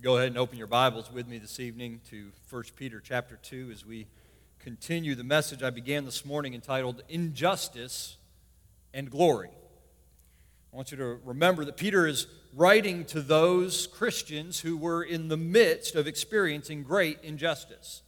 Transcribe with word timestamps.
Go 0.00 0.16
ahead 0.16 0.28
and 0.28 0.38
open 0.38 0.58
your 0.58 0.68
Bibles 0.68 1.10
with 1.10 1.26
me 1.26 1.38
this 1.38 1.58
evening 1.58 2.00
to 2.08 2.30
1 2.50 2.62
Peter 2.76 3.00
chapter 3.04 3.34
2 3.34 3.72
as 3.72 3.84
we 3.84 4.06
continue 4.60 5.16
the 5.16 5.24
message 5.24 5.64
I 5.64 5.70
began 5.70 6.04
this 6.04 6.24
morning 6.24 6.54
entitled 6.54 7.02
Injustice 7.08 8.16
and 8.94 9.10
Glory. 9.10 9.50
I 10.72 10.76
want 10.76 10.92
you 10.92 10.98
to 10.98 11.18
remember 11.24 11.64
that 11.64 11.76
Peter 11.76 12.06
is 12.06 12.28
writing 12.54 13.06
to 13.06 13.20
those 13.20 13.88
Christians 13.88 14.60
who 14.60 14.76
were 14.76 15.02
in 15.02 15.26
the 15.26 15.36
midst 15.36 15.96
of 15.96 16.06
experiencing 16.06 16.84
great 16.84 17.18
injustice. 17.24 18.02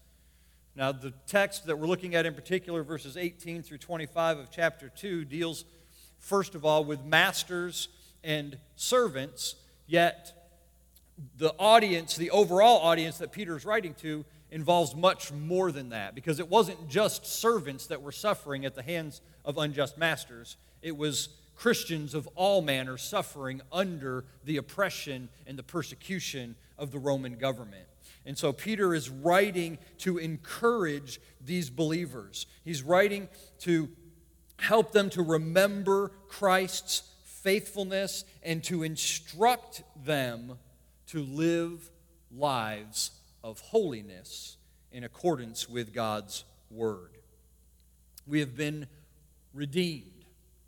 Now, 0.76 0.92
the 0.92 1.12
text 1.26 1.66
that 1.66 1.76
we're 1.76 1.88
looking 1.88 2.14
at 2.14 2.24
in 2.24 2.34
particular, 2.34 2.84
verses 2.84 3.16
18 3.16 3.64
through 3.64 3.78
25 3.78 4.38
of 4.38 4.52
chapter 4.52 4.90
2, 4.90 5.24
deals 5.24 5.64
first 6.20 6.54
of 6.54 6.64
all 6.64 6.84
with 6.84 7.04
masters 7.04 7.88
and 8.22 8.58
servants, 8.76 9.56
yet 9.88 10.39
the 11.36 11.54
audience, 11.58 12.16
the 12.16 12.30
overall 12.30 12.78
audience 12.78 13.18
that 13.18 13.32
Peter 13.32 13.56
is 13.56 13.64
writing 13.64 13.94
to, 13.94 14.24
involves 14.50 14.94
much 14.94 15.32
more 15.32 15.70
than 15.70 15.90
that 15.90 16.14
because 16.14 16.40
it 16.40 16.48
wasn't 16.48 16.88
just 16.88 17.24
servants 17.24 17.86
that 17.86 18.02
were 18.02 18.12
suffering 18.12 18.64
at 18.64 18.74
the 18.74 18.82
hands 18.82 19.20
of 19.44 19.58
unjust 19.58 19.96
masters, 19.96 20.56
it 20.82 20.96
was 20.96 21.28
Christians 21.56 22.14
of 22.14 22.26
all 22.34 22.62
manner 22.62 22.96
suffering 22.96 23.60
under 23.70 24.24
the 24.44 24.56
oppression 24.56 25.28
and 25.46 25.58
the 25.58 25.62
persecution 25.62 26.56
of 26.78 26.90
the 26.90 26.98
Roman 26.98 27.36
government. 27.36 27.86
And 28.24 28.36
so 28.36 28.52
Peter 28.52 28.94
is 28.94 29.10
writing 29.10 29.78
to 29.98 30.18
encourage 30.18 31.20
these 31.44 31.70
believers. 31.70 32.46
He's 32.64 32.82
writing 32.82 33.28
to 33.60 33.88
help 34.58 34.92
them 34.92 35.10
to 35.10 35.22
remember 35.22 36.12
Christ's 36.28 37.02
faithfulness 37.24 38.24
and 38.42 38.62
to 38.64 38.82
instruct 38.82 39.82
them 40.04 40.58
to 41.10 41.22
live 41.24 41.90
lives 42.30 43.10
of 43.42 43.58
holiness 43.60 44.56
in 44.92 45.02
accordance 45.02 45.68
with 45.68 45.92
God's 45.92 46.44
word. 46.70 47.18
We 48.26 48.40
have 48.40 48.56
been 48.56 48.86
redeemed 49.52 50.24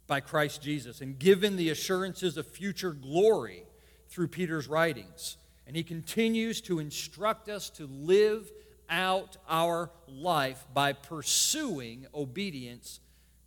by 0.08 0.18
Christ 0.18 0.60
Jesus 0.60 1.00
and 1.00 1.16
given 1.16 1.56
the 1.56 1.70
assurances 1.70 2.36
of 2.36 2.46
future 2.46 2.92
glory 2.92 3.62
through 4.08 4.28
Peter's 4.28 4.66
writings. 4.66 5.36
And 5.66 5.76
he 5.76 5.84
continues 5.84 6.60
to 6.62 6.80
instruct 6.80 7.48
us 7.48 7.70
to 7.70 7.86
live 7.86 8.50
out 8.90 9.36
our 9.48 9.90
life 10.08 10.66
by 10.74 10.92
pursuing 10.92 12.06
obedience 12.12 12.98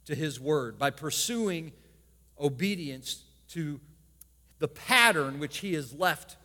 to 0.06 0.16
his 0.16 0.40
word, 0.40 0.80
by 0.80 0.92
pursuing 0.92 1.74
obedience 2.40 3.24
to 3.50 3.82
the 4.60 4.70
pattern 4.70 5.40
which 5.40 5.58
he 5.58 5.74
has 5.74 5.94
left 5.94 6.38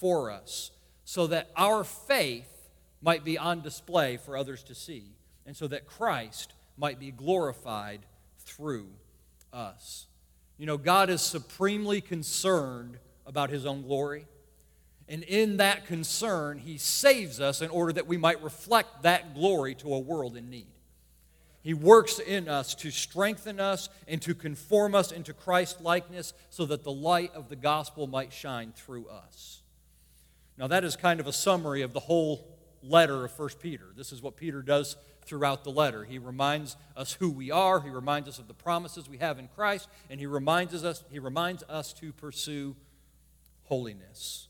for 0.00 0.30
us 0.30 0.70
so 1.04 1.26
that 1.28 1.50
our 1.56 1.84
faith 1.84 2.70
might 3.00 3.24
be 3.24 3.38
on 3.38 3.60
display 3.60 4.16
for 4.16 4.36
others 4.36 4.62
to 4.64 4.74
see 4.74 5.04
and 5.46 5.56
so 5.56 5.66
that 5.68 5.86
Christ 5.86 6.52
might 6.76 6.98
be 6.98 7.10
glorified 7.10 8.00
through 8.40 8.88
us. 9.52 10.06
You 10.58 10.66
know, 10.66 10.76
God 10.76 11.10
is 11.10 11.22
supremely 11.22 12.00
concerned 12.00 12.98
about 13.26 13.50
his 13.50 13.64
own 13.64 13.82
glory. 13.82 14.26
And 15.08 15.22
in 15.22 15.56
that 15.58 15.86
concern, 15.86 16.58
he 16.58 16.76
saves 16.76 17.40
us 17.40 17.62
in 17.62 17.70
order 17.70 17.92
that 17.94 18.06
we 18.06 18.16
might 18.16 18.42
reflect 18.42 19.02
that 19.02 19.34
glory 19.34 19.74
to 19.76 19.94
a 19.94 19.98
world 19.98 20.36
in 20.36 20.50
need. 20.50 20.66
He 21.62 21.74
works 21.74 22.18
in 22.18 22.48
us 22.48 22.74
to 22.76 22.90
strengthen 22.90 23.60
us 23.60 23.88
and 24.06 24.20
to 24.22 24.34
conform 24.34 24.94
us 24.94 25.12
into 25.12 25.32
Christ 25.32 25.80
likeness 25.80 26.32
so 26.50 26.66
that 26.66 26.84
the 26.84 26.92
light 26.92 27.34
of 27.34 27.48
the 27.48 27.56
gospel 27.56 28.06
might 28.06 28.32
shine 28.32 28.72
through 28.74 29.06
us. 29.08 29.62
Now, 30.58 30.66
that 30.66 30.82
is 30.82 30.96
kind 30.96 31.20
of 31.20 31.28
a 31.28 31.32
summary 31.32 31.82
of 31.82 31.92
the 31.92 32.00
whole 32.00 32.44
letter 32.82 33.24
of 33.24 33.38
1 33.38 33.48
Peter. 33.60 33.86
This 33.96 34.10
is 34.10 34.20
what 34.20 34.36
Peter 34.36 34.60
does 34.60 34.96
throughout 35.24 35.62
the 35.62 35.70
letter. 35.70 36.04
He 36.04 36.18
reminds 36.18 36.76
us 36.96 37.12
who 37.12 37.30
we 37.30 37.52
are, 37.52 37.80
he 37.80 37.90
reminds 37.90 38.28
us 38.28 38.40
of 38.40 38.48
the 38.48 38.54
promises 38.54 39.08
we 39.08 39.18
have 39.18 39.38
in 39.38 39.46
Christ, 39.48 39.88
and 40.10 40.18
he 40.18 40.26
reminds 40.26 40.82
us, 40.84 41.04
he 41.10 41.20
reminds 41.20 41.62
us 41.68 41.92
to 41.94 42.12
pursue 42.12 42.74
holiness. 43.64 44.48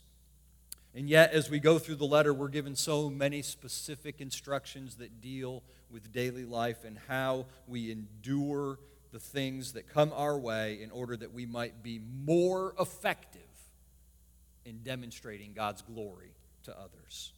And 0.94 1.10
yet, 1.10 1.32
as 1.32 1.50
we 1.50 1.60
go 1.60 1.78
through 1.78 1.96
the 1.96 2.06
letter, 2.06 2.32
we're 2.32 2.48
given 2.48 2.74
so 2.74 3.10
many 3.10 3.42
specific 3.42 4.20
instructions 4.20 4.96
that 4.96 5.20
deal 5.20 5.62
with 5.90 6.10
daily 6.12 6.44
life 6.44 6.84
and 6.84 6.98
how 7.08 7.46
we 7.66 7.92
endure 7.92 8.78
the 9.12 9.20
things 9.20 9.72
that 9.74 9.88
come 9.92 10.12
our 10.14 10.38
way 10.38 10.80
in 10.82 10.90
order 10.90 11.16
that 11.16 11.34
we 11.34 11.44
might 11.44 11.82
be 11.82 12.00
more 12.24 12.74
effective 12.80 13.47
in 14.68 14.82
demonstrating 14.82 15.52
God's 15.54 15.82
glory 15.82 16.34
to 16.64 16.78
others. 16.78 17.32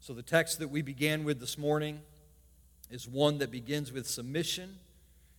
So, 0.00 0.14
the 0.14 0.22
text 0.22 0.58
that 0.60 0.68
we 0.68 0.80
began 0.80 1.24
with 1.24 1.38
this 1.38 1.58
morning 1.58 2.00
is 2.90 3.06
one 3.06 3.38
that 3.38 3.50
begins 3.50 3.92
with 3.92 4.08
submission 4.08 4.78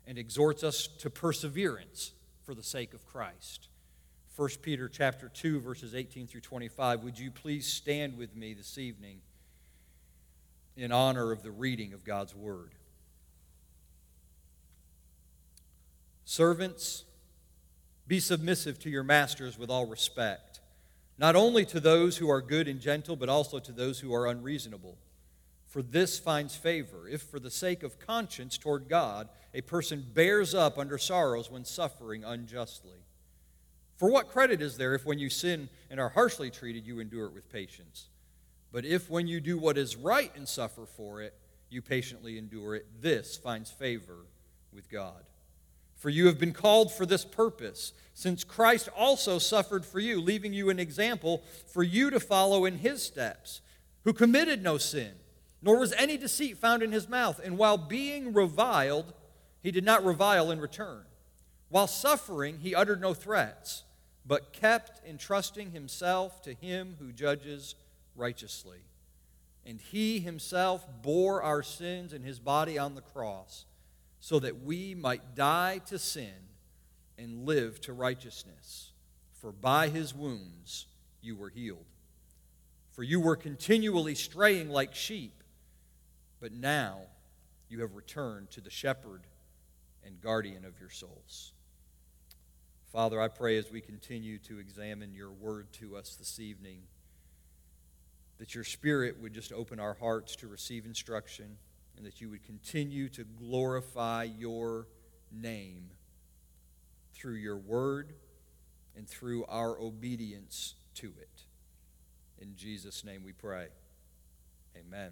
and 0.06 0.18
exhorts 0.18 0.64
us 0.64 0.88
to 1.00 1.10
perseverance 1.10 2.14
for 2.44 2.54
the 2.54 2.64
sake 2.64 2.94
of 2.94 3.06
Christ. 3.06 3.68
1 4.36 4.50
Peter 4.62 4.88
chapter 4.88 5.30
2 5.30 5.60
verses 5.60 5.96
18 5.96 6.28
through 6.28 6.42
25. 6.42 7.04
Would 7.04 7.20
you 7.20 7.32
please 7.32 7.66
stand 7.68 8.18
with 8.18 8.36
me 8.36 8.54
this 8.54 8.78
evening 8.78 9.22
in 10.78 10.92
honor 10.92 11.32
of 11.32 11.44
the 11.44 11.52
reading 11.52 11.94
of 11.94 12.04
God's 12.04 12.36
word? 12.36 12.72
Servants, 16.24 17.04
be 18.08 18.20
submissive 18.20 18.80
to 18.80 18.90
your 18.90 19.04
masters 19.04 19.58
with 19.58 19.70
all 19.70 19.86
respect 19.86 20.61
not 21.18 21.36
only 21.36 21.66
to 21.66 21.80
those 21.80 22.18
who 22.18 22.30
are 22.30 22.42
good 22.42 22.68
and 22.68 22.80
gentle, 22.80 23.16
but 23.16 23.30
also 23.30 23.60
to 23.60 23.72
those 23.72 24.00
who 24.00 24.14
are 24.14 24.28
unreasonable. 24.28 24.98
For 25.68 25.82
this 25.82 26.20
finds 26.20 26.56
favor, 26.56 27.08
if 27.08 27.22
for 27.22 27.40
the 27.40 27.52
sake 27.52 27.84
of 27.84 28.00
conscience 28.00 28.58
toward 28.58 28.90
God, 28.90 29.30
a 29.54 29.62
person 29.62 30.06
bears 30.14 30.54
up 30.54 30.78
under 30.78 30.98
sorrows 30.98 31.50
when 31.50 31.64
suffering 31.64 32.24
unjustly. 32.24 33.06
For 33.96 34.10
what 34.10 34.30
credit 34.30 34.62
is 34.62 34.78
there 34.78 34.96
if 34.96 35.06
when 35.06 35.20
you 35.20 35.30
sin 35.30 35.70
and 35.90 36.00
are 36.00 36.10
harshly 36.10 36.50
treated, 36.50 36.88
you 36.88 37.00
endure 37.00 37.28
it 37.28 37.34
with 37.34 37.52
patience? 37.52 38.08
But 38.72 38.84
if 38.84 39.10
when 39.10 39.28
you 39.28 39.40
do 39.40 39.58
what 39.58 39.78
is 39.78 39.96
right 39.96 40.32
and 40.36 40.48
suffer 40.48 40.86
for 40.86 41.22
it, 41.22 41.36
you 41.70 41.82
patiently 41.82 42.38
endure 42.38 42.76
it, 42.76 42.86
this 43.02 43.38
finds 43.38 43.70
favor 43.70 44.26
with 44.74 44.90
God. 44.90 45.24
For 46.02 46.10
you 46.10 46.26
have 46.26 46.40
been 46.40 46.52
called 46.52 46.92
for 46.92 47.06
this 47.06 47.24
purpose, 47.24 47.94
since 48.16 48.44
Christ 48.44 48.90
also 48.98 49.38
suffered 49.38 49.86
for 49.86 50.00
you, 50.00 50.20
leaving 50.20 50.52
you 50.52 50.72
an 50.72 50.80
example 50.80 51.44
for 51.68 51.84
you 51.84 52.10
to 52.10 52.20
follow 52.20 52.66
in 52.66 52.80
his 52.80 53.04
steps, 53.04 53.62
who 54.04 54.12
committed 54.12 54.64
no 54.64 54.80
sin, 54.80 55.12
nor 55.62 55.78
was 55.78 55.94
any 55.94 56.18
deceit 56.18 56.58
found 56.58 56.82
in 56.82 56.92
his 56.92 57.08
mouth. 57.08 57.40
And 57.44 57.56
while 57.56 57.78
being 57.78 58.34
reviled, 58.34 59.14
he 59.62 59.70
did 59.70 59.84
not 59.84 60.04
revile 60.04 60.50
in 60.50 60.60
return. 60.60 61.04
While 61.70 61.86
suffering, 61.86 62.58
he 62.64 62.74
uttered 62.74 63.00
no 63.00 63.14
threats, 63.14 63.84
but 64.26 64.54
kept 64.54 65.08
entrusting 65.08 65.70
himself 65.70 66.42
to 66.42 66.56
him 66.56 66.96
who 66.98 67.12
judges 67.12 67.76
righteously. 68.16 68.80
And 69.68 69.80
he 69.80 70.20
himself 70.20 70.84
bore 71.04 71.44
our 71.44 71.62
sins 71.62 72.12
in 72.12 72.24
his 72.24 72.40
body 72.40 72.80
on 72.80 72.96
the 72.96 73.02
cross 73.02 73.66
so 74.22 74.40
that 74.40 74.64
we 74.64 74.94
might 74.96 75.36
die 75.36 75.80
to 75.88 75.98
sin 76.00 76.48
and 77.18 77.46
live 77.46 77.82
to 77.82 77.92
righteousness. 77.92 78.92
For 79.34 79.52
by 79.52 79.90
his 79.90 80.14
wounds 80.14 80.86
you 81.22 81.36
were 81.36 81.50
healed. 81.50 81.86
For 82.92 83.04
you 83.04 83.20
were 83.20 83.36
continually 83.36 84.14
straying 84.14 84.70
like 84.70 84.94
sheep, 84.94 85.44
but 86.40 86.54
now 86.54 87.00
you 87.68 87.82
have 87.82 87.96
returned 87.96 88.52
to 88.52 88.62
the 88.62 88.70
shepherd 88.70 89.22
and 90.06 90.22
guardian 90.22 90.66
of 90.66 90.80
your 90.80 90.90
souls. 90.90 91.54
Father, 92.92 93.20
I 93.20 93.28
pray 93.28 93.58
as 93.58 93.72
we 93.72 93.82
continue 93.82 94.38
to 94.40 94.60
examine 94.60 95.14
your 95.14 95.32
word 95.32 95.72
to 95.74 95.96
us 95.96 96.16
this 96.16 96.40
evening, 96.40 96.82
that 98.38 98.54
your 98.54 98.66
spirit 98.66 99.20
would 99.20 99.34
just 99.34 99.52
open 99.52 99.80
our 99.80 99.96
hearts 99.96 100.36
to 100.38 100.48
receive 100.48 100.86
instruction 100.86 101.58
and 102.02 102.08
that 102.08 102.20
you 102.20 102.32
would 102.32 102.44
continue 102.44 103.08
to 103.08 103.24
glorify 103.24 104.24
your 104.24 104.88
name 105.32 105.92
through 107.14 107.36
your 107.36 107.58
word 107.58 108.14
and 108.98 109.08
through 109.08 109.46
our 109.46 109.80
obedience 109.80 110.74
to 110.96 111.14
it. 111.22 111.44
In 112.40 112.56
Jesus' 112.56 113.04
name 113.04 113.24
we 113.24 113.34
pray. 113.34 113.68
Amen. 114.76 115.12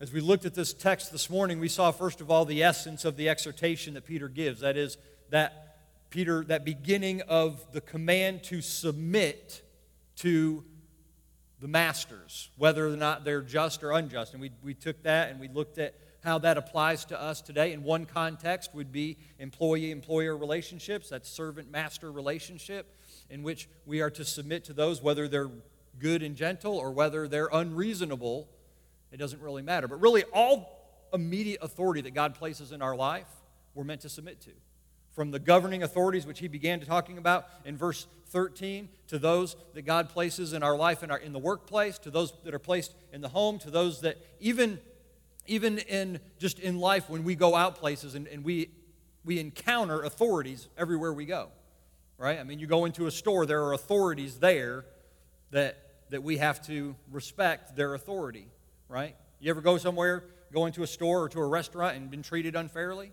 As 0.00 0.10
we 0.10 0.22
looked 0.22 0.46
at 0.46 0.54
this 0.54 0.72
text 0.72 1.12
this 1.12 1.28
morning, 1.28 1.60
we 1.60 1.68
saw 1.68 1.90
first 1.90 2.22
of 2.22 2.30
all 2.30 2.46
the 2.46 2.62
essence 2.62 3.04
of 3.04 3.18
the 3.18 3.28
exhortation 3.28 3.92
that 3.92 4.06
Peter 4.06 4.28
gives. 4.28 4.60
That 4.60 4.78
is, 4.78 4.96
that 5.28 5.76
Peter, 6.08 6.44
that 6.44 6.64
beginning 6.64 7.20
of 7.28 7.72
the 7.72 7.82
command 7.82 8.42
to 8.44 8.62
submit 8.62 9.60
to 10.16 10.64
the 11.60 11.68
masters, 11.68 12.50
whether 12.56 12.86
or 12.86 12.96
not 12.96 13.24
they're 13.24 13.42
just 13.42 13.82
or 13.82 13.92
unjust. 13.92 14.32
And 14.32 14.40
we, 14.40 14.50
we 14.62 14.74
took 14.74 15.02
that 15.02 15.30
and 15.30 15.40
we 15.40 15.48
looked 15.48 15.78
at 15.78 15.94
how 16.22 16.38
that 16.38 16.58
applies 16.58 17.04
to 17.06 17.20
us 17.20 17.40
today. 17.40 17.72
In 17.72 17.82
one 17.82 18.04
context 18.04 18.74
would 18.74 18.92
be 18.92 19.16
employee 19.38 19.90
employer 19.90 20.36
relationships, 20.36 21.08
that 21.10 21.26
servant 21.26 21.70
master 21.70 22.10
relationship, 22.10 22.94
in 23.30 23.42
which 23.42 23.68
we 23.86 24.00
are 24.00 24.10
to 24.10 24.24
submit 24.24 24.64
to 24.64 24.72
those 24.72 25.02
whether 25.02 25.28
they're 25.28 25.50
good 25.98 26.22
and 26.22 26.36
gentle 26.36 26.76
or 26.76 26.90
whether 26.90 27.28
they're 27.28 27.48
unreasonable. 27.52 28.48
It 29.12 29.16
doesn't 29.16 29.40
really 29.42 29.62
matter. 29.62 29.88
But 29.88 30.00
really, 30.00 30.24
all 30.32 31.08
immediate 31.12 31.60
authority 31.62 32.02
that 32.02 32.14
God 32.14 32.34
places 32.34 32.72
in 32.72 32.82
our 32.82 32.96
life, 32.96 33.26
we're 33.74 33.84
meant 33.84 34.02
to 34.02 34.08
submit 34.08 34.40
to. 34.42 34.50
From 35.18 35.32
the 35.32 35.40
governing 35.40 35.82
authorities, 35.82 36.26
which 36.26 36.38
he 36.38 36.46
began 36.46 36.78
to 36.78 36.86
talking 36.86 37.18
about 37.18 37.48
in 37.64 37.76
verse 37.76 38.06
13, 38.26 38.88
to 39.08 39.18
those 39.18 39.56
that 39.74 39.82
God 39.82 40.10
places 40.10 40.52
in 40.52 40.62
our 40.62 40.76
life 40.76 41.02
in, 41.02 41.10
our, 41.10 41.18
in 41.18 41.32
the 41.32 41.40
workplace, 41.40 41.98
to 41.98 42.10
those 42.12 42.32
that 42.44 42.54
are 42.54 42.60
placed 42.60 42.94
in 43.12 43.20
the 43.20 43.28
home, 43.28 43.58
to 43.58 43.70
those 43.72 44.02
that 44.02 44.16
even, 44.38 44.78
even 45.48 45.78
in 45.78 46.20
just 46.38 46.60
in 46.60 46.78
life 46.78 47.10
when 47.10 47.24
we 47.24 47.34
go 47.34 47.56
out 47.56 47.74
places 47.74 48.14
and, 48.14 48.28
and 48.28 48.44
we, 48.44 48.70
we 49.24 49.40
encounter 49.40 50.02
authorities 50.02 50.68
everywhere 50.78 51.12
we 51.12 51.26
go. 51.26 51.48
Right? 52.16 52.38
I 52.38 52.44
mean, 52.44 52.60
you 52.60 52.68
go 52.68 52.84
into 52.84 53.08
a 53.08 53.10
store, 53.10 53.44
there 53.44 53.64
are 53.64 53.72
authorities 53.72 54.38
there 54.38 54.84
that, 55.50 55.78
that 56.10 56.22
we 56.22 56.36
have 56.36 56.64
to 56.68 56.94
respect 57.10 57.74
their 57.74 57.94
authority. 57.94 58.46
Right? 58.88 59.16
You 59.40 59.50
ever 59.50 59.62
go 59.62 59.78
somewhere 59.78 60.22
go 60.52 60.66
into 60.66 60.84
a 60.84 60.86
store 60.86 61.24
or 61.24 61.28
to 61.28 61.40
a 61.40 61.46
restaurant 61.46 61.96
and 61.96 62.08
been 62.08 62.22
treated 62.22 62.54
unfairly? 62.54 63.10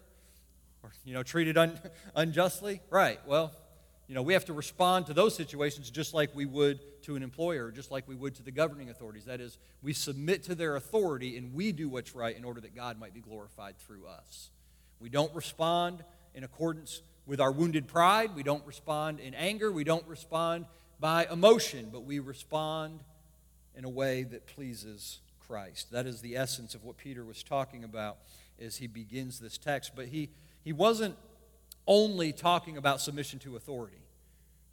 Or, 0.85 0.91
you 1.03 1.13
know, 1.15 1.23
treated 1.23 1.57
un- 1.57 1.79
unjustly? 2.15 2.79
Right. 2.91 3.19
Well, 3.25 3.51
you 4.07 4.13
know, 4.13 4.21
we 4.21 4.33
have 4.33 4.45
to 4.45 4.53
respond 4.53 5.07
to 5.07 5.15
those 5.15 5.35
situations 5.35 5.89
just 5.89 6.13
like 6.13 6.35
we 6.35 6.45
would 6.45 6.79
to 7.03 7.15
an 7.15 7.23
employer, 7.23 7.71
just 7.71 7.89
like 7.89 8.07
we 8.07 8.13
would 8.13 8.35
to 8.35 8.43
the 8.43 8.51
governing 8.51 8.91
authorities. 8.91 9.25
That 9.25 9.41
is, 9.41 9.57
we 9.81 9.93
submit 9.93 10.43
to 10.43 10.53
their 10.53 10.75
authority 10.75 11.37
and 11.37 11.55
we 11.55 11.71
do 11.71 11.89
what's 11.89 12.13
right 12.13 12.37
in 12.37 12.43
order 12.43 12.61
that 12.61 12.75
God 12.75 12.99
might 12.99 13.15
be 13.15 13.19
glorified 13.19 13.79
through 13.79 14.05
us. 14.05 14.51
We 14.99 15.09
don't 15.09 15.33
respond 15.33 16.03
in 16.35 16.43
accordance 16.43 17.01
with 17.25 17.41
our 17.41 17.51
wounded 17.51 17.87
pride. 17.87 18.35
We 18.35 18.43
don't 18.43 18.65
respond 18.67 19.19
in 19.19 19.33
anger. 19.33 19.71
We 19.71 19.83
don't 19.83 20.05
respond 20.07 20.65
by 20.99 21.25
emotion, 21.31 21.89
but 21.91 22.03
we 22.03 22.19
respond 22.19 22.99
in 23.75 23.85
a 23.85 23.89
way 23.89 24.21
that 24.21 24.45
pleases 24.45 25.17
Christ. 25.47 25.91
That 25.91 26.05
is 26.05 26.21
the 26.21 26.37
essence 26.37 26.75
of 26.75 26.83
what 26.83 26.97
Peter 26.97 27.25
was 27.25 27.41
talking 27.41 27.83
about 27.83 28.17
as 28.59 28.77
he 28.77 28.87
begins 28.87 29.39
this 29.39 29.57
text. 29.57 29.93
But 29.95 30.07
he, 30.07 30.29
he 30.65 30.73
wasn't 30.73 31.15
only 31.87 32.33
talking 32.33 32.75
about 32.75 32.99
submission 32.99 33.39
to 33.39 33.55
authority, 33.55 34.01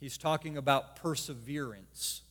he's 0.00 0.18
talking 0.18 0.56
about 0.56 0.96
perseverance 0.96 2.22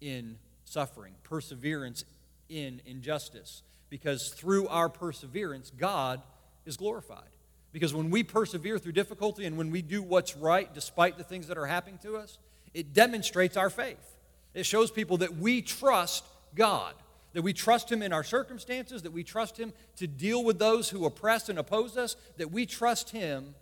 in 0.00 0.38
suffering, 0.64 1.14
perseverance 1.24 2.04
in 2.48 2.80
injustice. 2.86 3.62
Because 3.90 4.28
through 4.28 4.68
our 4.68 4.88
perseverance, 4.88 5.72
God 5.76 6.22
is 6.64 6.76
glorified. 6.76 7.28
Because 7.72 7.92
when 7.92 8.08
we 8.08 8.22
persevere 8.22 8.78
through 8.78 8.92
difficulty 8.92 9.44
and 9.44 9.58
when 9.58 9.70
we 9.70 9.82
do 9.82 10.00
what's 10.00 10.36
right 10.36 10.72
despite 10.72 11.18
the 11.18 11.24
things 11.24 11.48
that 11.48 11.58
are 11.58 11.66
happening 11.66 11.98
to 12.02 12.16
us, 12.16 12.38
it 12.72 12.94
demonstrates 12.94 13.56
our 13.56 13.68
faith. 13.68 14.16
It 14.54 14.64
shows 14.64 14.92
people 14.92 15.18
that 15.18 15.36
we 15.36 15.60
trust 15.60 16.24
God 16.54 16.94
that 17.32 17.42
we 17.42 17.52
trust 17.52 17.90
Him 17.90 18.02
in 18.02 18.12
our 18.12 18.24
circumstances, 18.24 19.02
that 19.02 19.12
we 19.12 19.24
trust 19.24 19.56
Him 19.58 19.72
to 19.96 20.06
deal 20.06 20.44
with 20.44 20.58
those 20.58 20.90
who 20.90 21.04
oppress 21.04 21.48
and 21.48 21.58
oppose 21.58 21.96
us, 21.96 22.16
that 22.36 22.50
we 22.50 22.66
trust 22.66 23.10
Him 23.10 23.54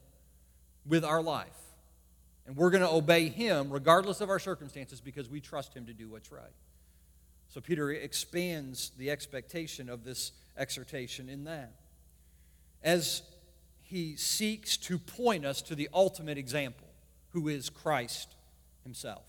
with 0.86 1.04
our 1.04 1.22
life. 1.22 1.48
And 2.46 2.56
we're 2.56 2.70
going 2.70 2.82
to 2.82 2.90
obey 2.90 3.28
Him 3.28 3.70
regardless 3.70 4.20
of 4.20 4.30
our 4.30 4.38
circumstances 4.38 5.00
because 5.00 5.28
we 5.28 5.40
trust 5.40 5.74
Him 5.74 5.86
to 5.86 5.92
do 5.92 6.08
what's 6.08 6.32
right. 6.32 6.42
So 7.48 7.60
Peter 7.60 7.90
expands 7.90 8.92
the 8.98 9.10
expectation 9.10 9.88
of 9.88 10.04
this 10.04 10.32
exhortation 10.56 11.28
in 11.28 11.44
that. 11.44 11.72
As 12.82 13.22
he 13.88 14.16
seeks 14.16 14.76
to 14.76 14.98
point 14.98 15.46
us 15.46 15.62
to 15.62 15.74
the 15.74 15.88
ultimate 15.94 16.36
example, 16.36 16.88
who 17.30 17.48
is 17.48 17.70
Christ 17.70 18.34
Himself. 18.82 19.24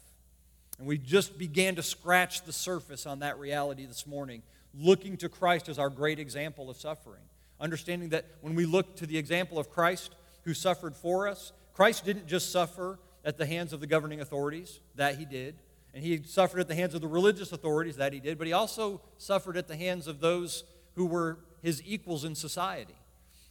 And 0.80 0.88
we 0.88 0.98
just 0.98 1.38
began 1.38 1.76
to 1.76 1.84
scratch 1.84 2.44
the 2.44 2.54
surface 2.54 3.06
on 3.06 3.20
that 3.20 3.38
reality 3.38 3.86
this 3.86 4.08
morning, 4.08 4.42
looking 4.74 5.18
to 5.18 5.30
Christ 5.30 5.68
as 5.68 5.78
our 5.78 5.90
great 5.90 6.20
example 6.20 6.70
of 6.70 6.78
suffering. 6.78 7.22
Understanding 7.60 8.10
that 8.10 8.26
when 8.42 8.56
we 8.56 8.66
look 8.66 8.96
to 8.96 9.06
the 9.06 9.18
example 9.18 9.60
of 9.60 9.70
Christ 9.70 10.16
who 10.46 10.54
suffered 10.54 10.96
for 10.96 11.28
us, 11.28 11.52
Christ 11.74 12.06
didn't 12.06 12.28
just 12.28 12.52
suffer 12.52 12.98
at 13.26 13.38
the 13.38 13.46
hands 13.46 13.74
of 13.74 13.82
the 13.82 13.88
governing 13.88 14.22
authorities, 14.22 14.80
that 14.96 15.18
he 15.18 15.26
did, 15.26 15.56
and 15.94 16.02
he 16.04 16.24
suffered 16.24 16.62
at 16.62 16.70
the 16.70 16.76
hands 16.76 16.96
of 16.96 17.02
the 17.02 17.08
religious 17.08 17.52
authorities, 17.52 17.98
that 17.98 18.14
he 18.14 18.22
did, 18.22 18.38
but 18.38 18.48
he 18.48 18.54
also 18.54 19.02
suffered 19.18 19.58
at 19.58 19.68
the 19.68 19.76
hands 19.76 20.08
of 20.08 20.22
those 20.22 20.64
who 20.96 21.06
were 21.06 21.40
his 21.62 21.84
equals 21.86 22.24
in 22.24 22.36
society. 22.36 22.96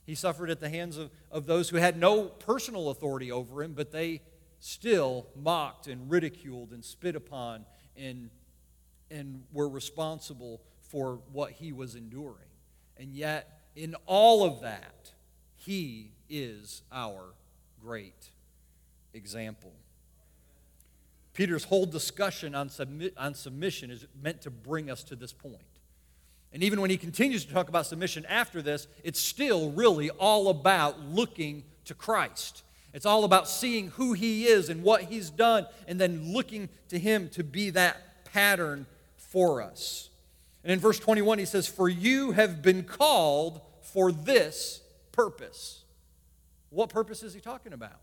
He 0.06 0.14
suffered 0.14 0.48
at 0.48 0.60
the 0.60 0.70
hands 0.70 0.96
of, 0.96 1.10
of 1.31 1.44
those 1.44 1.69
who 1.69 1.76
had 1.76 1.98
no 1.98 2.24
personal 2.24 2.88
authority 2.88 3.31
over 3.31 3.62
him, 3.62 3.74
but 3.74 3.92
they 3.92 4.22
still 4.60 5.26
mocked 5.37 5.87
and 5.87 6.10
ridiculed 6.10 6.72
and 6.72 6.84
spit 6.84 7.14
upon 7.16 7.64
and, 7.96 8.31
and 9.10 9.44
were 9.52 9.69
responsible 9.69 10.60
for 10.81 11.20
what 11.32 11.52
he 11.52 11.72
was 11.72 11.94
enduring. 11.94 12.49
And 12.96 13.14
yet, 13.14 13.60
in 13.76 13.94
all 14.06 14.44
of 14.44 14.62
that, 14.62 15.12
he 15.55 16.12
is 16.28 16.82
our 16.90 17.34
great 17.81 18.31
example. 19.14 19.72
Peter's 21.34 21.64
whole 21.64 21.87
discussion 21.87 22.55
on, 22.55 22.69
submit, 22.69 23.14
on 23.16 23.34
submission 23.34 23.90
is 23.90 24.06
meant 24.20 24.43
to 24.43 24.50
bring 24.50 24.90
us 24.90 25.05
to 25.05 25.14
this 25.14 25.32
point. 25.32 25.62
And 26.52 26.62
even 26.62 26.81
when 26.81 26.90
he 26.90 26.96
continues 26.96 27.44
to 27.44 27.52
talk 27.52 27.69
about 27.69 27.87
submission 27.87 28.26
after 28.26 28.62
this, 28.62 28.88
it's 29.05 29.20
still 29.20 29.70
really 29.70 30.10
all 30.10 30.49
about 30.49 31.00
looking 31.00 31.62
to 31.84 31.94
Christ 31.94 32.64
it's 32.98 33.06
all 33.06 33.22
about 33.22 33.46
seeing 33.46 33.90
who 33.90 34.12
He 34.12 34.46
is 34.46 34.68
and 34.68 34.82
what 34.82 35.02
He's 35.02 35.30
done, 35.30 35.68
and 35.86 36.00
then 36.00 36.32
looking 36.32 36.68
to 36.88 36.98
Him 36.98 37.28
to 37.28 37.44
be 37.44 37.70
that 37.70 38.24
pattern 38.24 38.86
for 39.14 39.62
us. 39.62 40.10
And 40.64 40.72
in 40.72 40.80
verse 40.80 40.98
21, 40.98 41.38
he 41.38 41.44
says, 41.44 41.68
For 41.68 41.88
you 41.88 42.32
have 42.32 42.60
been 42.60 42.82
called 42.82 43.60
for 43.82 44.10
this 44.10 44.82
purpose. 45.12 45.84
What 46.70 46.88
purpose 46.88 47.22
is 47.22 47.32
he 47.32 47.38
talking 47.38 47.72
about? 47.72 48.00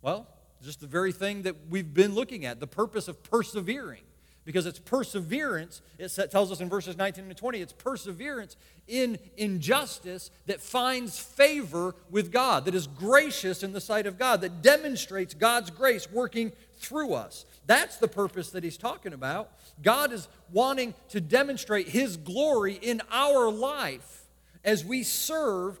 Well, 0.00 0.26
just 0.64 0.80
the 0.80 0.88
very 0.88 1.12
thing 1.12 1.42
that 1.42 1.54
we've 1.70 1.94
been 1.94 2.12
looking 2.12 2.44
at 2.44 2.58
the 2.58 2.66
purpose 2.66 3.06
of 3.06 3.22
persevering 3.22 4.02
because 4.44 4.66
it's 4.66 4.78
perseverance, 4.78 5.82
it 5.98 6.30
tells 6.30 6.50
us 6.50 6.60
in 6.60 6.68
verses 6.68 6.96
19 6.96 7.24
and 7.24 7.36
20, 7.36 7.60
it's 7.60 7.72
perseverance 7.72 8.56
in 8.88 9.18
injustice 9.36 10.30
that 10.46 10.60
finds 10.60 11.18
favor 11.18 11.94
with 12.10 12.32
God, 12.32 12.64
that 12.64 12.74
is 12.74 12.86
gracious 12.86 13.62
in 13.62 13.72
the 13.72 13.80
sight 13.80 14.06
of 14.06 14.18
God, 14.18 14.40
that 14.40 14.62
demonstrates 14.62 15.34
God's 15.34 15.70
grace 15.70 16.10
working 16.10 16.52
through 16.76 17.14
us. 17.14 17.44
That's 17.66 17.98
the 17.98 18.08
purpose 18.08 18.50
that 18.50 18.64
he's 18.64 18.76
talking 18.76 19.12
about. 19.12 19.50
God 19.80 20.12
is 20.12 20.26
wanting 20.50 20.94
to 21.10 21.20
demonstrate 21.20 21.88
his 21.88 22.16
glory 22.16 22.74
in 22.74 23.00
our 23.12 23.50
life 23.50 24.26
as 24.64 24.84
we 24.84 25.04
serve 25.04 25.78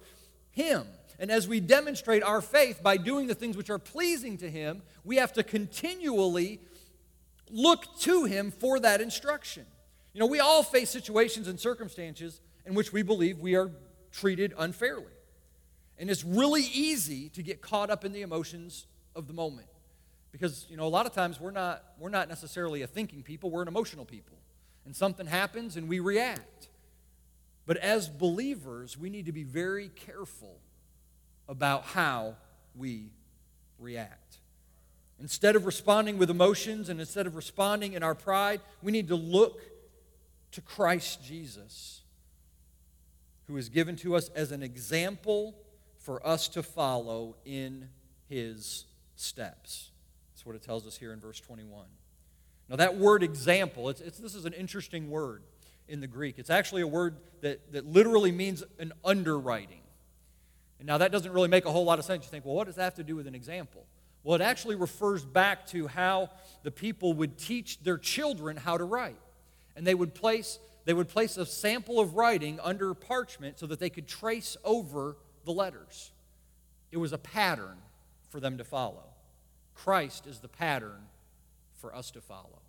him. 0.52 0.86
And 1.18 1.30
as 1.30 1.46
we 1.46 1.60
demonstrate 1.60 2.22
our 2.22 2.40
faith 2.40 2.82
by 2.82 2.96
doing 2.96 3.26
the 3.26 3.34
things 3.34 3.56
which 3.56 3.70
are 3.70 3.78
pleasing 3.78 4.38
to 4.38 4.50
him, 4.50 4.82
we 5.04 5.16
have 5.16 5.32
to 5.34 5.42
continually 5.42 6.60
look 7.52 7.98
to 8.00 8.24
him 8.24 8.50
for 8.50 8.80
that 8.80 9.00
instruction. 9.00 9.66
You 10.12 10.20
know, 10.20 10.26
we 10.26 10.40
all 10.40 10.62
face 10.62 10.90
situations 10.90 11.46
and 11.46 11.60
circumstances 11.60 12.40
in 12.66 12.74
which 12.74 12.92
we 12.92 13.02
believe 13.02 13.38
we 13.38 13.54
are 13.54 13.70
treated 14.10 14.54
unfairly. 14.58 15.04
And 15.98 16.10
it's 16.10 16.24
really 16.24 16.62
easy 16.62 17.28
to 17.30 17.42
get 17.42 17.60
caught 17.60 17.90
up 17.90 18.04
in 18.04 18.12
the 18.12 18.22
emotions 18.22 18.86
of 19.14 19.26
the 19.26 19.32
moment. 19.32 19.68
Because, 20.32 20.66
you 20.68 20.76
know, 20.76 20.86
a 20.86 20.88
lot 20.88 21.06
of 21.06 21.12
times 21.12 21.38
we're 21.38 21.50
not, 21.50 21.84
we're 21.98 22.08
not 22.08 22.28
necessarily 22.28 22.82
a 22.82 22.86
thinking 22.86 23.22
people, 23.22 23.50
we're 23.50 23.62
an 23.62 23.68
emotional 23.68 24.04
people. 24.04 24.38
And 24.84 24.96
something 24.96 25.26
happens 25.26 25.76
and 25.76 25.88
we 25.88 26.00
react. 26.00 26.68
But 27.66 27.76
as 27.76 28.08
believers, 28.08 28.98
we 28.98 29.10
need 29.10 29.26
to 29.26 29.32
be 29.32 29.44
very 29.44 29.88
careful 29.88 30.58
about 31.48 31.84
how 31.84 32.36
we 32.74 33.10
react. 33.78 34.38
Instead 35.22 35.54
of 35.54 35.64
responding 35.66 36.18
with 36.18 36.30
emotions 36.30 36.88
and 36.88 36.98
instead 36.98 37.28
of 37.28 37.36
responding 37.36 37.92
in 37.92 38.02
our 38.02 38.14
pride, 38.14 38.60
we 38.82 38.90
need 38.90 39.06
to 39.06 39.14
look 39.14 39.60
to 40.50 40.60
Christ 40.60 41.24
Jesus, 41.24 42.00
who 43.46 43.56
is 43.56 43.68
given 43.68 43.94
to 43.96 44.16
us 44.16 44.30
as 44.30 44.50
an 44.50 44.64
example 44.64 45.54
for 45.96 46.26
us 46.26 46.48
to 46.48 46.62
follow 46.62 47.36
in 47.44 47.88
his 48.28 48.84
steps. 49.14 49.92
That's 50.34 50.44
what 50.44 50.56
it 50.56 50.62
tells 50.62 50.88
us 50.88 50.96
here 50.96 51.12
in 51.12 51.20
verse 51.20 51.38
21. 51.38 51.86
Now, 52.68 52.74
that 52.76 52.96
word 52.96 53.22
example, 53.22 53.90
it's, 53.90 54.00
it's, 54.00 54.18
this 54.18 54.34
is 54.34 54.44
an 54.44 54.54
interesting 54.54 55.08
word 55.08 55.44
in 55.86 56.00
the 56.00 56.08
Greek. 56.08 56.40
It's 56.40 56.50
actually 56.50 56.82
a 56.82 56.86
word 56.86 57.14
that, 57.42 57.72
that 57.72 57.86
literally 57.86 58.32
means 58.32 58.64
an 58.80 58.92
underwriting. 59.04 59.82
And 60.80 60.88
now, 60.88 60.98
that 60.98 61.12
doesn't 61.12 61.30
really 61.30 61.48
make 61.48 61.64
a 61.64 61.70
whole 61.70 61.84
lot 61.84 62.00
of 62.00 62.04
sense. 62.04 62.24
You 62.24 62.30
think, 62.30 62.44
well, 62.44 62.56
what 62.56 62.66
does 62.66 62.74
that 62.74 62.82
have 62.82 62.94
to 62.96 63.04
do 63.04 63.14
with 63.14 63.28
an 63.28 63.36
example? 63.36 63.86
Well, 64.24 64.36
it 64.36 64.40
actually 64.40 64.76
refers 64.76 65.24
back 65.24 65.66
to 65.68 65.88
how 65.88 66.30
the 66.62 66.70
people 66.70 67.14
would 67.14 67.38
teach 67.38 67.82
their 67.82 67.98
children 67.98 68.56
how 68.56 68.78
to 68.78 68.84
write. 68.84 69.18
And 69.74 69.86
they 69.86 69.94
would 69.94 70.14
place 70.14 70.58
they 70.84 70.94
would 70.94 71.08
place 71.08 71.36
a 71.36 71.46
sample 71.46 72.00
of 72.00 72.14
writing 72.14 72.58
under 72.60 72.92
parchment 72.94 73.58
so 73.58 73.66
that 73.66 73.78
they 73.78 73.90
could 73.90 74.08
trace 74.08 74.56
over 74.64 75.16
the 75.44 75.52
letters. 75.52 76.10
It 76.90 76.96
was 76.96 77.12
a 77.12 77.18
pattern 77.18 77.78
for 78.30 78.40
them 78.40 78.58
to 78.58 78.64
follow. 78.64 79.04
Christ 79.74 80.26
is 80.26 80.40
the 80.40 80.48
pattern 80.48 81.06
for 81.80 81.94
us 81.94 82.10
to 82.12 82.20
follow. 82.20 82.60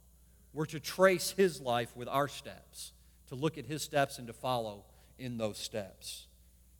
We're 0.53 0.65
to 0.67 0.79
trace 0.79 1.31
his 1.31 1.59
life 1.59 1.95
with 1.95 2.07
our 2.07 2.27
steps, 2.27 2.91
to 3.29 3.35
look 3.35 3.57
at 3.57 3.65
his 3.65 3.81
steps 3.81 4.19
and 4.19 4.27
to 4.27 4.33
follow 4.33 4.85
in 5.17 5.37
those 5.37 5.57
steps. 5.57 6.27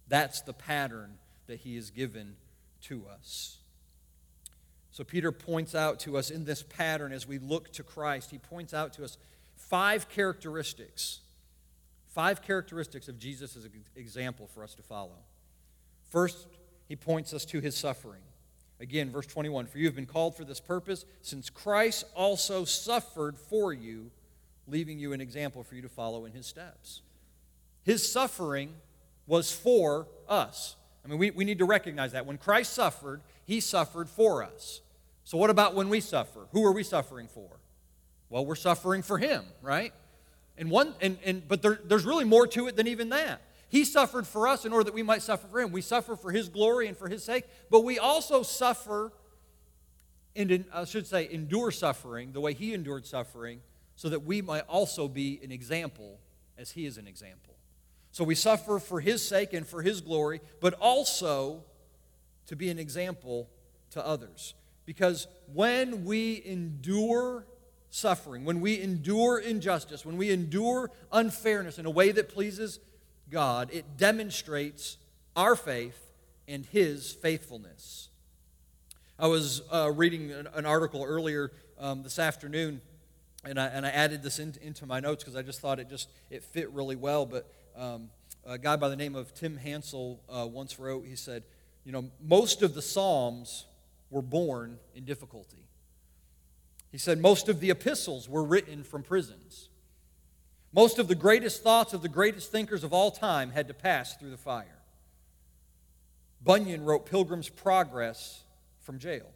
That's 0.07 0.41
the 0.41 0.53
pattern 0.53 1.17
that 1.47 1.59
he 1.59 1.75
has 1.75 1.89
given 1.89 2.35
to 2.83 3.05
us. 3.07 3.57
So 4.93 5.03
Peter 5.03 5.31
points 5.31 5.73
out 5.73 5.99
to 6.01 6.17
us 6.17 6.29
in 6.29 6.45
this 6.45 6.61
pattern 6.61 7.11
as 7.11 7.27
we 7.27 7.39
look 7.39 7.73
to 7.73 7.83
Christ, 7.83 8.29
he 8.29 8.37
points 8.37 8.75
out 8.75 8.93
to 8.93 9.03
us 9.03 9.17
five 9.55 10.07
characteristics. 10.07 11.21
Five 12.09 12.43
characteristics 12.43 13.07
of 13.07 13.17
Jesus 13.17 13.55
as 13.55 13.65
an 13.65 13.71
example 13.95 14.47
for 14.53 14.63
us 14.63 14.75
to 14.75 14.83
follow. 14.83 15.17
First, 16.11 16.45
he 16.87 16.95
points 16.95 17.33
us 17.33 17.43
to 17.45 17.59
his 17.59 17.75
suffering. 17.75 18.21
Again, 18.79 19.09
verse 19.09 19.25
21 19.25 19.65
For 19.65 19.79
you 19.79 19.87
have 19.87 19.95
been 19.95 20.05
called 20.05 20.35
for 20.35 20.45
this 20.45 20.59
purpose, 20.59 21.05
since 21.23 21.49
Christ 21.49 22.05
also 22.15 22.63
suffered 22.63 23.39
for 23.39 23.73
you, 23.73 24.11
leaving 24.67 24.99
you 24.99 25.11
an 25.11 25.21
example 25.21 25.63
for 25.63 25.73
you 25.73 25.81
to 25.81 25.89
follow 25.89 26.25
in 26.25 26.33
his 26.33 26.45
steps. 26.45 27.01
His 27.81 28.07
suffering 28.09 28.75
was 29.25 29.51
for 29.51 30.07
us. 30.29 30.75
I 31.03 31.07
mean, 31.07 31.17
we, 31.17 31.31
we 31.31 31.45
need 31.45 31.57
to 31.57 31.65
recognize 31.65 32.11
that. 32.11 32.27
When 32.27 32.37
Christ 32.37 32.73
suffered, 32.73 33.21
he 33.45 33.59
suffered 33.59 34.09
for 34.09 34.43
us. 34.43 34.81
So, 35.23 35.37
what 35.37 35.49
about 35.49 35.75
when 35.75 35.89
we 35.89 35.99
suffer? 35.99 36.47
Who 36.51 36.65
are 36.65 36.71
we 36.71 36.83
suffering 36.83 37.27
for? 37.27 37.49
Well, 38.29 38.45
we're 38.45 38.55
suffering 38.55 39.03
for 39.03 39.17
him, 39.17 39.43
right? 39.61 39.93
And 40.57 40.69
one, 40.69 40.93
and, 41.01 41.17
and 41.23 41.47
but 41.47 41.61
there, 41.61 41.79
there's 41.83 42.05
really 42.05 42.25
more 42.25 42.47
to 42.47 42.67
it 42.67 42.75
than 42.75 42.87
even 42.87 43.09
that. 43.09 43.41
He 43.69 43.85
suffered 43.85 44.27
for 44.27 44.47
us 44.47 44.65
in 44.65 44.73
order 44.73 44.83
that 44.85 44.93
we 44.93 45.03
might 45.03 45.23
suffer 45.23 45.47
for 45.47 45.59
him. 45.59 45.71
We 45.71 45.81
suffer 45.81 46.15
for 46.15 46.31
his 46.31 46.49
glory 46.49 46.87
and 46.87 46.95
for 46.95 47.07
his 47.07 47.23
sake, 47.23 47.45
but 47.71 47.83
we 47.83 47.97
also 47.97 48.43
suffer, 48.43 49.11
and 50.35 50.65
I 50.71 50.85
should 50.85 51.07
say, 51.07 51.27
endure 51.31 51.71
suffering 51.71 52.33
the 52.33 52.39
way 52.39 52.53
he 52.53 52.73
endured 52.73 53.05
suffering, 53.07 53.61
so 53.95 54.09
that 54.09 54.23
we 54.23 54.41
might 54.41 54.63
also 54.67 55.07
be 55.07 55.39
an 55.43 55.51
example 55.51 56.19
as 56.57 56.71
he 56.71 56.85
is 56.85 56.97
an 56.97 57.07
example. 57.07 57.55
So 58.11 58.23
we 58.23 58.35
suffer 58.35 58.77
for 58.77 58.99
his 58.99 59.27
sake 59.27 59.53
and 59.53 59.65
for 59.65 59.81
his 59.81 60.01
glory, 60.01 60.39
but 60.59 60.75
also 60.75 61.63
to 62.47 62.55
be 62.55 62.69
an 62.69 62.79
example 62.79 63.49
to 63.91 64.05
others. 64.05 64.53
Because 64.85 65.27
when 65.53 66.05
we 66.05 66.41
endure 66.45 67.45
suffering, 67.89 68.43
when 68.43 68.59
we 68.59 68.81
endure 68.81 69.39
injustice, 69.39 70.05
when 70.05 70.17
we 70.17 70.31
endure 70.31 70.89
unfairness 71.11 71.77
in 71.79 71.85
a 71.85 71.91
way 71.91 72.11
that 72.11 72.29
pleases 72.29 72.79
God, 73.29 73.69
it 73.71 73.97
demonstrates 73.97 74.97
our 75.35 75.55
faith 75.55 76.11
and 76.47 76.65
His 76.65 77.13
faithfulness. 77.13 78.09
I 79.17 79.27
was 79.27 79.61
uh, 79.71 79.91
reading 79.91 80.31
an, 80.31 80.47
an, 80.53 80.65
article 80.65 81.03
earlier 81.03 81.51
um, 81.79 82.03
this 82.03 82.19
afternoon, 82.19 82.81
and 83.45 83.59
I, 83.59 83.67
and 83.67 83.85
I 83.85 83.89
added 83.89 84.23
this 84.23 84.39
in, 84.39 84.55
into 84.61 84.85
my 84.85 84.99
notes 84.99 85.23
because 85.23 85.37
I 85.37 85.43
just 85.43 85.61
thought 85.61 85.79
it 85.79 85.89
just 85.89 86.09
it 86.29 86.43
fit 86.43 86.71
really 86.71 86.95
well. 86.95 87.25
But 87.25 87.47
um, 87.75 88.09
a 88.45 88.57
guy 88.57 88.75
by 88.75 88.89
the 88.89 88.95
name 88.95 89.15
of 89.15 89.33
Tim 89.33 89.55
Hansel 89.57 90.19
uh, 90.29 90.47
once 90.47 90.79
wrote, 90.79 91.05
he 91.05 91.15
said, 91.15 91.43
you 91.83 91.91
know, 91.91 92.09
most 92.21 92.61
of 92.61 92.73
the 92.73 92.81
Psalms 92.81 93.65
were 94.09 94.21
born 94.21 94.77
in 94.95 95.05
difficulty. 95.05 95.67
He 96.91 96.97
said 96.97 97.19
most 97.19 97.49
of 97.49 97.59
the 97.59 97.71
epistles 97.71 98.29
were 98.29 98.43
written 98.43 98.83
from 98.83 99.03
prisons. 99.03 99.69
Most 100.71 100.99
of 100.99 101.07
the 101.07 101.15
greatest 101.15 101.63
thoughts 101.63 101.93
of 101.93 102.01
the 102.01 102.09
greatest 102.09 102.51
thinkers 102.51 102.83
of 102.83 102.93
all 102.93 103.11
time 103.11 103.51
had 103.51 103.67
to 103.67 103.73
pass 103.73 104.15
through 104.15 104.31
the 104.31 104.37
fire. 104.37 104.79
Bunyan 106.43 106.83
wrote 106.83 107.05
Pilgrim's 107.05 107.49
Progress 107.49 108.43
from 108.81 108.99
jail. 108.99 109.27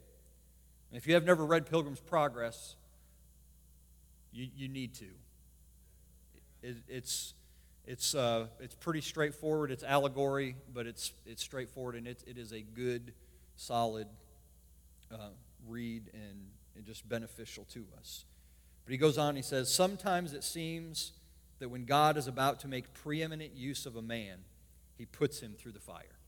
And 0.90 0.98
if 0.98 1.06
you 1.06 1.14
have 1.14 1.24
never 1.24 1.44
read 1.44 1.66
Pilgrim's 1.66 2.00
Progress, 2.00 2.76
you, 4.32 4.48
you 4.56 4.68
need 4.68 4.94
to. 4.94 5.06
It, 6.62 6.76
it's, 6.88 7.34
it's, 7.88 8.14
uh, 8.14 8.48
it's 8.60 8.74
pretty 8.74 9.00
straightforward. 9.00 9.70
It's 9.70 9.82
allegory, 9.82 10.56
but 10.74 10.86
it's, 10.86 11.14
it's 11.24 11.42
straightforward, 11.42 11.94
and 11.94 12.06
it, 12.06 12.22
it 12.26 12.36
is 12.36 12.52
a 12.52 12.60
good, 12.60 13.14
solid 13.56 14.06
uh, 15.10 15.30
read 15.66 16.10
and, 16.12 16.50
and 16.76 16.84
just 16.84 17.08
beneficial 17.08 17.64
to 17.72 17.86
us. 17.98 18.26
But 18.84 18.92
he 18.92 18.98
goes 18.98 19.16
on, 19.16 19.36
he 19.36 19.42
says, 19.42 19.72
Sometimes 19.72 20.34
it 20.34 20.44
seems 20.44 21.12
that 21.60 21.70
when 21.70 21.86
God 21.86 22.18
is 22.18 22.26
about 22.26 22.60
to 22.60 22.68
make 22.68 22.92
preeminent 22.92 23.54
use 23.54 23.86
of 23.86 23.96
a 23.96 24.02
man, 24.02 24.40
he 24.98 25.06
puts 25.06 25.40
him 25.40 25.54
through 25.58 25.72
the 25.72 25.80
fire. 25.80 26.18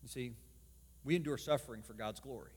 You 0.00 0.08
see, 0.08 0.32
we 1.02 1.16
endure 1.16 1.38
suffering 1.38 1.82
for 1.82 1.94
God's 1.94 2.20
glory, 2.20 2.52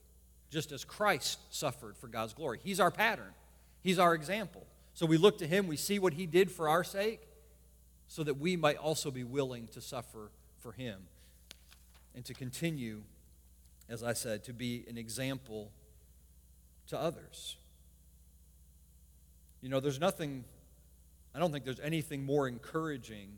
just 0.52 0.72
as 0.72 0.86
Christ 0.86 1.40
suffered 1.50 1.98
for 1.98 2.08
God's 2.08 2.36
glory. 2.36 2.60
He's 2.64 2.80
our 2.80 2.92
pattern, 2.92 3.34
He's 3.82 3.98
our 3.98 4.14
example. 4.14 4.68
So 4.94 5.08
we 5.08 5.18
look 5.18 5.40
to 5.40 5.48
Him, 5.48 5.66
we 5.66 5.78
see 5.78 5.98
what 5.98 6.14
He 6.14 6.28
did 6.28 6.52
for 6.52 6.70
our 6.70 6.84
sake, 6.84 7.27
so 8.08 8.24
that 8.24 8.38
we 8.40 8.56
might 8.56 8.78
also 8.78 9.12
be 9.12 9.24
willing 9.24 9.68
to 9.68 9.82
suffer 9.82 10.32
for 10.60 10.72
him 10.72 11.02
and 12.16 12.26
to 12.26 12.34
continue, 12.34 13.04
as 13.90 14.04
I 14.04 14.14
said, 14.14 14.44
to 14.46 14.54
be 14.54 14.86
an 14.90 14.98
example 14.98 15.72
to 16.88 16.98
others. 17.00 17.58
You 19.62 19.70
know, 19.70 19.80
there's 19.80 20.00
nothing, 20.00 20.46
I 21.36 21.40
don't 21.40 21.52
think 21.52 21.66
there's 21.66 21.80
anything 21.80 22.26
more 22.26 22.48
encouraging 22.48 23.38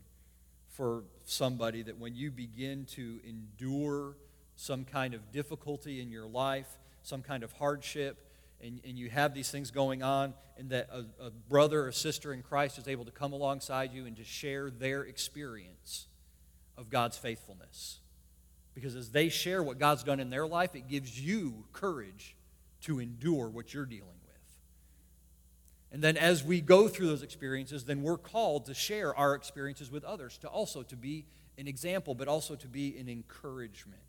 for 0.68 1.04
somebody 1.24 1.82
that 1.82 1.98
when 1.98 2.14
you 2.14 2.30
begin 2.30 2.86
to 2.92 3.20
endure 3.26 4.16
some 4.56 4.84
kind 4.84 5.14
of 5.14 5.32
difficulty 5.32 6.00
in 6.00 6.10
your 6.10 6.26
life, 6.26 6.78
some 7.02 7.22
kind 7.22 7.42
of 7.42 7.52
hardship, 7.52 8.29
and, 8.62 8.80
and 8.84 8.98
you 8.98 9.10
have 9.10 9.34
these 9.34 9.50
things 9.50 9.70
going 9.70 10.02
on, 10.02 10.34
and 10.58 10.70
that 10.70 10.88
a, 10.92 11.24
a 11.24 11.30
brother 11.30 11.86
or 11.86 11.92
sister 11.92 12.32
in 12.32 12.42
Christ 12.42 12.78
is 12.78 12.88
able 12.88 13.04
to 13.04 13.10
come 13.10 13.32
alongside 13.32 13.92
you 13.92 14.06
and 14.06 14.16
to 14.16 14.24
share 14.24 14.70
their 14.70 15.02
experience 15.02 16.06
of 16.76 16.90
God's 16.90 17.16
faithfulness. 17.16 18.00
Because 18.74 18.94
as 18.94 19.10
they 19.10 19.28
share 19.28 19.62
what 19.62 19.78
God's 19.78 20.02
done 20.02 20.20
in 20.20 20.30
their 20.30 20.46
life, 20.46 20.74
it 20.74 20.88
gives 20.88 21.20
you 21.20 21.64
courage 21.72 22.36
to 22.82 23.00
endure 23.00 23.48
what 23.48 23.74
you're 23.74 23.86
dealing 23.86 24.06
with. 24.06 24.30
And 25.92 26.02
then 26.02 26.16
as 26.16 26.44
we 26.44 26.60
go 26.60 26.88
through 26.88 27.08
those 27.08 27.22
experiences, 27.22 27.84
then 27.84 28.02
we're 28.02 28.18
called 28.18 28.66
to 28.66 28.74
share 28.74 29.14
our 29.16 29.34
experiences 29.34 29.90
with 29.90 30.04
others, 30.04 30.38
to 30.38 30.48
also 30.48 30.82
to 30.84 30.96
be 30.96 31.26
an 31.58 31.66
example, 31.66 32.14
but 32.14 32.28
also 32.28 32.54
to 32.54 32.68
be 32.68 32.96
an 32.96 33.08
encouragement. 33.08 34.00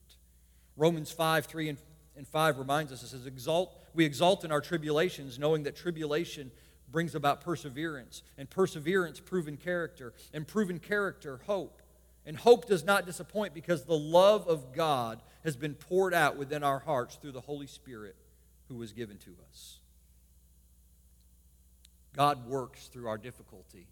Romans 0.78 1.12
5, 1.12 1.46
3 1.48 1.70
and 1.70 1.78
and 2.16 2.28
5 2.28 2.58
reminds 2.58 2.92
us 2.92 3.04
it 3.04 3.08
says, 3.08 3.26
exalt, 3.26 3.78
We 3.94 4.06
exalt 4.06 4.44
in 4.44 4.52
our 4.52 4.62
tribulations, 4.62 5.40
knowing 5.40 5.64
that 5.64 5.76
tribulation 5.76 6.52
brings 6.92 7.16
about 7.16 7.42
perseverance, 7.42 8.22
and 8.38 8.50
perseverance, 8.50 9.20
proven 9.20 9.58
character, 9.58 10.14
and 10.34 10.48
proven 10.48 10.80
character, 10.80 11.42
hope. 11.46 11.82
And 12.26 12.38
hope 12.38 12.68
does 12.68 12.84
not 12.84 13.06
disappoint 13.06 13.54
because 13.54 13.86
the 13.86 13.98
love 13.98 14.48
of 14.48 14.74
God 14.74 15.22
has 15.44 15.56
been 15.56 15.74
poured 15.74 16.14
out 16.14 16.38
within 16.38 16.64
our 16.64 16.80
hearts 16.80 17.16
through 17.16 17.32
the 17.32 17.42
Holy 17.42 17.66
Spirit 17.66 18.16
who 18.68 18.76
was 18.76 18.94
given 18.94 19.18
to 19.20 19.32
us. 19.50 19.80
God 22.16 22.48
works 22.48 22.88
through 22.88 23.08
our 23.08 23.18
difficulty 23.18 23.88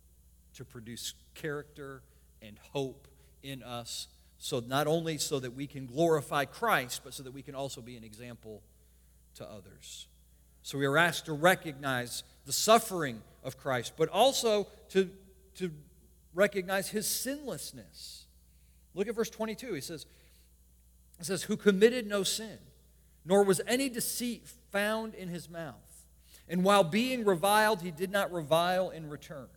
to 0.55 0.65
produce 0.65 1.13
character 1.35 2.03
and 2.41 2.57
hope 2.73 3.07
in 3.41 3.63
us 3.63 4.07
so 4.39 4.61
not 4.65 4.87
only 4.87 5.17
so 5.17 5.39
that 5.39 5.53
we 5.53 5.67
can 5.67 5.85
glorify 5.85 6.45
Christ, 6.45 7.01
but 7.03 7.13
so 7.13 7.23
that 7.23 7.33
we 7.33 7.41
can 7.41 7.55
also 7.55 7.81
be 7.81 7.97
an 7.97 8.05
example 8.05 8.63
to 9.35 9.45
others. 9.45 10.07
So 10.63 10.77
we 10.77 10.85
are 10.85 10.97
asked 10.97 11.25
to 11.25 11.33
recognize 11.33 12.23
the 12.45 12.53
suffering 12.53 13.21
of 13.43 13.57
Christ, 13.57 13.93
but 13.97 14.07
also 14.09 14.67
to, 14.89 15.09
to 15.55 15.71
recognize 16.33 16.89
his 16.89 17.05
sinlessness. 17.05 18.25
Look 18.93 19.09
at 19.09 19.15
verse 19.15 19.29
22. 19.29 19.73
He 19.73 19.81
says, 19.81 20.05
it 21.19 21.25
says, 21.25 21.43
Who 21.43 21.57
committed 21.57 22.07
no 22.07 22.23
sin, 22.23 22.59
nor 23.25 23.43
was 23.43 23.59
any 23.67 23.89
deceit 23.89 24.47
found 24.71 25.15
in 25.15 25.27
his 25.27 25.49
mouth. 25.49 25.75
And 26.47 26.63
while 26.63 26.83
being 26.83 27.25
reviled, 27.25 27.81
he 27.81 27.91
did 27.91 28.09
not 28.09 28.31
revile 28.31 28.89
in 28.89 29.09
return. 29.09 29.49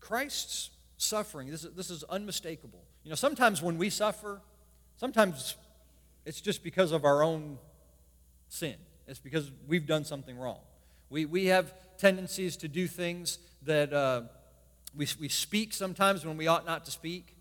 Christ's 0.00 0.70
suffering. 1.02 1.50
This 1.50 1.64
is, 1.64 1.74
this 1.74 1.90
is 1.90 2.04
unmistakable. 2.04 2.84
You 3.04 3.10
know, 3.10 3.16
sometimes 3.16 3.62
when 3.62 3.78
we 3.78 3.90
suffer, 3.90 4.40
sometimes 4.96 5.56
it's 6.24 6.40
just 6.40 6.62
because 6.62 6.92
of 6.92 7.04
our 7.04 7.22
own 7.22 7.58
sin, 8.48 8.76
it's 9.06 9.18
because 9.18 9.50
we've 9.66 9.86
done 9.86 10.04
something 10.04 10.38
wrong. 10.38 10.60
We, 11.10 11.26
we 11.26 11.46
have 11.46 11.74
tendencies 11.98 12.56
to 12.58 12.68
do 12.68 12.86
things 12.86 13.38
that 13.64 13.92
uh, 13.92 14.22
we, 14.96 15.06
we 15.20 15.28
speak 15.28 15.74
sometimes 15.74 16.24
when 16.24 16.36
we 16.36 16.46
ought 16.46 16.64
not 16.64 16.84
to 16.86 16.90
speak. 16.90 17.36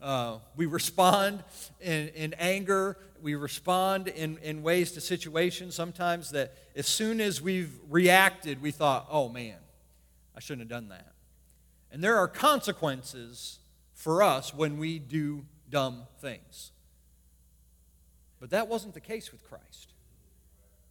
Uh, 0.00 0.38
we 0.56 0.66
respond 0.66 1.42
in, 1.80 2.08
in 2.08 2.34
anger. 2.34 2.98
We 3.22 3.34
respond 3.34 4.08
in, 4.08 4.38
in 4.42 4.62
ways 4.62 4.92
to 4.92 5.00
situations 5.00 5.74
sometimes 5.74 6.30
that 6.32 6.54
as 6.74 6.86
soon 6.86 7.20
as 7.20 7.40
we've 7.40 7.72
reacted, 7.88 8.60
we 8.60 8.70
thought, 8.70 9.06
oh 9.10 9.28
man, 9.30 9.56
I 10.36 10.40
shouldn't 10.40 10.62
have 10.62 10.68
done 10.68 10.90
that. 10.90 11.15
And 11.90 12.02
there 12.02 12.16
are 12.16 12.28
consequences 12.28 13.58
for 13.94 14.22
us 14.22 14.52
when 14.52 14.78
we 14.78 14.98
do 14.98 15.44
dumb 15.70 16.02
things. 16.20 16.72
But 18.40 18.50
that 18.50 18.68
wasn't 18.68 18.94
the 18.94 19.00
case 19.00 19.32
with 19.32 19.42
Christ. 19.48 19.92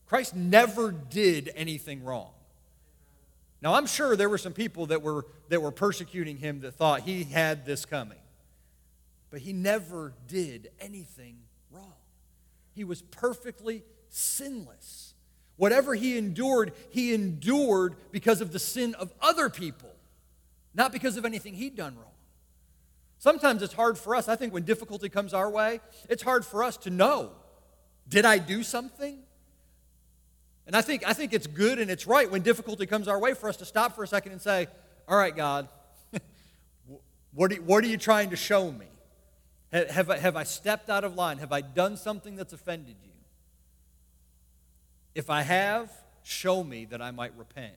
Christ 0.05 0.35
never 0.35 0.91
did 0.91 1.51
anything 1.55 2.03
wrong. 2.03 2.31
Now, 3.61 3.73
I'm 3.73 3.87
sure 3.87 4.15
there 4.15 4.29
were 4.29 4.37
some 4.37 4.53
people 4.53 4.87
that 4.87 5.01
were, 5.01 5.25
that 5.49 5.61
were 5.61 5.71
persecuting 5.71 6.37
him 6.37 6.61
that 6.61 6.73
thought 6.73 7.01
he 7.01 7.23
had 7.23 7.65
this 7.65 7.85
coming. 7.85 8.19
But 9.31 9.41
he 9.41 9.53
never 9.53 10.13
did 10.27 10.69
anything 10.79 11.37
wrong. 11.71 11.93
He 12.73 12.83
was 12.83 13.01
perfectly 13.01 13.83
sinless. 14.09 15.13
Whatever 15.57 15.95
he 15.95 16.17
endured, 16.17 16.73
he 16.89 17.13
endured 17.13 17.95
because 18.11 18.41
of 18.41 18.51
the 18.51 18.59
sin 18.59 18.93
of 18.95 19.13
other 19.21 19.49
people, 19.49 19.94
not 20.75 20.91
because 20.91 21.17
of 21.17 21.25
anything 21.25 21.53
he'd 21.55 21.75
done 21.75 21.95
wrong. 21.95 22.11
Sometimes 23.17 23.63
it's 23.63 23.73
hard 23.73 23.97
for 23.97 24.15
us, 24.15 24.27
I 24.27 24.35
think 24.35 24.53
when 24.53 24.63
difficulty 24.63 25.09
comes 25.09 25.33
our 25.33 25.49
way, 25.49 25.79
it's 26.09 26.21
hard 26.21 26.45
for 26.45 26.63
us 26.63 26.77
to 26.77 26.89
know 26.89 27.31
did 28.07 28.23
I 28.23 28.37
do 28.37 28.61
something? 28.61 29.17
And 30.67 30.75
I 30.75 30.81
think, 30.81 31.07
I 31.07 31.13
think 31.13 31.33
it's 31.33 31.47
good 31.47 31.79
and 31.79 31.89
it's 31.89 32.05
right 32.05 32.29
when 32.29 32.43
difficulty 32.43 32.85
comes 32.85 33.07
our 33.07 33.19
way 33.19 33.33
for 33.33 33.49
us 33.49 33.57
to 33.57 33.65
stop 33.65 33.95
for 33.95 34.03
a 34.03 34.07
second 34.07 34.31
and 34.31 34.41
say, 34.41 34.67
All 35.07 35.17
right, 35.17 35.35
God, 35.35 35.67
what, 37.33 37.51
are 37.51 37.55
you, 37.55 37.61
what 37.63 37.83
are 37.83 37.87
you 37.87 37.97
trying 37.97 38.29
to 38.29 38.35
show 38.35 38.71
me? 38.71 38.85
Have, 39.71 40.09
I, 40.09 40.17
have 40.17 40.35
I 40.35 40.43
stepped 40.43 40.89
out 40.89 41.03
of 41.03 41.15
line? 41.15 41.39
Have 41.39 41.51
I 41.51 41.61
done 41.61 41.97
something 41.97 42.35
that's 42.35 42.53
offended 42.53 42.95
you? 43.03 43.11
If 45.15 45.29
I 45.29 45.41
have, 45.41 45.91
show 46.23 46.63
me 46.63 46.85
that 46.85 47.01
I 47.01 47.11
might 47.11 47.35
repent 47.35 47.73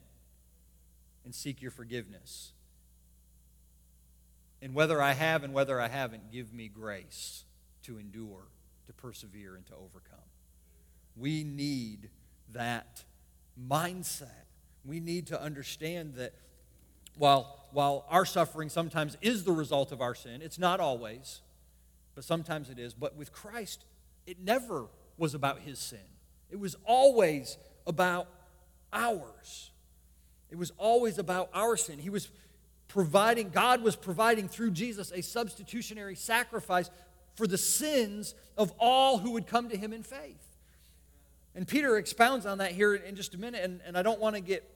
and 1.24 1.34
seek 1.34 1.60
your 1.60 1.70
forgiveness. 1.70 2.52
And 4.60 4.74
whether 4.74 5.00
I 5.00 5.12
have 5.12 5.44
and 5.44 5.54
whether 5.54 5.80
I 5.80 5.88
haven't, 5.88 6.32
give 6.32 6.52
me 6.52 6.68
grace 6.68 7.44
to 7.84 7.98
endure, 7.98 8.48
to 8.86 8.92
persevere, 8.92 9.54
and 9.54 9.66
to 9.66 9.74
overcome. 9.74 10.18
We 11.16 11.44
need 11.44 12.10
that 12.52 13.04
mindset. 13.60 14.46
We 14.84 15.00
need 15.00 15.28
to 15.28 15.40
understand 15.40 16.14
that 16.14 16.34
while, 17.16 17.66
while 17.72 18.04
our 18.08 18.24
suffering 18.24 18.68
sometimes 18.68 19.16
is 19.20 19.44
the 19.44 19.52
result 19.52 19.92
of 19.92 20.00
our 20.00 20.14
sin, 20.14 20.40
it's 20.42 20.58
not 20.58 20.80
always, 20.80 21.40
but 22.14 22.24
sometimes 22.24 22.70
it 22.70 22.78
is. 22.78 22.94
But 22.94 23.16
with 23.16 23.32
Christ, 23.32 23.84
it 24.26 24.40
never 24.40 24.86
was 25.16 25.34
about 25.34 25.60
his 25.60 25.78
sin, 25.78 25.98
it 26.50 26.58
was 26.58 26.76
always 26.84 27.58
about 27.86 28.28
ours. 28.92 29.70
It 30.50 30.56
was 30.56 30.72
always 30.78 31.18
about 31.18 31.50
our 31.52 31.76
sin. 31.76 31.98
He 31.98 32.08
was 32.08 32.30
providing, 32.88 33.50
God 33.50 33.82
was 33.82 33.94
providing 33.94 34.48
through 34.48 34.72
Jesus 34.72 35.12
a 35.12 35.22
substitutionary 35.22 36.16
sacrifice 36.16 36.90
for 37.34 37.46
the 37.46 37.58
sins 37.58 38.34
of 38.56 38.72
all 38.78 39.18
who 39.18 39.32
would 39.32 39.46
come 39.46 39.68
to 39.68 39.76
him 39.76 39.92
in 39.92 40.02
faith. 40.02 40.44
And 41.54 41.66
Peter 41.66 41.96
expounds 41.96 42.46
on 42.46 42.58
that 42.58 42.72
here 42.72 42.94
in 42.94 43.14
just 43.14 43.34
a 43.34 43.38
minute, 43.38 43.62
and, 43.62 43.80
and 43.86 43.96
I 43.96 44.02
don't 44.02 44.20
want 44.20 44.36
to 44.36 44.40
get 44.40 44.68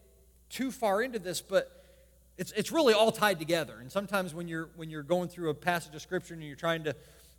too 0.51 0.71
far 0.71 1.03
into 1.03 1.19
this, 1.19 1.41
but 1.41 1.83
it's, 2.37 2.53
it's 2.53 2.71
really 2.71 2.95
all 2.95 3.13
tied 3.13 3.39
together. 3.39 3.79
And 3.81 3.91
sometimes 3.91 4.35
when 4.35 4.49
you're, 4.49 4.69
when 4.77 4.91
you're 4.91 5.03
going 5.03 5.29
through 5.29 5.51
a 5.51 5.55
passage 5.55 5.95
of 5.95 6.03
Scripture 6.03 6.35
and 6.35 6.43
you're 6.43 6.57
trying 6.57 6.85
to, 6.85 6.95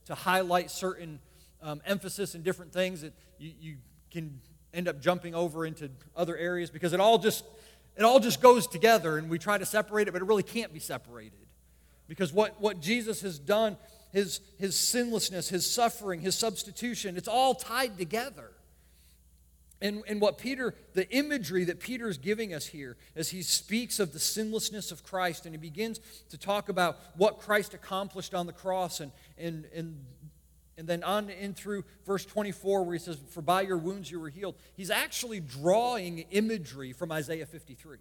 to 0.05 0.15
highlight 0.15 0.71
certain 0.71 1.19
um, 1.61 1.81
emphasis 1.85 2.35
and 2.35 2.43
different 2.43 2.73
things, 2.73 3.01
that 3.01 3.13
you, 3.37 3.51
you 3.59 3.75
can 4.11 4.39
end 4.73 4.87
up 4.87 4.99
jumping 5.01 5.35
over 5.35 5.65
into 5.65 5.89
other 6.15 6.35
areas 6.35 6.69
because 6.69 6.93
it 6.93 6.99
all 6.99 7.17
just 7.17 7.45
it 7.95 8.03
all 8.03 8.19
just 8.19 8.41
goes 8.41 8.67
together 8.67 9.17
and 9.17 9.29
we 9.29 9.37
try 9.37 9.57
to 9.57 9.65
separate 9.65 10.07
it, 10.07 10.11
but 10.11 10.21
it 10.21 10.25
really 10.25 10.43
can't 10.43 10.73
be 10.73 10.79
separated. 10.79 11.33
Because 12.07 12.33
what, 12.33 12.59
what 12.59 12.79
Jesus 12.79 13.21
has 13.21 13.39
done, 13.39 13.77
his, 14.11 14.39
his 14.59 14.75
sinlessness, 14.75 15.49
his 15.49 15.69
suffering, 15.69 16.21
his 16.21 16.35
substitution, 16.35 17.17
it's 17.17 17.27
all 17.27 17.55
tied 17.55 17.97
together. 17.97 18.51
And, 19.83 20.01
and 20.07 20.21
what 20.21 20.37
Peter, 20.37 20.73
the 20.93 21.09
imagery 21.11 21.65
that 21.65 21.81
Peter 21.81 22.07
is 22.07 22.17
giving 22.17 22.53
us 22.53 22.65
here 22.65 22.95
as 23.17 23.29
he 23.29 23.41
speaks 23.41 23.99
of 23.99 24.13
the 24.13 24.19
sinlessness 24.19 24.91
of 24.91 25.03
Christ 25.03 25.45
and 25.45 25.53
he 25.53 25.59
begins 25.59 25.99
to 26.29 26.37
talk 26.37 26.69
about 26.69 26.97
what 27.17 27.39
Christ 27.39 27.73
accomplished 27.73 28.33
on 28.33 28.47
the 28.47 28.53
cross 28.53 29.01
and, 29.01 29.11
and, 29.37 29.65
and, 29.75 29.99
and 30.77 30.87
then 30.87 31.03
on 31.03 31.29
in 31.29 31.53
through 31.53 31.83
verse 32.05 32.25
24 32.25 32.83
where 32.83 32.93
he 32.93 32.99
says, 32.99 33.17
For 33.29 33.41
by 33.41 33.61
your 33.61 33.77
wounds 33.77 34.09
you 34.09 34.19
were 34.19 34.29
healed, 34.29 34.55
he's 34.75 34.89
actually 34.89 35.39
drawing 35.39 36.25
imagery 36.31 36.93
from 36.93 37.11
Isaiah 37.11 37.45
53. 37.45 37.99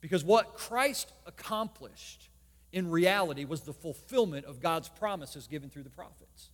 Because 0.00 0.24
what 0.24 0.54
Christ 0.54 1.12
accomplished 1.26 2.28
in 2.72 2.90
reality 2.90 3.44
was 3.44 3.62
the 3.62 3.72
fulfillment 3.72 4.44
of 4.46 4.60
God's 4.60 4.88
promises 4.88 5.46
given 5.46 5.70
through 5.70 5.84
the 5.84 5.90
prophets. 5.90 6.50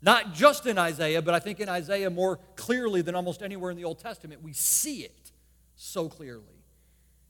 Not 0.00 0.34
just 0.34 0.66
in 0.66 0.78
Isaiah, 0.78 1.22
but 1.22 1.34
I 1.34 1.40
think 1.40 1.58
in 1.58 1.68
Isaiah 1.68 2.10
more 2.10 2.38
clearly 2.54 3.02
than 3.02 3.14
almost 3.14 3.42
anywhere 3.42 3.70
in 3.70 3.76
the 3.76 3.84
Old 3.84 3.98
Testament. 3.98 4.42
We 4.42 4.52
see 4.52 5.00
it 5.00 5.32
so 5.74 6.08
clearly. 6.08 6.57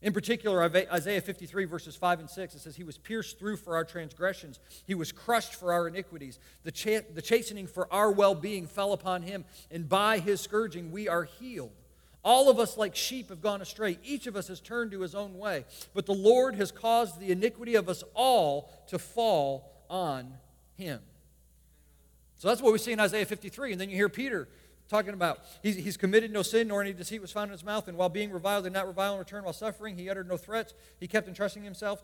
In 0.01 0.13
particular, 0.13 0.63
Isaiah 0.63 1.19
53, 1.19 1.65
verses 1.65 1.95
5 1.95 2.21
and 2.21 2.29
6, 2.29 2.55
it 2.55 2.59
says, 2.59 2.75
He 2.77 2.85
was 2.85 2.97
pierced 2.97 3.37
through 3.37 3.57
for 3.57 3.75
our 3.75 3.83
transgressions, 3.83 4.59
He 4.87 4.95
was 4.95 5.11
crushed 5.11 5.55
for 5.55 5.73
our 5.73 5.87
iniquities. 5.87 6.39
The, 6.63 7.03
the 7.13 7.21
chastening 7.21 7.67
for 7.67 7.91
our 7.93 8.11
well 8.11 8.35
being 8.35 8.65
fell 8.65 8.93
upon 8.93 9.23
Him, 9.23 9.43
and 9.69 9.89
by 9.89 10.19
His 10.19 10.39
scourging 10.39 10.91
we 10.91 11.09
are 11.09 11.25
healed. 11.25 11.71
All 12.23 12.49
of 12.49 12.59
us, 12.59 12.77
like 12.77 12.95
sheep, 12.95 13.29
have 13.29 13.41
gone 13.41 13.61
astray. 13.61 13.97
Each 14.03 14.27
of 14.27 14.35
us 14.35 14.49
has 14.49 14.59
turned 14.59 14.91
to 14.91 15.01
his 15.01 15.15
own 15.15 15.37
way. 15.37 15.65
But 15.93 16.05
the 16.05 16.13
Lord 16.13 16.55
has 16.55 16.71
caused 16.71 17.19
the 17.19 17.31
iniquity 17.31 17.75
of 17.75 17.87
us 17.87 18.03
all 18.13 18.69
to 18.87 18.99
fall 18.99 19.71
on 19.89 20.33
Him. 20.75 20.99
So 22.37 22.47
that's 22.47 22.61
what 22.61 22.73
we 22.73 22.79
see 22.79 22.91
in 22.91 22.99
Isaiah 22.99 23.25
53. 23.25 23.73
And 23.73 23.81
then 23.81 23.89
you 23.89 23.95
hear 23.95 24.09
Peter 24.09 24.47
talking 24.89 25.13
about 25.13 25.39
he's, 25.63 25.75
he's 25.75 25.97
committed 25.97 26.31
no 26.31 26.41
sin, 26.41 26.67
nor 26.67 26.81
any 26.81 26.93
deceit 26.93 27.21
was 27.21 27.31
found 27.31 27.49
in 27.49 27.51
his 27.53 27.63
mouth. 27.63 27.87
And 27.87 27.97
while 27.97 28.09
being 28.09 28.31
reviled, 28.31 28.65
did 28.65 28.73
not 28.73 28.87
revile 28.87 29.13
in 29.13 29.19
return. 29.19 29.43
While 29.43 29.53
suffering, 29.53 29.95
he 29.95 30.09
uttered 30.09 30.27
no 30.27 30.35
threats. 30.35 30.73
He 30.99 31.07
kept 31.07 31.27
entrusting 31.27 31.63
himself 31.63 32.03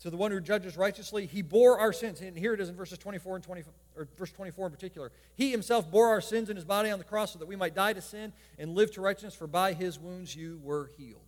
to 0.00 0.10
the 0.10 0.16
one 0.16 0.30
who 0.30 0.40
judges 0.40 0.76
righteously. 0.76 1.26
He 1.26 1.42
bore 1.42 1.80
our 1.80 1.92
sins. 1.92 2.20
And 2.20 2.36
here 2.36 2.52
it 2.52 2.60
is 2.60 2.68
in 2.68 2.76
verses 2.76 2.98
24 2.98 3.36
and 3.36 3.44
20, 3.44 3.64
or 3.96 4.08
verse 4.16 4.30
24 4.30 4.66
in 4.66 4.72
particular. 4.72 5.10
He 5.34 5.50
himself 5.50 5.90
bore 5.90 6.08
our 6.08 6.20
sins 6.20 6.50
in 6.50 6.56
his 6.56 6.64
body 6.64 6.90
on 6.90 6.98
the 6.98 7.04
cross 7.04 7.32
so 7.32 7.38
that 7.38 7.48
we 7.48 7.56
might 7.56 7.74
die 7.74 7.94
to 7.94 8.02
sin 8.02 8.32
and 8.58 8.74
live 8.74 8.92
to 8.92 9.00
righteousness, 9.00 9.34
for 9.34 9.46
by 9.46 9.72
his 9.72 9.98
wounds 9.98 10.36
you 10.36 10.60
were 10.62 10.90
healed. 10.98 11.22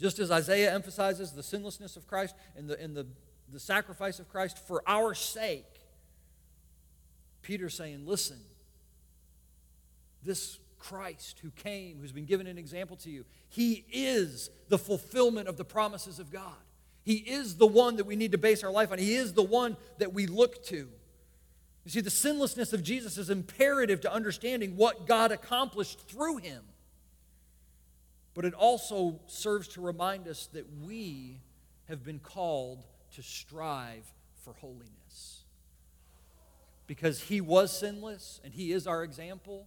Just 0.00 0.18
as 0.18 0.30
Isaiah 0.30 0.74
emphasizes 0.74 1.32
the 1.32 1.42
sinlessness 1.42 1.96
of 1.96 2.06
Christ 2.06 2.34
and 2.56 2.68
the, 2.68 2.78
and 2.80 2.94
the, 2.94 3.06
the 3.50 3.60
sacrifice 3.60 4.18
of 4.18 4.28
Christ 4.28 4.58
for 4.58 4.82
our 4.86 5.14
sake, 5.14 5.64
Peter's 7.42 7.74
saying, 7.74 8.04
Listen, 8.04 8.38
this 10.24 10.58
Christ 10.78 11.38
who 11.42 11.50
came, 11.50 11.98
who's 12.00 12.12
been 12.12 12.26
given 12.26 12.46
an 12.46 12.58
example 12.58 12.96
to 12.98 13.10
you, 13.10 13.24
he 13.48 13.84
is 13.92 14.50
the 14.68 14.78
fulfillment 14.78 15.48
of 15.48 15.56
the 15.56 15.64
promises 15.64 16.18
of 16.18 16.30
God. 16.30 16.56
He 17.04 17.16
is 17.16 17.56
the 17.56 17.66
one 17.66 17.96
that 17.96 18.06
we 18.06 18.16
need 18.16 18.32
to 18.32 18.38
base 18.38 18.64
our 18.64 18.70
life 18.70 18.90
on. 18.90 18.98
He 18.98 19.14
is 19.14 19.34
the 19.34 19.42
one 19.42 19.76
that 19.98 20.12
we 20.12 20.26
look 20.26 20.64
to. 20.66 20.88
You 21.84 21.90
see, 21.90 22.00
the 22.00 22.10
sinlessness 22.10 22.72
of 22.72 22.82
Jesus 22.82 23.18
is 23.18 23.28
imperative 23.28 24.00
to 24.02 24.12
understanding 24.12 24.76
what 24.76 25.06
God 25.06 25.32
accomplished 25.32 26.08
through 26.08 26.38
him. 26.38 26.64
But 28.32 28.46
it 28.46 28.54
also 28.54 29.20
serves 29.26 29.68
to 29.68 29.80
remind 29.80 30.26
us 30.26 30.48
that 30.54 30.66
we 30.82 31.40
have 31.88 32.02
been 32.02 32.18
called 32.18 32.84
to 33.14 33.22
strive 33.22 34.04
for 34.42 34.54
holiness 34.54 35.44
because 36.86 37.22
he 37.22 37.40
was 37.40 37.78
sinless 37.78 38.40
and 38.44 38.52
he 38.52 38.72
is 38.72 38.86
our 38.86 39.04
example, 39.04 39.66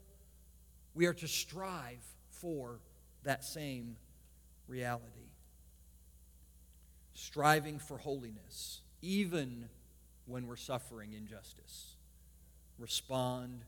we 0.97 1.05
are 1.05 1.13
to 1.13 1.27
strive 1.27 2.03
for 2.31 2.79
that 3.23 3.45
same 3.45 3.97
reality. 4.67 5.29
Striving 7.13 7.77
for 7.77 7.99
holiness, 7.99 8.81
even 9.03 9.69
when 10.25 10.47
we're 10.47 10.55
suffering 10.55 11.13
injustice. 11.13 11.97
Respond 12.79 13.61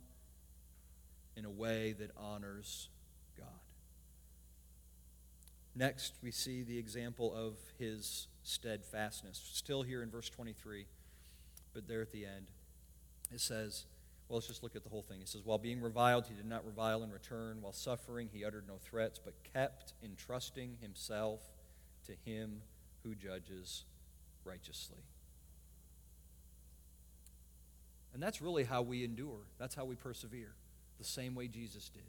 in 1.38 1.46
a 1.46 1.52
way 1.52 1.94
that 2.00 2.10
honors 2.18 2.90
God. 3.38 3.48
Next, 5.76 6.16
we 6.24 6.32
see 6.32 6.64
the 6.64 6.80
example 6.80 7.32
of 7.34 7.54
his 7.78 8.28
steadfastness. 8.42 9.40
Still 9.54 9.84
here 9.84 10.02
in 10.02 10.10
verse 10.10 10.30
23, 10.30 10.88
but 11.76 11.88
there 11.88 12.02
at 12.02 12.12
the 12.12 12.26
end 12.26 12.48
it 13.32 13.40
says, 13.40 13.86
well, 14.30 14.38
let's 14.38 14.48
just 14.48 14.62
look 14.62 14.76
at 14.76 14.84
the 14.84 14.90
whole 14.90 15.02
thing. 15.02 15.22
It 15.22 15.28
says, 15.28 15.42
While 15.44 15.58
being 15.58 15.82
reviled, 15.82 16.28
he 16.28 16.36
did 16.36 16.46
not 16.46 16.64
revile 16.64 17.02
in 17.02 17.12
return. 17.12 17.58
While 17.62 17.74
suffering, 17.74 18.30
he 18.32 18.46
uttered 18.46 18.66
no 18.68 18.76
threats, 18.78 19.20
but 19.24 19.34
kept 19.54 19.94
entrusting 20.04 20.78
himself 20.82 21.42
to 22.06 22.14
him 22.30 22.62
who 23.04 23.16
judges 23.16 23.86
righteously. 24.46 25.00
And 28.14 28.22
that's 28.22 28.40
really 28.40 28.66
how 28.66 28.84
we 28.84 29.04
endure. 29.04 29.42
That's 29.58 29.74
how 29.74 29.86
we 29.86 29.96
persevere, 29.96 30.54
the 31.00 31.06
same 31.06 31.34
way 31.34 31.48
Jesus 31.48 31.90
did, 31.90 32.04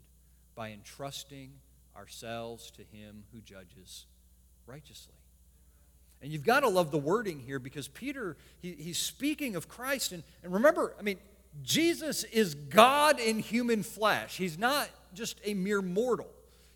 by 0.54 0.72
entrusting 0.72 1.52
ourselves 1.96 2.70
to 2.72 2.82
him 2.82 3.24
who 3.32 3.40
judges 3.40 4.04
righteously. 4.66 5.14
And 6.22 6.30
you've 6.30 6.44
got 6.44 6.60
to 6.60 6.68
love 6.68 6.90
the 6.90 6.98
wording 6.98 7.40
here 7.40 7.58
because 7.58 7.88
Peter, 7.88 8.36
he, 8.60 8.72
he's 8.72 8.98
speaking 8.98 9.56
of 9.56 9.68
Christ. 9.68 10.12
And, 10.12 10.22
and 10.42 10.52
remember, 10.52 10.94
I 10.98 11.02
mean, 11.02 11.18
Jesus 11.62 12.24
is 12.24 12.54
God 12.54 13.18
in 13.18 13.38
human 13.38 13.82
flesh. 13.82 14.36
He's 14.36 14.58
not 14.58 14.88
just 15.14 15.40
a 15.44 15.54
mere 15.54 15.82
mortal. 15.82 16.28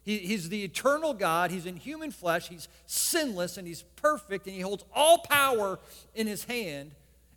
He, 0.03 0.19
he's 0.19 0.49
the 0.49 0.63
eternal 0.65 1.15
God. 1.15 1.51
He's 1.51 1.67
in 1.67 1.77
human 1.77 2.11
flesh. 2.11 2.49
He's 2.49 2.69
sinless 2.87 3.57
and 3.57 3.67
he's 3.67 3.83
perfect 3.97 4.47
and 4.47 4.55
he 4.55 4.61
holds 4.61 4.85
all 4.95 5.19
power 5.19 5.79
in 6.15 6.27
his 6.27 6.45
hand. 6.45 6.93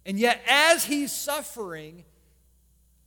And 0.05 0.19
yet, 0.19 0.41
as 0.47 0.85
he's 0.85 1.11
suffering, 1.11 2.05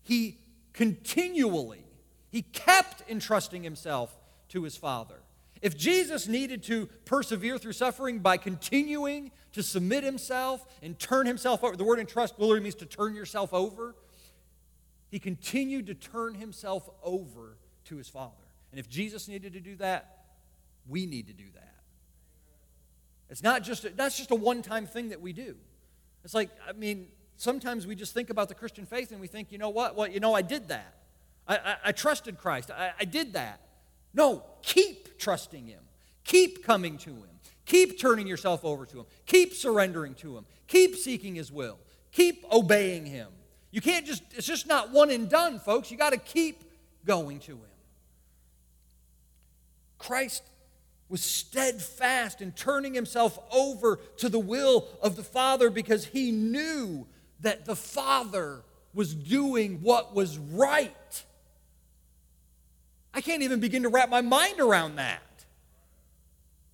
he 0.02 0.38
continually, 0.72 1.84
he 2.30 2.42
kept 2.42 3.08
entrusting 3.08 3.62
himself 3.62 4.16
to 4.50 4.62
his 4.62 4.76
Father. 4.76 5.16
If 5.62 5.76
Jesus 5.76 6.26
needed 6.26 6.62
to 6.64 6.86
persevere 7.04 7.58
through 7.58 7.72
suffering 7.72 8.20
by 8.20 8.38
continuing 8.38 9.30
to 9.52 9.62
submit 9.62 10.04
himself 10.04 10.66
and 10.82 10.98
turn 10.98 11.26
himself 11.26 11.62
over, 11.62 11.76
the 11.76 11.84
word 11.84 11.98
entrust 11.98 12.38
literally 12.38 12.62
means 12.62 12.76
to 12.76 12.86
turn 12.86 13.14
yourself 13.14 13.52
over. 13.52 13.94
He 15.10 15.18
continued 15.18 15.86
to 15.88 15.94
turn 15.94 16.34
himself 16.34 16.88
over 17.02 17.58
to 17.86 17.96
his 17.96 18.08
Father. 18.08 18.32
And 18.70 18.78
if 18.78 18.88
Jesus 18.88 19.28
needed 19.28 19.52
to 19.54 19.60
do 19.60 19.76
that, 19.76 20.24
we 20.88 21.04
need 21.04 21.26
to 21.26 21.32
do 21.32 21.44
that. 21.54 21.74
It's 23.28 23.42
not 23.42 23.62
just 23.62 23.84
a, 23.84 23.90
that's 23.90 24.16
just 24.16 24.30
a 24.30 24.36
one-time 24.36 24.86
thing 24.86 25.10
that 25.10 25.20
we 25.20 25.32
do. 25.32 25.56
It's 26.24 26.34
like 26.34 26.50
I 26.68 26.72
mean, 26.72 27.08
sometimes 27.36 27.86
we 27.86 27.94
just 27.94 28.14
think 28.14 28.30
about 28.30 28.48
the 28.48 28.54
Christian 28.54 28.86
faith 28.86 29.12
and 29.12 29.20
we 29.20 29.26
think, 29.26 29.52
you 29.52 29.58
know 29.58 29.70
what? 29.70 29.96
Well, 29.96 30.08
you 30.08 30.20
know, 30.20 30.34
I 30.34 30.42
did 30.42 30.68
that. 30.68 30.94
I, 31.46 31.56
I, 31.56 31.76
I 31.86 31.92
trusted 31.92 32.38
Christ. 32.38 32.70
I, 32.70 32.92
I 32.98 33.04
did 33.04 33.32
that. 33.32 33.60
No, 34.14 34.44
keep 34.62 35.18
trusting 35.18 35.66
Him. 35.66 35.82
Keep 36.24 36.64
coming 36.64 36.98
to 36.98 37.10
Him. 37.10 37.28
Keep 37.66 38.00
turning 38.00 38.26
yourself 38.26 38.64
over 38.64 38.84
to 38.86 39.00
Him. 39.00 39.06
Keep 39.26 39.54
surrendering 39.54 40.14
to 40.14 40.36
Him. 40.36 40.44
Keep 40.66 40.96
seeking 40.96 41.34
His 41.34 41.50
will. 41.50 41.78
Keep 42.12 42.44
obeying 42.52 43.06
Him. 43.06 43.28
You 43.70 43.80
can't 43.80 44.06
just, 44.06 44.22
it's 44.32 44.46
just 44.46 44.66
not 44.66 44.90
one 44.90 45.10
and 45.10 45.28
done, 45.28 45.60
folks. 45.60 45.90
You 45.90 45.96
got 45.96 46.12
to 46.12 46.18
keep 46.18 46.64
going 47.04 47.38
to 47.40 47.52
Him. 47.52 47.60
Christ 49.98 50.42
was 51.10 51.22
steadfast 51.22 52.40
in 52.40 52.52
turning 52.52 52.94
himself 52.94 53.38
over 53.52 53.96
to 54.16 54.28
the 54.28 54.38
will 54.38 54.86
of 55.02 55.16
the 55.16 55.22
Father 55.24 55.68
because 55.68 56.06
he 56.06 56.30
knew 56.30 57.06
that 57.40 57.64
the 57.64 57.74
Father 57.76 58.62
was 58.94 59.14
doing 59.14 59.80
what 59.82 60.14
was 60.14 60.38
right. 60.38 61.24
I 63.12 63.20
can't 63.20 63.42
even 63.42 63.58
begin 63.60 63.82
to 63.82 63.88
wrap 63.88 64.08
my 64.08 64.20
mind 64.20 64.60
around 64.60 64.96
that. 64.96 65.22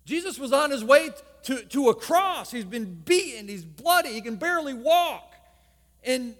Jesus 0.05 0.37
was 0.39 0.53
on 0.53 0.71
his 0.71 0.83
way 0.83 1.09
to, 1.43 1.63
to 1.65 1.89
a 1.89 1.95
cross. 1.95 2.51
He's 2.51 2.63
been 2.63 2.93
beaten, 2.93 3.47
he's 3.47 3.65
bloody, 3.65 4.09
he 4.09 4.21
can 4.21 4.35
barely 4.35 4.73
walk. 4.73 5.33
And, 6.03 6.35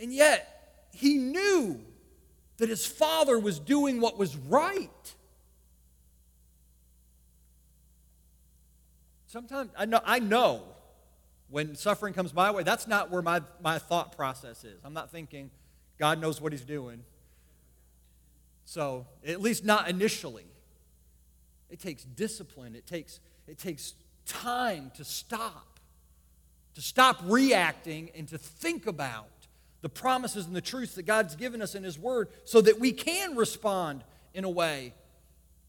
and 0.00 0.12
yet, 0.12 0.88
he 0.92 1.18
knew 1.18 1.80
that 2.56 2.68
his 2.68 2.86
Father 2.86 3.38
was 3.38 3.58
doing 3.58 4.00
what 4.00 4.18
was 4.18 4.36
right. 4.36 5.14
Sometimes 9.26 9.70
I 9.78 9.84
know, 9.84 10.00
I 10.04 10.18
know 10.18 10.62
when 11.48 11.74
suffering 11.74 12.14
comes 12.14 12.34
my 12.34 12.50
way, 12.50 12.62
that's 12.62 12.86
not 12.86 13.10
where 13.10 13.22
my, 13.22 13.42
my 13.62 13.78
thought 13.78 14.16
process 14.16 14.64
is. 14.64 14.80
I'm 14.84 14.94
not 14.94 15.10
thinking, 15.10 15.50
God 15.98 16.20
knows 16.20 16.40
what 16.40 16.52
he's 16.52 16.64
doing. 16.64 17.04
So, 18.64 19.06
at 19.26 19.40
least 19.40 19.64
not 19.64 19.88
initially. 19.88 20.46
It 21.70 21.80
takes 21.80 22.04
discipline. 22.04 22.74
It 22.74 22.86
takes, 22.86 23.20
it 23.48 23.58
takes 23.58 23.94
time 24.26 24.92
to 24.96 25.04
stop, 25.04 25.80
to 26.74 26.80
stop 26.80 27.20
reacting 27.24 28.10
and 28.14 28.28
to 28.28 28.38
think 28.38 28.86
about 28.86 29.28
the 29.82 29.88
promises 29.88 30.46
and 30.46 30.54
the 30.54 30.60
truths 30.60 30.94
that 30.94 31.04
God's 31.04 31.36
given 31.36 31.62
us 31.62 31.74
in 31.74 31.82
His 31.82 31.98
Word 31.98 32.28
so 32.44 32.60
that 32.60 32.78
we 32.78 32.92
can 32.92 33.36
respond 33.36 34.04
in 34.34 34.44
a 34.44 34.50
way 34.50 34.94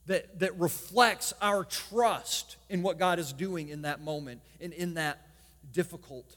that, 0.08 0.40
that 0.40 0.58
reflects 0.60 1.34
our 1.42 1.64
trust 1.64 2.58
in 2.70 2.82
what 2.82 2.98
God 2.98 3.20
is 3.20 3.34
doing 3.34 3.70
in 3.70 3.84
that 3.84 4.02
moment 4.02 4.42
and 4.60 4.74
in 4.74 4.96
that 4.96 5.26
difficult 5.72 6.36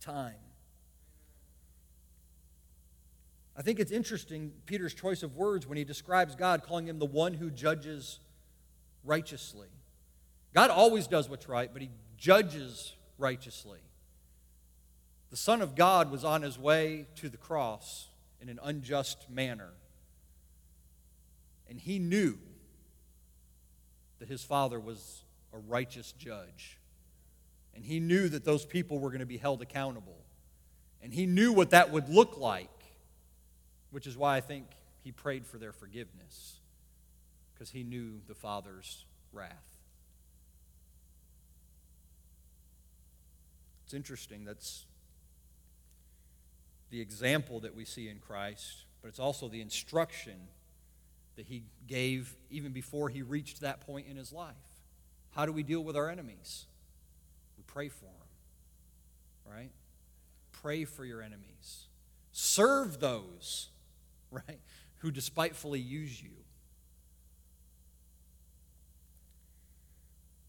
time. 0.00 0.34
I 3.56 3.62
think 3.62 3.78
it's 3.78 3.92
interesting, 3.92 4.52
Peter's 4.66 4.94
choice 4.94 5.22
of 5.22 5.36
words 5.36 5.66
when 5.66 5.76
he 5.76 5.84
describes 5.84 6.34
God, 6.34 6.62
calling 6.62 6.88
him 6.88 6.98
the 6.98 7.06
one 7.06 7.34
who 7.34 7.50
judges 7.50 8.18
righteously. 9.04 9.68
God 10.54 10.70
always 10.70 11.06
does 11.06 11.28
what's 11.28 11.48
right, 11.48 11.70
but 11.72 11.82
he 11.82 11.90
judges 12.16 12.94
righteously. 13.18 13.80
The 15.32 15.38
Son 15.38 15.62
of 15.62 15.74
God 15.74 16.10
was 16.10 16.24
on 16.26 16.42
his 16.42 16.58
way 16.58 17.06
to 17.16 17.30
the 17.30 17.38
cross 17.38 18.08
in 18.42 18.50
an 18.50 18.60
unjust 18.62 19.30
manner. 19.30 19.70
And 21.70 21.80
he 21.80 21.98
knew 21.98 22.36
that 24.18 24.28
his 24.28 24.44
father 24.44 24.78
was 24.78 25.22
a 25.54 25.58
righteous 25.58 26.12
judge. 26.12 26.78
And 27.74 27.82
he 27.82 27.98
knew 27.98 28.28
that 28.28 28.44
those 28.44 28.66
people 28.66 28.98
were 28.98 29.08
going 29.08 29.20
to 29.20 29.26
be 29.26 29.38
held 29.38 29.62
accountable. 29.62 30.18
And 31.02 31.14
he 31.14 31.24
knew 31.24 31.54
what 31.54 31.70
that 31.70 31.90
would 31.90 32.10
look 32.10 32.36
like, 32.36 32.68
which 33.90 34.06
is 34.06 34.18
why 34.18 34.36
I 34.36 34.42
think 34.42 34.66
he 35.02 35.12
prayed 35.12 35.46
for 35.46 35.56
their 35.56 35.72
forgiveness, 35.72 36.60
because 37.54 37.70
he 37.70 37.84
knew 37.84 38.20
the 38.28 38.34
Father's 38.34 39.06
wrath. 39.32 39.48
It's 43.86 43.94
interesting. 43.94 44.44
That's 44.44 44.84
the 46.92 47.00
example 47.00 47.60
that 47.60 47.74
we 47.74 47.86
see 47.86 48.10
in 48.10 48.18
Christ, 48.18 48.84
but 49.00 49.08
it's 49.08 49.18
also 49.18 49.48
the 49.48 49.62
instruction 49.62 50.36
that 51.36 51.46
he 51.46 51.62
gave 51.86 52.36
even 52.50 52.72
before 52.72 53.08
he 53.08 53.22
reached 53.22 53.62
that 53.62 53.80
point 53.80 54.06
in 54.08 54.16
his 54.18 54.30
life. 54.30 54.54
How 55.30 55.46
do 55.46 55.52
we 55.52 55.62
deal 55.62 55.82
with 55.82 55.96
our 55.96 56.10
enemies? 56.10 56.66
We 57.56 57.64
pray 57.66 57.88
for 57.88 58.04
them, 58.04 59.50
right? 59.50 59.70
Pray 60.52 60.84
for 60.84 61.06
your 61.06 61.22
enemies. 61.22 61.86
Serve 62.30 63.00
those, 63.00 63.70
right, 64.30 64.60
who 64.98 65.10
despitefully 65.10 65.80
use 65.80 66.22
you. 66.22 66.32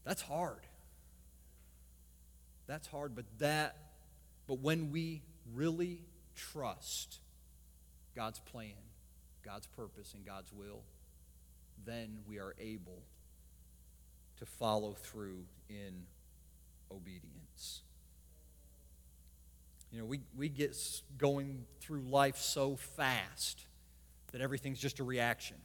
That's 0.04 0.20
hard. 0.20 0.60
That's 2.66 2.86
hard, 2.86 3.14
but 3.14 3.24
that 3.38 3.78
but 4.46 4.58
when 4.58 4.90
we 4.90 5.22
really 5.54 6.02
trust 6.34 7.18
God's 8.14 8.40
plan 8.40 8.74
God's 9.44 9.66
purpose 9.66 10.14
and 10.14 10.24
God's 10.24 10.52
will, 10.52 10.80
then 11.84 12.18
we 12.26 12.38
are 12.38 12.54
able 12.58 13.02
to 14.38 14.46
follow 14.46 14.94
through 14.94 15.44
in 15.68 16.06
obedience. 16.90 17.82
You 19.92 20.00
know, 20.00 20.06
we, 20.06 20.20
we 20.36 20.48
get 20.48 20.76
going 21.18 21.66
through 21.80 22.02
life 22.02 22.38
so 22.38 22.76
fast 22.76 23.66
that 24.32 24.40
everything's 24.40 24.80
just 24.80 24.98
a 24.98 25.04
reaction. 25.04 25.56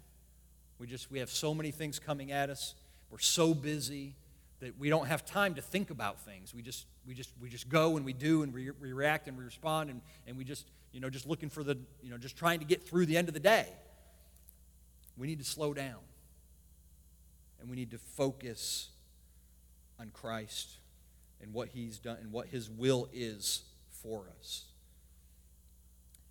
We 0.78 0.86
just 0.86 1.10
we 1.10 1.20
have 1.20 1.30
so 1.30 1.54
many 1.54 1.72
things 1.72 2.00
coming 2.00 2.32
at 2.32 2.50
us. 2.50 2.76
We're 3.10 3.20
so 3.20 3.54
busy 3.54 4.16
that 4.60 4.78
we 4.78 4.90
don't 4.90 5.08
have 5.08 5.26
time 5.26 5.56
to 5.56 5.62
think 5.62 5.90
about 5.90 6.22
things. 6.22 6.54
We 6.54 6.62
just 6.62 6.86
we 7.08 7.14
just 7.14 7.32
we 7.42 7.50
just 7.50 7.70
go 7.70 7.98
and 7.98 8.06
we 8.06 8.14
do 8.14 8.44
and 8.44 8.54
we, 8.54 8.72
we 8.82 8.94
react 8.94 9.28
and 9.28 9.38
we 9.38 9.44
respond 9.44 9.90
and, 9.90 10.02
and 10.28 10.38
we 10.38 10.44
just 10.44 10.68
you 10.92 11.00
know 11.00 11.10
just 11.10 11.26
looking 11.28 11.50
for 11.50 11.64
the 11.64 11.78
you 12.02 12.10
know 12.10 12.18
just 12.18 12.38
trying 12.38 12.60
to 12.60 12.66
get 12.66 12.88
through 12.88 13.06
the 13.06 13.18
end 13.18 13.28
of 13.28 13.34
the 13.34 13.40
day. 13.40 13.68
We 15.18 15.28
need 15.28 15.40
to 15.40 15.46
slow 15.46 15.74
down. 15.74 16.00
And 17.60 17.70
we 17.70 17.76
need 17.76 17.92
to 17.92 17.98
focus 17.98 18.90
on 20.00 20.12
Christ 20.14 20.78
and 21.42 21.54
what 21.54 21.68
he's 21.68 22.00
done 22.00 22.18
and 22.22 22.32
what 22.32 22.48
his 22.48 22.70
will 22.70 23.10
is 23.12 23.64
for 24.02 24.26
us. 24.40 24.66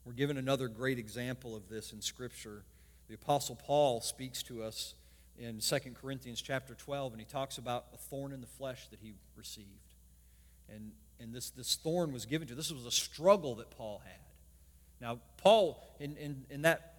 We're 0.07 0.15
given 0.15 0.39
another 0.39 0.69
great 0.69 0.99
example 0.99 1.55
of 1.55 1.69
this 1.69 1.93
in 1.93 2.01
scripture. 2.01 2.63
The 3.09 3.15
apostle 3.15 3.57
Paul 3.57 4.01
speaks 4.01 4.43
to 4.45 4.63
us 4.63 4.95
in 5.39 5.61
2 5.61 5.79
Corinthians 6.01 6.43
chapter 6.43 6.75
12, 6.75 7.13
and 7.13 7.21
he 7.21 7.27
talks 7.27 7.59
about 7.59 7.87
a 7.95 7.97
thorn 7.97 8.33
in 8.33 8.41
the 8.41 8.47
flesh 8.47 8.89
that 8.89 8.99
he 9.01 9.15
received. 9.37 9.95
And, 10.69 10.93
and 11.21 11.33
this, 11.33 11.51
this 11.51 11.77
thorn 11.77 12.13
was 12.13 12.27
given 12.27 12.49
to 12.49 12.55
This 12.55 12.73
was 12.73 12.87
a 12.87 12.91
struggle 12.91 13.55
that 13.57 13.71
Paul 13.71 14.03
had. 14.05 14.21
Now, 15.01 15.21
Paul, 15.37 15.83
in, 16.01 16.17
in, 16.17 16.45
in, 16.51 16.63
that, 16.63 16.95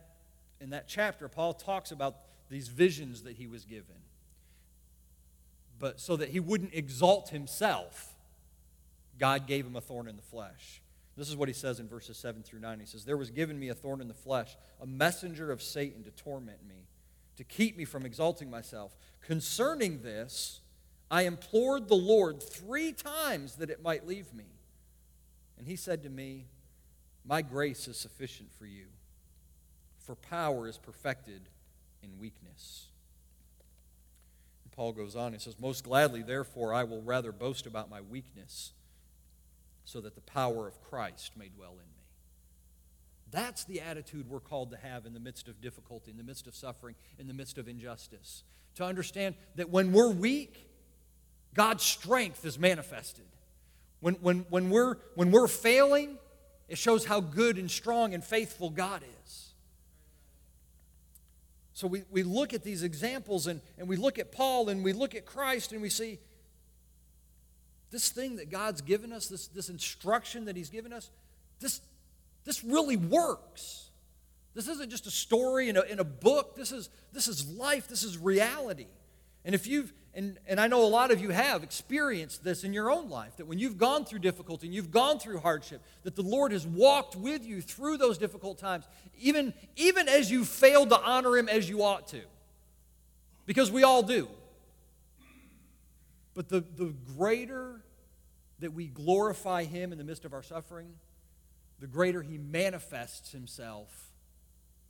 in 0.62 0.69
that 0.69 0.88
chapter, 0.88 1.28
Paul 1.28 1.54
talks 1.54 1.91
about 1.91 2.15
these 2.49 2.69
visions 2.69 3.23
that 3.23 3.36
he 3.36 3.45
was 3.45 3.65
given. 3.65 3.95
But 5.78 5.99
so 5.99 6.15
that 6.15 6.30
he 6.30 6.39
wouldn't 6.39 6.73
exalt 6.73 7.30
himself, 7.30 8.15
God 9.17 9.47
gave 9.47 9.65
him 9.65 9.75
a 9.75 9.82
thorn 9.82 10.08
in 10.08 10.15
the 10.15 10.21
flesh. 10.21 10.82
This 11.17 11.30
is 11.30 11.36
what 11.36 11.49
he 11.49 11.54
says 11.54 11.82
in 11.82 11.89
verses 11.89 12.17
7 12.17 12.43
through 12.43 12.62
9. 12.62 12.80
He 12.80 12.86
says, 12.86 13.04
There 13.04 13.17
was 13.17 13.30
given 13.30 13.60
me 13.60 13.67
a 13.67 13.75
thorn 13.75 13.99
in 13.99 14.08
the 14.08 14.13
flesh, 14.13 14.56
a 14.82 14.88
messenger 14.88 15.52
of 15.52 15.62
Satan 15.62 16.04
to 16.06 16.12
torment 16.12 16.65
me 16.67 16.88
to 17.39 17.45
keep 17.45 17.78
me 17.78 17.86
from 17.86 18.06
exalting 18.06 18.49
myself. 18.49 18.97
Concerning 19.21 20.02
this, 20.02 20.60
I 21.10 21.21
implored 21.21 21.88
the 21.88 21.95
Lord 21.95 22.43
three 22.43 22.91
times 22.91 23.56
that 23.56 23.69
it 23.69 23.82
might 23.82 24.06
leave 24.06 24.34
me. 24.34 24.43
And 25.58 25.65
he 25.65 25.78
said 25.78 26.04
to 26.04 26.10
me, 26.10 26.47
My 27.23 27.41
grace 27.41 27.88
is 27.88 27.95
sufficient 27.95 28.52
for 28.52 28.65
you, 28.65 28.88
for 29.99 30.15
power 30.15 30.67
is 30.67 30.78
perfected 30.78 31.47
in 32.04 32.19
weakness. 32.19 32.88
And 34.65 34.73
Paul 34.73 34.91
goes 34.91 35.15
on, 35.15 35.32
he 35.32 35.39
says, 35.39 35.58
Most 35.58 35.86
gladly, 35.86 36.23
therefore, 36.23 36.73
I 36.73 36.84
will 36.84 37.02
rather 37.04 37.32
boast 37.32 37.65
about 37.65 37.89
my 37.89 38.02
weakness, 38.02 38.73
so 39.86 40.02
that 40.02 40.15
the 40.15 40.21
power 40.21 40.67
of 40.67 40.82
Christ 40.82 41.38
may 41.38 41.47
dwell 41.47 41.71
in 41.71 41.78
me. 41.78 41.99
That's 43.32 43.63
the 43.65 43.82
attitude 43.82 44.30
we're 44.30 44.39
called 44.39 44.72
to 44.72 44.78
have 44.78 45.06
in 45.06 45.13
the 45.13 45.20
midst 45.20 45.48
of 45.48 45.62
difficulty, 45.62 46.12
in 46.12 46.18
the 46.18 46.24
midst 46.24 46.48
of 46.48 46.56
suffering, 46.56 46.96
in 47.18 47.28
the 47.28 47.34
midst 47.34 47.58
of 47.58 47.68
injustice. 47.68 48.44
To 48.76 48.84
understand 48.84 49.36
that 49.56 49.70
when 49.70 49.92
we're 49.92 50.12
weak, 50.12 50.68
God's 51.54 51.84
strength 51.84 52.46
is 52.46 52.58
manifested. 52.58 53.26
When, 54.00 54.15
when, 54.15 54.46
when, 54.50 54.70
we're, 54.70 54.96
when 55.15 55.32
we're 55.32 55.48
failing, 55.48 56.18
it 56.68 56.78
shows 56.78 57.06
how 57.06 57.20
good 57.20 57.58
and 57.58 57.70
strong 57.70 58.13
and 58.13 58.24
faithful 58.24 58.70
God 58.70 59.04
is. 59.24 59.50
So 61.74 61.88
we, 61.88 62.04
we 62.12 62.24
look 62.24 62.54
at 62.54 62.63
these 62.63 62.84
examples 62.84 63.48
and, 63.48 63.62
and 63.78 63.88
we 63.88 63.96
look 63.96 64.20
at 64.20 64.32
Paul 64.32 64.70
and 64.70 64.84
we 64.84 64.94
look 64.94 65.15
at 65.15 65.26
Christ 65.26 65.72
and 65.72 65.82
we 65.82 65.89
see 65.89 66.20
this 67.92 68.10
thing 68.10 68.36
that 68.36 68.50
God's 68.50 68.82
given 68.82 69.12
us, 69.12 69.28
this, 69.28 69.48
this 69.48 69.70
instruction 69.70 70.46
that 70.46 70.56
He's 70.56 70.70
given 70.70 70.94
us, 70.94 71.10
this, 71.60 71.82
this 72.45 72.63
really 72.63 72.97
works. 72.97 73.89
This 74.54 74.67
isn't 74.67 74.89
just 74.89 75.08
a 75.08 75.12
story 75.12 75.69
in 75.69 75.78
a, 75.78 75.82
in 75.82 75.99
a 75.99 76.04
book. 76.04 76.56
This 76.56 76.71
is, 76.71 76.89
this 77.13 77.28
is 77.28 77.49
life. 77.52 77.88
This 77.88 78.04
is 78.04 78.17
reality. 78.17 78.88
And 79.45 79.56
if 79.56 79.67
you've, 79.67 79.93
and, 80.13 80.38
and 80.47 80.60
I 80.60 80.67
know 80.67 80.84
a 80.84 80.88
lot 80.88 81.12
of 81.12 81.21
you 81.21 81.30
have 81.30 81.63
experienced 81.63 82.43
this 82.43 82.63
in 82.63 82.73
your 82.73 82.91
own 82.91 83.10
life, 83.10 83.38
that 83.38 83.47
when 83.47 83.60
you've 83.60 83.78
gone 83.78 84.06
through 84.06 84.19
difficulty 84.19 84.67
and 84.67 84.73
you've 84.73 84.91
gone 84.91 85.19
through 85.19 85.39
hardship, 85.39 85.82
that 86.04 86.15
the 86.15 86.23
Lord 86.23 86.52
has 86.52 86.65
walked 86.65 87.15
with 87.15 87.45
you 87.45 87.62
through 87.62 87.97
those 87.97 88.17
difficult 88.17 88.58
times, 88.58 88.86
even, 89.17 89.54
even 89.75 90.10
as 90.10 90.32
you 90.32 90.43
failed 90.43 90.89
to 90.89 90.99
honor 90.99 91.38
Him 91.38 91.47
as 91.47 91.69
you 91.69 91.84
ought 91.84 92.08
to. 92.10 92.21
Because 93.45 93.71
we 93.71 93.84
all 93.84 94.04
do. 94.04 94.28
But 96.34 96.49
the, 96.49 96.63
the 96.75 96.93
greater 97.17 97.82
that 98.60 98.73
we 98.73 98.88
glorify 98.88 99.63
Him 99.63 99.91
in 99.91 99.97
the 99.97 100.04
midst 100.04 100.25
of 100.25 100.34
our 100.34 100.43
suffering, 100.43 100.93
the 101.80 101.88
greater 101.88 102.22
He 102.22 102.38
manifests 102.38 103.32
Himself 103.32 104.12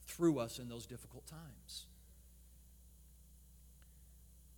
through 0.06 0.40
us 0.40 0.60
in 0.60 0.70
those 0.70 0.86
difficult 0.86 1.26
times. 1.28 1.86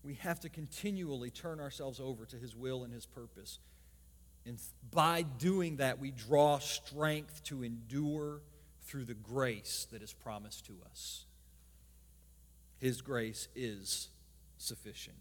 We 0.04 0.16
have 0.16 0.40
to 0.42 0.50
continually 0.50 1.30
turn 1.30 1.60
ourselves 1.60 2.00
over 2.00 2.26
to 2.26 2.36
His 2.38 2.56
will 2.56 2.84
and 2.84 2.94
His 2.94 3.06
purpose. 3.06 3.60
And 4.46 4.58
by 4.92 5.22
doing 5.22 5.78
that, 5.78 6.00
we 6.00 6.12
draw 6.12 6.60
strength 6.60 7.44
to 7.46 7.64
endure 7.64 8.42
through 8.84 9.06
the 9.06 9.14
grace 9.14 9.88
that 9.92 10.02
is 10.02 10.14
promised 10.14 10.66
to 10.66 10.74
us. 10.90 11.26
His 12.80 13.02
grace 13.02 13.48
is 13.56 14.10
sufficient. 14.58 15.18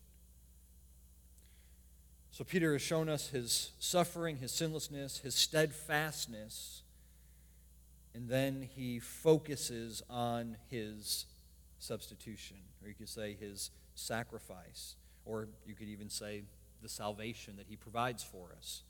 So, 2.31 2.45
Peter 2.45 2.73
has 2.73 2.81
shown 2.81 3.09
us 3.09 3.29
his 3.29 3.73
suffering, 3.81 4.39
his 4.39 4.51
sinlessness, 4.53 5.19
his 5.19 5.35
steadfastness, 5.35 6.83
and 8.15 8.29
then 8.29 8.69
he 8.75 8.99
focuses 8.99 10.03
on 10.11 10.57
his 10.69 11.27
substitution, 11.79 12.57
or 12.83 12.89
you 12.89 12.95
could 12.95 13.09
say 13.09 13.37
his 13.39 13.71
sacrifice, 13.95 14.97
or 15.25 15.49
you 15.65 15.75
could 15.75 15.89
even 15.89 16.09
say 16.09 16.43
the 16.83 16.89
salvation 16.89 17.57
that 17.57 17.67
he 17.69 17.77
provides 17.77 18.23
for 18.23 18.49
us. 18.57 18.83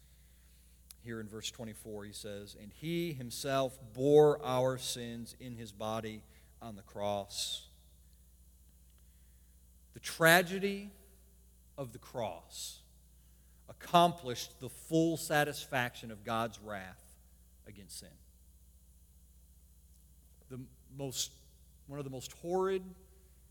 Here 1.03 1.21
in 1.21 1.29
verse 1.29 1.51
24, 1.51 2.05
he 2.05 2.13
says, 2.13 2.57
And 2.61 2.73
he 2.73 3.13
himself 3.13 3.79
bore 3.95 4.41
our 4.45 4.79
sins 4.79 5.35
in 5.41 5.57
his 5.57 5.73
body 5.73 6.23
on 6.61 6.77
the 6.77 6.83
cross. 6.83 7.69
The 9.95 10.01
tragedy 10.01 10.91
of 11.79 11.93
the 11.93 11.99
cross 11.99 12.81
accomplished 13.69 14.61
the 14.61 14.69
full 14.69 15.17
satisfaction 15.17 16.11
of 16.11 16.25
God's 16.25 16.59
wrath 16.61 17.03
against 17.67 18.01
sin. 18.01 18.09
The 20.51 20.61
most, 20.97 21.33
one 21.87 21.99
of 21.99 22.05
the 22.05 22.11
most 22.11 22.33
horrid 22.43 22.83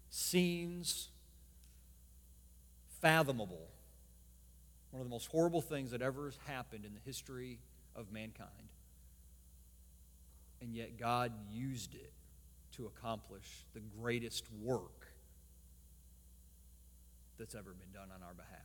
scenes 0.10 1.10
fathomable. 3.02 3.70
One 4.92 5.02
of 5.02 5.08
the 5.08 5.12
most 5.12 5.28
horrible 5.28 5.62
things 5.62 5.92
that 5.92 6.02
ever 6.02 6.26
has 6.26 6.38
happened 6.46 6.86
in 6.86 6.94
the 6.94 7.02
history 7.06 7.60
of 7.96 8.12
mankind. 8.12 8.50
And 10.62 10.76
yet 10.76 11.00
God 11.00 11.32
used 11.50 11.96
it 11.96 12.12
to 12.74 12.88
accomplish 12.88 13.66
the 13.74 13.82
greatest 14.02 14.46
work 14.62 15.08
that's 17.38 17.56
ever 17.56 17.74
been 17.74 17.92
done 17.94 18.10
on 18.14 18.22
our 18.22 18.34
behalf 18.34 18.60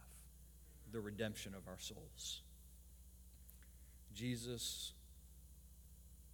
the 0.95 1.01
redemption 1.01 1.55
of 1.57 1.67
our 1.67 1.79
souls. 1.79 2.43
Jesus 4.15 4.93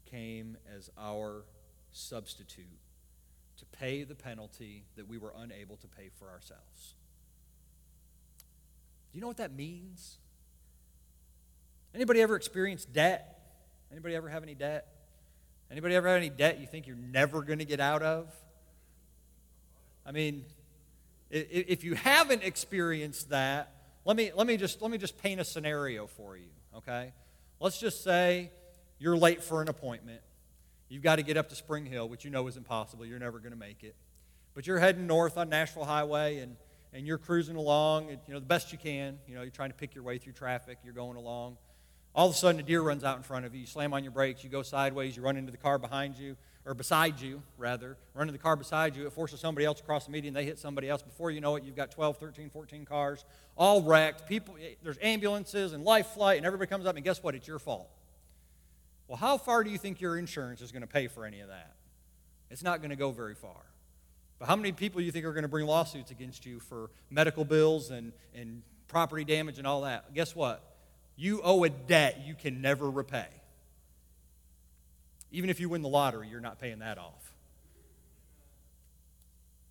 came 0.04 0.58
as 0.76 0.90
our 0.98 1.44
substitute 1.92 2.66
to 3.58 3.64
pay 3.66 4.04
the 4.04 4.14
penalty 4.14 4.84
that 4.96 5.08
we 5.08 5.18
were 5.18 5.32
unable 5.36 5.76
to 5.76 5.86
pay 5.86 6.10
for 6.18 6.28
ourselves. 6.28 6.94
Do 9.12 9.18
you 9.18 9.20
know 9.20 9.26
what 9.26 9.38
that 9.38 9.54
means? 9.54 10.18
Anybody 11.94 12.22
ever 12.22 12.36
experienced 12.36 12.92
debt? 12.92 13.38
Anybody 13.90 14.14
ever 14.14 14.28
have 14.28 14.42
any 14.42 14.54
debt? 14.54 14.86
Anybody 15.70 15.94
ever 15.94 16.08
have 16.08 16.16
any 16.16 16.30
debt 16.30 16.60
you 16.60 16.66
think 16.66 16.86
you're 16.86 16.96
never 16.96 17.42
going 17.42 17.58
to 17.58 17.64
get 17.64 17.80
out 17.80 18.02
of? 18.02 18.32
I 20.06 20.12
mean, 20.12 20.44
if 21.30 21.84
you 21.84 21.94
haven't 21.94 22.42
experienced 22.42 23.30
that, 23.30 23.72
let 24.04 24.16
me, 24.16 24.32
let 24.34 24.46
me, 24.46 24.56
just, 24.56 24.80
let 24.80 24.90
me 24.90 24.98
just 24.98 25.18
paint 25.18 25.40
a 25.40 25.44
scenario 25.44 26.06
for 26.06 26.36
you, 26.36 26.48
okay? 26.76 27.12
Let's 27.60 27.78
just 27.78 28.02
say 28.02 28.50
you're 28.98 29.16
late 29.16 29.42
for 29.42 29.60
an 29.60 29.68
appointment. 29.68 30.22
You've 30.90 31.02
got 31.02 31.16
to 31.16 31.22
get 31.22 31.38
up 31.38 31.48
to 31.48 31.54
Spring 31.54 31.86
Hill, 31.86 32.08
which 32.08 32.24
you 32.26 32.30
know 32.30 32.46
is 32.48 32.58
impossible. 32.58 33.06
You're 33.06 33.18
never 33.18 33.38
going 33.38 33.52
to 33.52 33.58
make 33.58 33.82
it. 33.82 33.96
But 34.52 34.66
you're 34.66 34.78
heading 34.78 35.06
north 35.06 35.38
on 35.38 35.48
Nashville 35.48 35.84
Highway, 35.84 36.38
and 36.38 36.56
and 36.92 37.06
you're 37.06 37.18
cruising 37.18 37.56
along, 37.56 38.10
and, 38.10 38.18
you 38.26 38.34
know, 38.34 38.40
the 38.40 38.46
best 38.46 38.72
you 38.72 38.78
can. 38.78 39.18
You 39.26 39.34
know, 39.34 39.42
you're 39.42 39.50
trying 39.50 39.70
to 39.70 39.76
pick 39.76 39.94
your 39.94 40.04
way 40.04 40.18
through 40.18 40.32
traffic. 40.32 40.78
You're 40.84 40.94
going 40.94 41.16
along. 41.16 41.56
All 42.14 42.28
of 42.28 42.34
a 42.34 42.36
sudden, 42.36 42.60
a 42.60 42.64
deer 42.64 42.82
runs 42.82 43.04
out 43.04 43.16
in 43.16 43.22
front 43.22 43.46
of 43.46 43.54
you. 43.54 43.60
You 43.60 43.66
slam 43.66 43.94
on 43.94 44.02
your 44.02 44.10
brakes. 44.10 44.42
You 44.42 44.50
go 44.50 44.62
sideways. 44.62 45.16
You 45.16 45.22
run 45.22 45.36
into 45.36 45.52
the 45.52 45.58
car 45.58 45.78
behind 45.78 46.18
you, 46.18 46.36
or 46.66 46.74
beside 46.74 47.20
you, 47.20 47.42
rather. 47.56 47.96
Run 48.14 48.22
into 48.22 48.32
the 48.32 48.42
car 48.42 48.56
beside 48.56 48.96
you. 48.96 49.06
It 49.06 49.12
forces 49.12 49.38
somebody 49.38 49.64
else 49.64 49.78
across 49.78 50.06
the 50.06 50.10
median. 50.10 50.34
They 50.34 50.44
hit 50.44 50.58
somebody 50.58 50.88
else. 50.88 51.02
Before 51.02 51.30
you 51.30 51.40
know 51.40 51.54
it, 51.54 51.62
you've 51.62 51.76
got 51.76 51.92
12, 51.92 52.16
13, 52.16 52.50
14 52.50 52.84
cars 52.84 53.24
all 53.56 53.82
wrecked. 53.82 54.28
People, 54.28 54.56
eh, 54.60 54.74
there's 54.82 54.98
ambulances 55.00 55.72
and 55.72 55.84
life 55.84 56.08
flight, 56.08 56.38
and 56.38 56.46
everybody 56.46 56.68
comes 56.68 56.86
up, 56.86 56.96
and 56.96 57.04
guess 57.04 57.22
what? 57.22 57.36
It's 57.36 57.46
your 57.46 57.60
fault. 57.60 57.88
Well, 59.10 59.16
how 59.16 59.38
far 59.38 59.64
do 59.64 59.70
you 59.70 59.76
think 59.76 60.00
your 60.00 60.16
insurance 60.16 60.60
is 60.60 60.70
going 60.70 60.82
to 60.82 60.86
pay 60.86 61.08
for 61.08 61.24
any 61.24 61.40
of 61.40 61.48
that? 61.48 61.74
It's 62.48 62.62
not 62.62 62.78
going 62.78 62.90
to 62.90 62.96
go 62.96 63.10
very 63.10 63.34
far. 63.34 63.56
But 64.38 64.46
how 64.46 64.54
many 64.54 64.70
people 64.70 65.00
do 65.00 65.04
you 65.04 65.10
think 65.10 65.24
are 65.24 65.32
going 65.32 65.42
to 65.42 65.48
bring 65.48 65.66
lawsuits 65.66 66.12
against 66.12 66.46
you 66.46 66.60
for 66.60 66.92
medical 67.10 67.44
bills 67.44 67.90
and, 67.90 68.12
and 68.36 68.62
property 68.86 69.24
damage 69.24 69.58
and 69.58 69.66
all 69.66 69.80
that? 69.80 70.14
Guess 70.14 70.36
what? 70.36 70.62
You 71.16 71.40
owe 71.42 71.64
a 71.64 71.68
debt 71.68 72.22
you 72.24 72.36
can 72.36 72.62
never 72.62 72.88
repay. 72.88 73.26
Even 75.32 75.50
if 75.50 75.58
you 75.58 75.68
win 75.68 75.82
the 75.82 75.88
lottery, 75.88 76.28
you're 76.28 76.38
not 76.38 76.60
paying 76.60 76.78
that 76.78 76.96
off. 76.96 77.34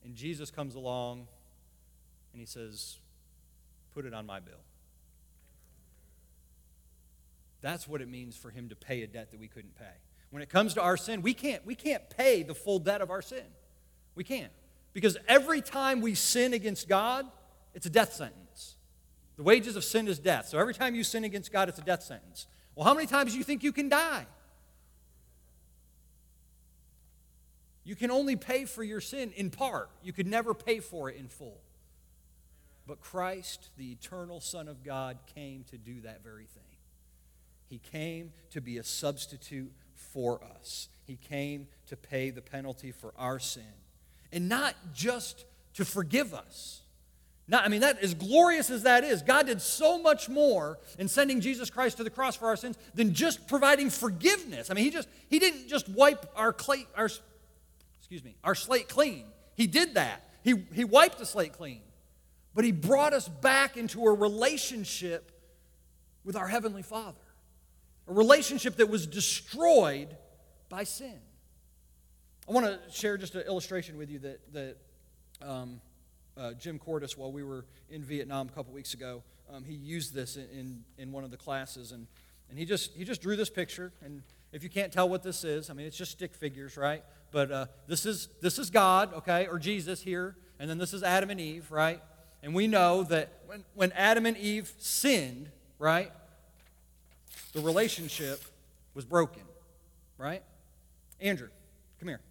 And 0.03 0.15
Jesus 0.15 0.51
comes 0.51 0.75
along 0.75 1.27
and 2.33 2.41
he 2.41 2.45
says, 2.45 2.97
Put 3.93 4.05
it 4.05 4.13
on 4.13 4.25
my 4.25 4.41
bill. 4.41 4.59
That's 7.61 7.87
what 7.87 8.01
it 8.01 8.07
means 8.07 8.35
for 8.35 8.49
him 8.49 8.69
to 8.69 8.75
pay 8.75 9.03
a 9.03 9.07
debt 9.07 9.31
that 9.31 9.39
we 9.39 9.47
couldn't 9.47 9.75
pay. 9.75 9.85
When 10.29 10.41
it 10.41 10.49
comes 10.49 10.75
to 10.75 10.81
our 10.81 10.97
sin, 10.97 11.21
we 11.21 11.33
can't, 11.33 11.65
we 11.65 11.75
can't 11.75 12.09
pay 12.09 12.43
the 12.43 12.53
full 12.53 12.79
debt 12.79 13.01
of 13.01 13.09
our 13.09 13.21
sin. 13.21 13.43
We 14.15 14.23
can't. 14.23 14.51
Because 14.93 15.17
every 15.27 15.61
time 15.61 16.01
we 16.01 16.15
sin 16.15 16.53
against 16.53 16.87
God, 16.87 17.25
it's 17.73 17.85
a 17.85 17.89
death 17.89 18.13
sentence. 18.13 18.75
The 19.37 19.43
wages 19.43 19.75
of 19.75 19.83
sin 19.83 20.07
is 20.07 20.19
death. 20.19 20.47
So 20.47 20.59
every 20.59 20.73
time 20.73 20.95
you 20.95 21.03
sin 21.03 21.23
against 21.23 21.51
God, 21.51 21.69
it's 21.69 21.79
a 21.79 21.83
death 21.83 22.03
sentence. 22.03 22.47
Well, 22.75 22.85
how 22.85 22.93
many 22.93 23.07
times 23.07 23.31
do 23.31 23.37
you 23.37 23.43
think 23.43 23.63
you 23.63 23.71
can 23.71 23.89
die? 23.89 24.25
You 27.83 27.95
can 27.95 28.11
only 28.11 28.35
pay 28.35 28.65
for 28.65 28.83
your 28.83 29.01
sin 29.01 29.31
in 29.35 29.49
part. 29.49 29.89
You 30.03 30.13
could 30.13 30.27
never 30.27 30.53
pay 30.53 30.79
for 30.79 31.09
it 31.09 31.15
in 31.15 31.27
full. 31.27 31.59
But 32.85 33.01
Christ, 33.01 33.69
the 33.77 33.91
eternal 33.91 34.39
Son 34.41 34.67
of 34.67 34.83
God, 34.83 35.17
came 35.33 35.63
to 35.71 35.77
do 35.77 36.01
that 36.01 36.23
very 36.23 36.45
thing. 36.45 36.68
He 37.69 37.77
came 37.77 38.33
to 38.49 38.61
be 38.61 38.77
a 38.77 38.83
substitute 38.83 39.71
for 39.93 40.41
us. 40.43 40.89
He 41.05 41.15
came 41.15 41.67
to 41.87 41.95
pay 41.95 42.29
the 42.29 42.41
penalty 42.41 42.91
for 42.91 43.13
our 43.17 43.39
sin 43.39 43.63
and 44.31 44.49
not 44.49 44.75
just 44.93 45.45
to 45.75 45.85
forgive 45.85 46.33
us, 46.33 46.81
Not, 47.49 47.65
I 47.65 47.67
mean, 47.67 47.81
that 47.81 47.97
as 48.03 48.13
glorious 48.13 48.69
as 48.69 48.83
that 48.83 49.03
is, 49.03 49.23
God 49.23 49.47
did 49.47 49.59
so 49.59 49.97
much 49.99 50.29
more 50.29 50.77
in 50.99 51.07
sending 51.07 51.41
Jesus 51.41 51.71
Christ 51.71 51.97
to 51.97 52.03
the 52.03 52.11
cross 52.11 52.35
for 52.35 52.47
our 52.47 52.55
sins 52.55 52.77
than 52.93 53.13
just 53.15 53.47
providing 53.47 53.89
forgiveness. 53.89 54.69
I 54.69 54.75
mean, 54.75 54.83
he 54.83 54.91
just 54.91 55.09
he 55.29 55.39
didn't 55.39 55.67
just 55.67 55.89
wipe 55.89 56.27
our 56.35 56.53
clay, 56.53 56.85
our 56.95 57.09
excuse 57.97 58.23
me, 58.23 58.35
our 58.43 58.53
slate 58.53 58.87
clean. 58.87 59.25
He 59.55 59.65
did 59.65 59.95
that. 59.95 60.29
He, 60.43 60.63
he 60.73 60.83
wiped 60.83 61.17
the 61.17 61.25
slate 61.25 61.53
clean. 61.53 61.81
But 62.53 62.65
he 62.65 62.71
brought 62.71 63.13
us 63.13 63.27
back 63.27 63.77
into 63.77 64.05
a 64.05 64.13
relationship 64.13 65.31
with 66.23 66.35
our 66.35 66.47
Heavenly 66.47 66.83
Father, 66.83 67.17
a 68.09 68.13
relationship 68.13 68.77
that 68.77 68.89
was 68.89 69.05
destroyed 69.05 70.15
by 70.67 70.83
sin. 70.83 71.19
I 72.47 72.51
want 72.51 72.65
to 72.65 72.79
share 72.91 73.17
just 73.17 73.35
an 73.35 73.41
illustration 73.41 73.97
with 73.97 74.09
you 74.09 74.19
that, 74.19 74.53
that 74.53 74.77
um, 75.47 75.79
uh, 76.35 76.53
Jim 76.53 76.79
Cordis, 76.79 77.15
while 77.15 77.31
we 77.31 77.43
were 77.43 77.65
in 77.89 78.03
Vietnam 78.03 78.47
a 78.47 78.51
couple 78.51 78.73
weeks 78.73 78.95
ago, 78.95 79.21
um, 79.53 79.63
he 79.63 79.73
used 79.73 80.13
this 80.13 80.35
in, 80.35 80.47
in, 80.51 80.83
in, 80.97 81.11
one 81.11 81.23
of 81.23 81.31
the 81.31 81.37
classes. 81.37 81.91
And, 81.91 82.07
and 82.49 82.57
he, 82.57 82.65
just, 82.65 82.93
he 82.93 83.03
just 83.03 83.21
drew 83.21 83.35
this 83.35 83.49
picture. 83.49 83.91
And 84.03 84.23
if 84.51 84.63
you 84.63 84.69
can't 84.69 84.91
tell 84.91 85.07
what 85.07 85.21
this 85.21 85.43
is, 85.43 85.69
I 85.69 85.73
mean, 85.73 85.85
it's 85.85 85.97
just 85.97 86.11
stick 86.11 86.33
figures, 86.33 86.77
right? 86.77 87.03
But 87.31 87.51
uh, 87.51 87.65
this, 87.87 88.05
is, 88.05 88.29
this 88.41 88.57
is 88.57 88.71
God, 88.71 89.13
okay, 89.13 89.47
or 89.47 89.59
Jesus 89.59 90.01
here. 90.01 90.35
And 90.59 90.69
then 90.69 90.77
this 90.79 90.93
is 90.93 91.03
Adam 91.03 91.29
and 91.29 91.39
Eve, 91.39 91.71
right? 91.71 92.01
And 92.41 92.55
we 92.55 92.67
know 92.67 93.03
that 93.03 93.29
when, 93.45 93.63
when 93.75 93.91
Adam 93.91 94.25
and 94.25 94.37
Eve 94.37 94.73
sinned, 94.79 95.49
right, 95.77 96.11
the 97.53 97.61
relationship 97.61 98.41
was 98.93 99.05
broken, 99.05 99.43
right? 100.17 100.43
Andrew, 101.19 101.49
come 101.99 102.09
here. 102.09 102.21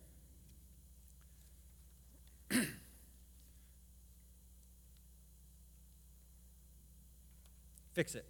Fix 7.93 8.15
it. 8.15 8.25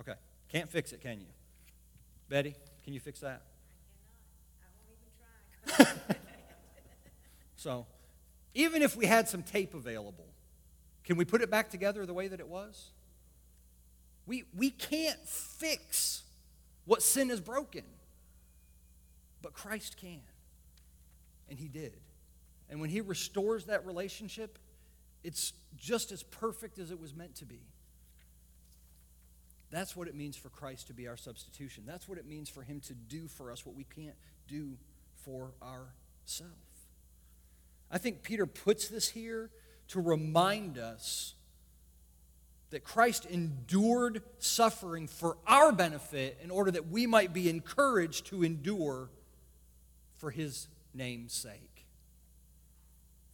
Okay. 0.00 0.14
Can't 0.48 0.68
fix 0.68 0.92
it, 0.92 1.00
can 1.00 1.20
you? 1.20 1.26
Betty, 2.28 2.54
can 2.84 2.92
you 2.94 3.00
fix 3.00 3.20
that? 3.20 3.42
I 4.58 4.66
cannot. 5.76 5.76
I 5.76 5.76
won't 5.76 5.86
even 5.86 6.06
try. 6.06 6.16
so, 7.56 7.86
even 8.54 8.82
if 8.82 8.96
we 8.96 9.06
had 9.06 9.28
some 9.28 9.42
tape 9.42 9.74
available, 9.74 10.26
can 11.04 11.16
we 11.16 11.24
put 11.24 11.42
it 11.42 11.50
back 11.50 11.70
together 11.70 12.04
the 12.06 12.14
way 12.14 12.28
that 12.28 12.40
it 12.40 12.48
was? 12.48 12.90
We, 14.26 14.44
we 14.56 14.70
can't 14.70 15.18
fix 15.26 16.22
what 16.84 17.02
sin 17.02 17.30
has 17.30 17.40
broken, 17.40 17.84
but 19.42 19.52
Christ 19.52 19.96
can. 19.96 20.20
And 21.48 21.58
He 21.58 21.68
did. 21.68 21.96
And 22.68 22.80
when 22.80 22.90
He 22.90 23.00
restores 23.00 23.64
that 23.66 23.84
relationship, 23.86 24.58
it's 25.24 25.52
just 25.76 26.12
as 26.12 26.22
perfect 26.22 26.78
as 26.78 26.90
it 26.90 27.00
was 27.00 27.14
meant 27.14 27.34
to 27.36 27.44
be. 27.44 27.60
That's 29.70 29.94
what 29.94 30.08
it 30.08 30.14
means 30.14 30.36
for 30.36 30.48
Christ 30.48 30.88
to 30.88 30.92
be 30.92 31.06
our 31.06 31.16
substitution. 31.16 31.84
That's 31.86 32.08
what 32.08 32.18
it 32.18 32.26
means 32.26 32.48
for 32.48 32.62
Him 32.62 32.80
to 32.80 32.94
do 32.94 33.28
for 33.28 33.52
us 33.52 33.64
what 33.64 33.74
we 33.74 33.84
can't 33.84 34.16
do 34.48 34.76
for 35.24 35.52
ourselves. 35.62 36.69
I 37.90 37.98
think 37.98 38.22
Peter 38.22 38.46
puts 38.46 38.88
this 38.88 39.08
here 39.08 39.50
to 39.88 40.00
remind 40.00 40.78
us 40.78 41.34
that 42.70 42.84
Christ 42.84 43.26
endured 43.26 44.22
suffering 44.38 45.08
for 45.08 45.36
our 45.46 45.72
benefit 45.72 46.38
in 46.42 46.50
order 46.50 46.70
that 46.70 46.88
we 46.88 47.06
might 47.06 47.32
be 47.32 47.48
encouraged 47.48 48.26
to 48.26 48.44
endure 48.44 49.10
for 50.16 50.30
His 50.30 50.68
name's 50.94 51.32
sake 51.32 51.70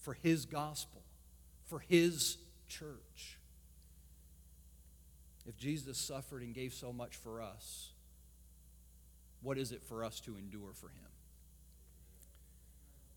for 0.07 0.15
His 0.15 0.47
gospel, 0.47 1.03
for 1.65 1.81
His 1.81 2.39
church. 2.69 3.41
If 5.45 5.57
Jesus 5.57 5.99
suffered 5.99 6.43
and 6.43 6.55
gave 6.55 6.73
so 6.73 6.93
much 6.93 7.17
for 7.17 7.43
us, 7.43 7.91
what 9.43 9.59
is 9.59 9.73
it 9.73 9.83
for 9.83 10.05
us 10.05 10.21
to 10.21 10.37
endure 10.37 10.73
for 10.75 10.91
Him? 10.91 11.16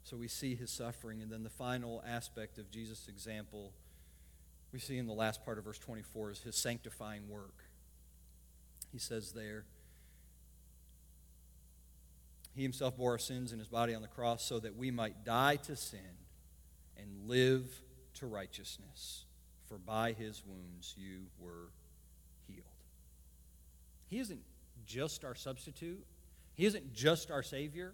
So 0.10 0.18
we 0.18 0.28
see 0.28 0.56
His 0.56 0.72
suffering, 0.72 1.22
and 1.22 1.32
then 1.32 1.44
the 1.44 1.52
final 1.52 2.04
aspect 2.08 2.58
of 2.58 2.72
Jesus' 2.72 3.08
example 3.08 3.74
we 4.74 4.80
see 4.80 4.98
in 4.98 5.06
the 5.06 5.14
last 5.14 5.46
part 5.46 5.60
of 5.60 5.66
verse 5.66 5.78
24 5.78 6.32
is 6.32 6.40
His 6.40 6.56
sanctifying 6.56 7.30
work. 7.30 7.64
He 8.92 8.98
says 8.98 9.34
there, 9.34 9.66
He 12.56 12.64
Himself 12.64 12.98
bore 12.98 13.12
our 13.12 13.20
sins 13.20 13.54
in 13.54 13.60
His 13.60 13.68
body 13.68 13.94
on 13.94 14.02
the 14.02 14.08
cross 14.08 14.44
so 14.44 14.60
that 14.60 14.76
we 14.76 14.90
might 14.90 15.24
die 15.24 15.58
to 15.58 15.76
sin 15.76 16.00
and 16.98 17.30
live 17.30 17.68
to 18.16 18.26
righteousness, 18.26 19.26
for 19.68 19.78
by 19.78 20.14
his 20.14 20.42
wounds 20.44 20.96
you 20.98 21.28
were 21.40 21.70
healed. 22.48 22.66
He 24.08 24.18
isn't 24.18 24.42
just 24.88 25.24
our 25.24 25.36
substitute, 25.36 26.04
he 26.56 26.66
isn't 26.66 26.94
just 26.94 27.30
our 27.30 27.44
Savior. 27.44 27.94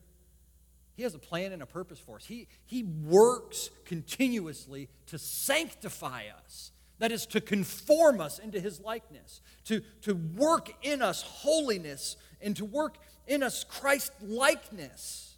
He 0.95 1.03
has 1.03 1.13
a 1.13 1.19
plan 1.19 1.51
and 1.51 1.61
a 1.61 1.65
purpose 1.65 1.99
for 1.99 2.15
us. 2.15 2.25
He, 2.25 2.47
he 2.65 2.83
works 2.83 3.69
continuously 3.83 4.89
to 5.07 5.19
sanctify 5.19 6.23
us. 6.43 6.71
That 6.99 7.11
is, 7.11 7.25
to 7.27 7.41
conform 7.41 8.21
us 8.21 8.39
into 8.39 8.61
His 8.61 8.79
likeness, 8.79 9.41
to, 9.65 9.81
to 10.03 10.15
work 10.15 10.71
in 10.81 11.01
us 11.01 11.21
holiness, 11.21 12.15
and 12.41 12.55
to 12.55 12.63
work 12.63 12.97
in 13.27 13.43
us 13.43 13.65
Christ 13.65 14.13
likeness. 14.21 15.35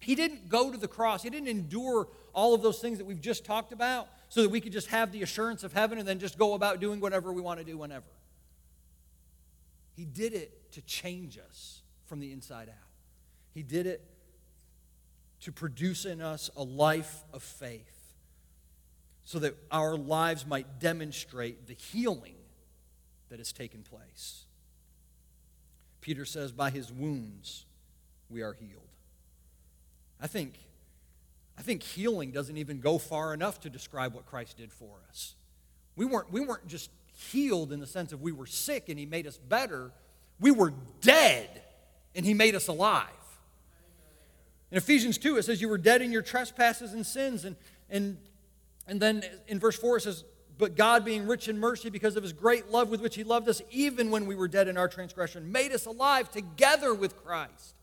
He 0.00 0.14
didn't 0.14 0.48
go 0.48 0.70
to 0.70 0.78
the 0.78 0.86
cross, 0.86 1.24
He 1.24 1.30
didn't 1.30 1.48
endure 1.48 2.06
all 2.32 2.54
of 2.54 2.62
those 2.62 2.78
things 2.78 2.98
that 2.98 3.04
we've 3.04 3.20
just 3.20 3.44
talked 3.44 3.72
about 3.72 4.08
so 4.28 4.42
that 4.42 4.50
we 4.50 4.60
could 4.60 4.72
just 4.72 4.86
have 4.88 5.10
the 5.10 5.22
assurance 5.22 5.64
of 5.64 5.72
heaven 5.72 5.98
and 5.98 6.06
then 6.06 6.20
just 6.20 6.38
go 6.38 6.54
about 6.54 6.78
doing 6.78 7.00
whatever 7.00 7.32
we 7.32 7.42
want 7.42 7.58
to 7.58 7.64
do 7.64 7.76
whenever. 7.76 8.04
He 9.96 10.04
did 10.04 10.34
it 10.34 10.70
to 10.72 10.82
change 10.82 11.38
us 11.38 11.82
from 12.06 12.20
the 12.20 12.30
inside 12.30 12.68
out. 12.68 12.74
He 13.52 13.64
did 13.64 13.86
it 13.88 14.00
to 15.42 15.52
produce 15.52 16.04
in 16.04 16.20
us 16.20 16.50
a 16.56 16.62
life 16.62 17.24
of 17.32 17.42
faith 17.42 18.14
so 19.24 19.38
that 19.38 19.56
our 19.70 19.96
lives 19.96 20.46
might 20.46 20.80
demonstrate 20.80 21.66
the 21.66 21.74
healing 21.74 22.34
that 23.28 23.38
has 23.38 23.52
taken 23.52 23.82
place. 23.82 24.44
Peter 26.00 26.24
says, 26.24 26.50
By 26.50 26.70
his 26.70 26.90
wounds 26.90 27.66
we 28.30 28.42
are 28.42 28.54
healed. 28.54 28.82
I 30.20 30.26
think 30.26 30.54
I 31.58 31.62
think 31.62 31.82
healing 31.82 32.30
doesn't 32.30 32.56
even 32.56 32.78
go 32.78 32.98
far 32.98 33.34
enough 33.34 33.60
to 33.62 33.70
describe 33.70 34.14
what 34.14 34.26
Christ 34.26 34.56
did 34.56 34.72
for 34.72 34.94
us. 35.10 35.34
We 35.96 36.04
weren't, 36.04 36.30
we 36.32 36.40
weren't 36.40 36.68
just 36.68 36.90
healed 37.12 37.72
in 37.72 37.80
the 37.80 37.86
sense 37.86 38.12
of 38.12 38.22
we 38.22 38.30
were 38.30 38.46
sick 38.46 38.88
and 38.88 38.96
he 38.96 39.06
made 39.06 39.26
us 39.26 39.36
better. 39.36 39.90
We 40.38 40.52
were 40.52 40.72
dead 41.00 41.62
and 42.14 42.24
he 42.24 42.32
made 42.32 42.54
us 42.54 42.68
alive. 42.68 43.06
In 44.70 44.76
Ephesians 44.76 45.18
2, 45.18 45.38
it 45.38 45.44
says, 45.44 45.60
You 45.60 45.68
were 45.68 45.78
dead 45.78 46.02
in 46.02 46.12
your 46.12 46.22
trespasses 46.22 46.92
and 46.92 47.06
sins. 47.06 47.44
And, 47.44 47.56
and, 47.88 48.18
and 48.86 49.00
then 49.00 49.24
in 49.46 49.58
verse 49.58 49.76
4, 49.76 49.96
it 49.96 50.00
says, 50.02 50.24
But 50.58 50.76
God, 50.76 51.04
being 51.04 51.26
rich 51.26 51.48
in 51.48 51.58
mercy 51.58 51.90
because 51.90 52.16
of 52.16 52.22
his 52.22 52.32
great 52.32 52.70
love 52.70 52.90
with 52.90 53.00
which 53.00 53.14
he 53.14 53.24
loved 53.24 53.48
us, 53.48 53.62
even 53.70 54.10
when 54.10 54.26
we 54.26 54.34
were 54.34 54.48
dead 54.48 54.68
in 54.68 54.76
our 54.76 54.88
transgression, 54.88 55.50
made 55.50 55.72
us 55.72 55.86
alive 55.86 56.30
together 56.30 56.92
with 56.92 57.16
Christ. 57.24 57.74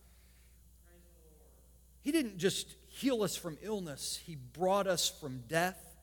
He 2.02 2.12
didn't 2.12 2.38
just 2.38 2.76
heal 2.88 3.24
us 3.24 3.36
from 3.36 3.58
illness, 3.62 4.22
He 4.26 4.36
brought 4.36 4.88
us 4.88 5.10
from 5.10 5.44
death 5.48 5.98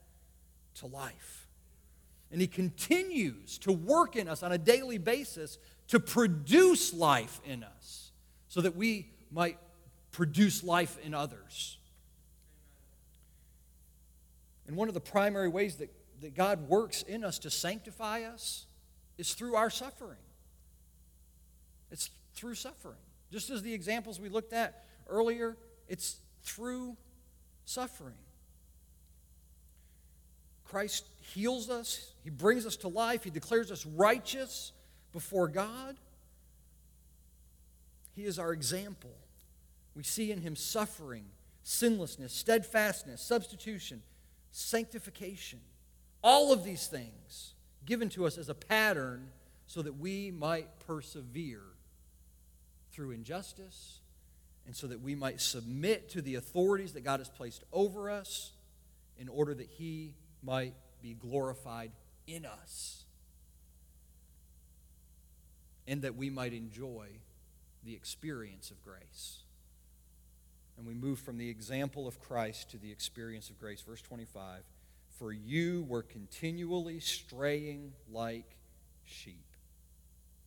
to 0.77 0.87
life. 0.87 1.47
And 2.33 2.41
He 2.41 2.49
continues 2.49 3.57
to 3.59 3.73
work 3.73 4.17
in 4.17 4.27
us 4.27 4.43
on 4.43 4.51
a 4.51 4.59
daily 4.59 4.99
basis 4.99 5.59
to 5.89 6.01
produce 6.01 6.93
life 6.93 7.41
in 7.45 7.63
us 7.63 8.11
so 8.49 8.61
that 8.63 8.75
we 8.75 9.11
might 9.31 9.59
produce 10.13 10.63
life 10.63 10.99
in 11.03 11.15
others. 11.15 11.79
And 14.67 14.77
one 14.77 14.89
of 14.89 14.95
the 14.95 15.01
primary 15.01 15.49
ways 15.49 15.77
that, 15.77 15.91
that 16.21 16.35
God 16.35 16.69
works 16.69 17.03
in 17.03 17.25
us 17.25 17.39
to 17.41 17.51
sanctify 17.51 18.23
us 18.23 18.67
is 19.19 19.35
through 19.35 19.57
our 19.57 19.71
suffering. 19.71 20.19
It's 21.91 22.11
through 22.35 22.55
suffering. 22.55 22.99
Just 23.31 23.51
as 23.51 23.63
the 23.63 23.73
examples 23.73 24.21
we 24.21 24.29
looked 24.29 24.53
at 24.53 24.85
earlier, 25.09 25.57
it's 25.89 26.17
through 26.43 26.97
suffering. 27.65 28.15
Christ 30.65 31.05
heals 31.21 31.69
us, 31.69 32.13
He 32.25 32.31
brings 32.31 32.65
us 32.67 32.77
to 32.77 32.89
life, 32.89 33.25
He 33.25 33.31
declares 33.31 33.71
us 33.71 33.85
righteous 33.85 34.73
before 35.13 35.49
God. 35.49 35.97
He 38.15 38.25
is 38.25 38.39
our 38.39 38.53
example. 38.53 39.11
We 39.95 40.03
see 40.03 40.33
in 40.33 40.41
Him 40.41 40.57
suffering, 40.57 41.27
sinlessness, 41.63 42.33
steadfastness, 42.33 43.21
substitution, 43.21 44.03
sanctification. 44.51 45.61
All 46.23 46.53
of 46.53 46.65
these 46.65 46.87
things 46.87 47.55
given 47.85 48.09
to 48.11 48.27
us 48.27 48.39
as 48.39 48.49
a 48.49 48.55
pattern 48.55 49.29
so 49.67 49.83
that 49.83 49.99
we 49.99 50.31
might 50.31 50.69
persevere 50.87 51.63
through 52.93 53.11
injustice 53.11 54.01
and 54.67 54.77
so 54.77 54.87
that 54.87 55.01
we 55.01 55.15
might 55.15 55.41
submit 55.41 56.11
to 56.11 56.23
the 56.23 56.37
authorities 56.37 56.93
that 56.93 57.03
God 57.03 57.21
has 57.21 57.29
placed 57.29 57.65
over 57.73 58.11
us 58.11 58.53
in 59.19 59.29
order 59.29 59.55
that 59.55 59.69
He 59.69 60.15
might 60.43 60.75
be 61.01 61.15
glorified 61.15 61.91
in 62.27 62.47
us 62.47 63.05
and 65.87 66.03
that 66.03 66.17
we 66.17 66.31
might 66.31 66.53
enjoy 66.53 67.09
the 67.85 67.95
experience 67.95 68.71
of 68.71 68.83
grace. 68.83 69.42
And 70.83 70.89
we 70.89 70.95
move 71.01 71.21
from 71.21 71.39
the 71.39 71.49
example 71.49 72.09
of 72.09 72.19
Christ 72.19 72.73
to 72.73 72.77
the 72.77 72.91
experience 72.91 73.51
of 73.51 73.61
grace. 73.61 73.83
Verse 73.83 74.03
25 74.03 74.65
For 75.17 75.33
you 75.33 75.87
were 75.89 76.03
continually 76.03 76.99
straying 76.99 77.93
like 78.11 78.57
sheep, 79.05 79.47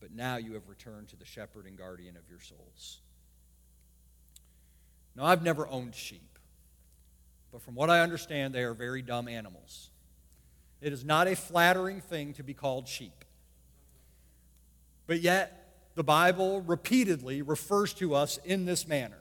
but 0.01 0.11
now 0.11 0.35
you 0.35 0.55
have 0.55 0.67
returned 0.67 1.07
to 1.09 1.15
the 1.15 1.23
shepherd 1.23 1.65
and 1.65 1.77
guardian 1.77 2.17
of 2.17 2.23
your 2.29 2.41
souls. 2.41 2.99
Now, 5.15 5.23
I've 5.23 5.41
never 5.41 5.69
owned 5.69 5.95
sheep, 5.95 6.37
but 7.49 7.61
from 7.61 7.75
what 7.75 7.89
I 7.89 8.01
understand, 8.01 8.53
they 8.53 8.63
are 8.63 8.73
very 8.73 9.01
dumb 9.01 9.29
animals. 9.29 9.89
It 10.81 10.91
is 10.91 11.05
not 11.05 11.29
a 11.29 11.37
flattering 11.37 12.01
thing 12.01 12.33
to 12.33 12.43
be 12.43 12.53
called 12.53 12.89
sheep. 12.89 13.23
But 15.07 15.21
yet, 15.21 15.77
the 15.95 16.03
Bible 16.03 16.59
repeatedly 16.59 17.41
refers 17.41 17.93
to 17.93 18.13
us 18.15 18.37
in 18.43 18.65
this 18.65 18.85
manner. 18.85 19.19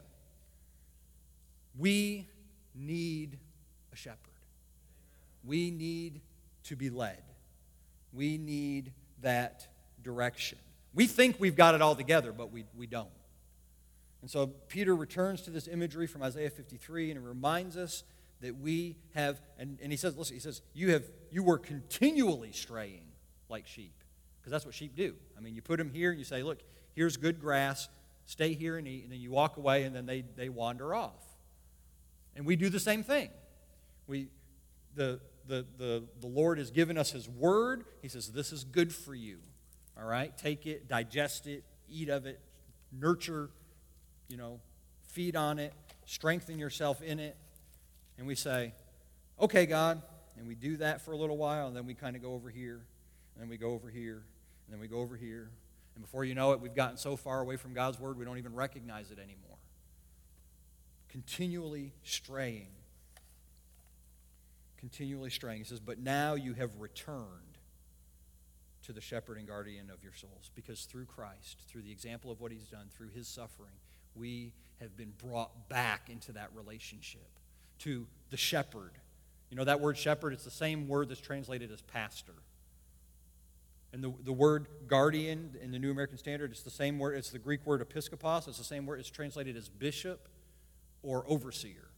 We 1.79 2.29
need 2.75 3.39
a 3.93 3.97
shepherd. 3.97 4.19
We 5.45 5.71
need 5.71 6.21
to 6.65 6.77
be 6.77 6.91
led. 6.91 7.23
We 8.13 8.39
need 8.39 8.93
that 9.23 9.67
direction. 10.03 10.59
We 10.95 11.07
think 11.07 11.37
we've 11.39 11.57
got 11.57 11.75
it 11.75 11.83
all 11.83 11.97
together, 11.97 12.33
but 12.33 12.53
we, 12.53 12.65
we 12.77 12.87
don't. 12.87 13.09
And 14.23 14.31
so 14.31 14.47
Peter 14.69 14.95
returns 14.95 15.43
to 15.43 15.51
this 15.51 15.69
imagery 15.69 16.07
from 16.07 16.23
Isaiah 16.23 16.51
53 16.51 17.11
and 17.11 17.19
it 17.19 17.27
reminds 17.27 17.77
us 17.77 18.05
that 18.41 18.59
we 18.59 18.97
have, 19.15 19.41
and, 19.59 19.79
and 19.83 19.91
he 19.91 19.97
says, 19.97 20.17
listen, 20.17 20.35
he 20.35 20.41
says, 20.41 20.63
you 20.73 20.93
have 20.93 21.05
you 21.31 21.43
were 21.43 21.59
continually 21.59 22.53
straying 22.53 23.03
like 23.49 23.67
sheep. 23.67 23.93
Because 24.41 24.53
that's 24.53 24.65
what 24.65 24.75
sheep 24.75 24.95
do. 24.95 25.15
I 25.37 25.41
mean, 25.41 25.55
you 25.55 25.63
put 25.63 25.79
them 25.79 25.91
here 25.91 26.11
and 26.11 26.19
you 26.19 26.25
say, 26.25 26.43
look, 26.43 26.61
here's 26.95 27.17
good 27.17 27.41
grass, 27.41 27.89
stay 28.25 28.55
here 28.55 28.77
and 28.77 28.87
eat, 28.87 29.03
and 29.03 29.13
then 29.13 29.21
you 29.21 29.31
walk 29.31 29.57
away 29.57 29.85
and 29.85 29.97
then 29.97 30.07
they, 30.07 30.25
they 30.37 30.49
wander 30.49 30.95
off. 30.95 31.25
And 32.37 32.47
we 32.47 32.57
do 32.57 32.69
the 32.69 32.81
same 32.81 33.03
thing. 33.03 33.31
We, 34.07 34.29
the, 34.95 35.21
the, 35.47 35.65
the, 35.79 36.05
the 36.21 36.27
Lord 36.27 36.59
has 36.59 36.71
given 36.71 36.99
us 36.99 37.13
His 37.13 37.29
word. 37.29 37.85
He 38.03 38.09
says, 38.09 38.33
This 38.33 38.53
is 38.53 38.65
good 38.65 38.93
for 38.93 39.15
you. 39.15 39.39
All 39.99 40.07
right? 40.07 40.37
Take 40.37 40.67
it, 40.67 40.89
digest 40.89 41.47
it, 41.47 41.65
eat 41.89 42.09
of 42.09 42.27
it, 42.27 42.41
nurture, 42.93 43.51
you 44.29 44.37
know, 44.37 44.61
feed 45.09 45.37
on 45.37 45.59
it, 45.59 45.73
strengthen 46.07 46.59
yourself 46.59 47.03
in 47.03 47.21
it. 47.21 47.37
And 48.19 48.27
we 48.27 48.35
say, 48.35 48.73
Okay, 49.41 49.67
God. 49.67 50.03
And 50.37 50.49
we 50.49 50.57
do 50.57 50.77
that 50.79 51.01
for 51.01 51.13
a 51.13 51.17
little 51.17 51.37
while, 51.37 51.69
and 51.69 51.77
then 51.77 51.87
we 51.87 51.95
kind 51.95 52.17
of 52.17 52.23
go 52.23 52.33
over 52.33 52.51
here, 52.51 52.81
and 53.35 53.43
then 53.43 53.49
we 53.49 53.57
go 53.57 53.71
over 53.71 53.89
here, 53.89 54.25
and 54.67 54.73
then 54.73 54.81
we 54.81 54.89
go 54.89 54.99
over 54.99 55.17
here. 55.17 55.49
And 55.95 56.03
before 56.03 56.25
you 56.25 56.35
know 56.35 56.51
it, 56.51 56.61
we've 56.61 56.75
gotten 56.75 56.97
so 56.97 57.15
far 57.15 57.41
away 57.41 57.57
from 57.57 57.73
God's 57.73 58.01
word, 58.01 58.19
we 58.19 58.25
don't 58.25 58.39
even 58.39 58.53
recognize 58.53 59.13
it 59.13 59.21
anymore 59.21 59.54
continually 61.15 61.93
straying. 62.03 62.67
Continually 64.77 65.31
straying. 65.31 65.59
He 65.59 65.65
says, 65.65 65.79
But 65.79 66.01
now 66.01 66.35
you 66.35 66.55
have 66.55 66.71
returned 66.81 67.29
to 68.85 68.93
the 68.93 69.01
shepherd 69.01 69.39
and 69.39 69.47
guardian 69.47 69.91
of 69.91 70.03
your 70.03 70.13
souls. 70.13 70.51
Because 70.57 70.87
through 70.87 71.05
Christ, 71.05 71.63
through 71.69 71.83
the 71.83 71.93
example 71.93 72.33
of 72.33 72.41
what 72.41 72.51
he's 72.51 72.67
done, 72.67 72.89
through 72.91 73.11
his 73.15 73.29
suffering, 73.29 73.77
we 74.17 74.55
have 74.81 74.97
been 74.97 75.13
brought 75.25 75.69
back 75.69 76.11
into 76.11 76.33
that 76.33 76.51
relationship 76.53 77.29
to 77.79 78.09
the 78.31 78.37
shepherd. 78.37 78.91
You 79.51 79.57
know, 79.57 79.65
that 79.65 79.81
word 79.81 79.97
shepherd, 79.97 80.33
it's 80.33 80.45
the 80.45 80.51
same 80.51 80.89
word 80.89 81.11
that's 81.11 81.21
translated 81.21 81.71
as 81.71 81.81
pastor. 81.81 82.35
And 83.93 84.03
the, 84.03 84.13
the 84.25 84.33
word 84.33 84.67
guardian 84.89 85.55
in 85.63 85.71
the 85.71 85.79
New 85.79 85.93
American 85.93 86.19
Standard, 86.19 86.51
it's 86.51 86.63
the 86.63 86.71
same 86.71 86.99
word, 86.99 87.15
it's 87.17 87.31
the 87.31 87.39
Greek 87.39 87.65
word 87.65 87.89
episkopos, 87.89 88.49
it's 88.49 88.59
the 88.59 88.65
same 88.65 88.85
word, 88.85 88.99
it's 88.99 89.11
translated 89.11 89.57
as 89.57 89.69
bishop 89.69 90.29
or 91.05 91.25
overseer. 91.29 91.89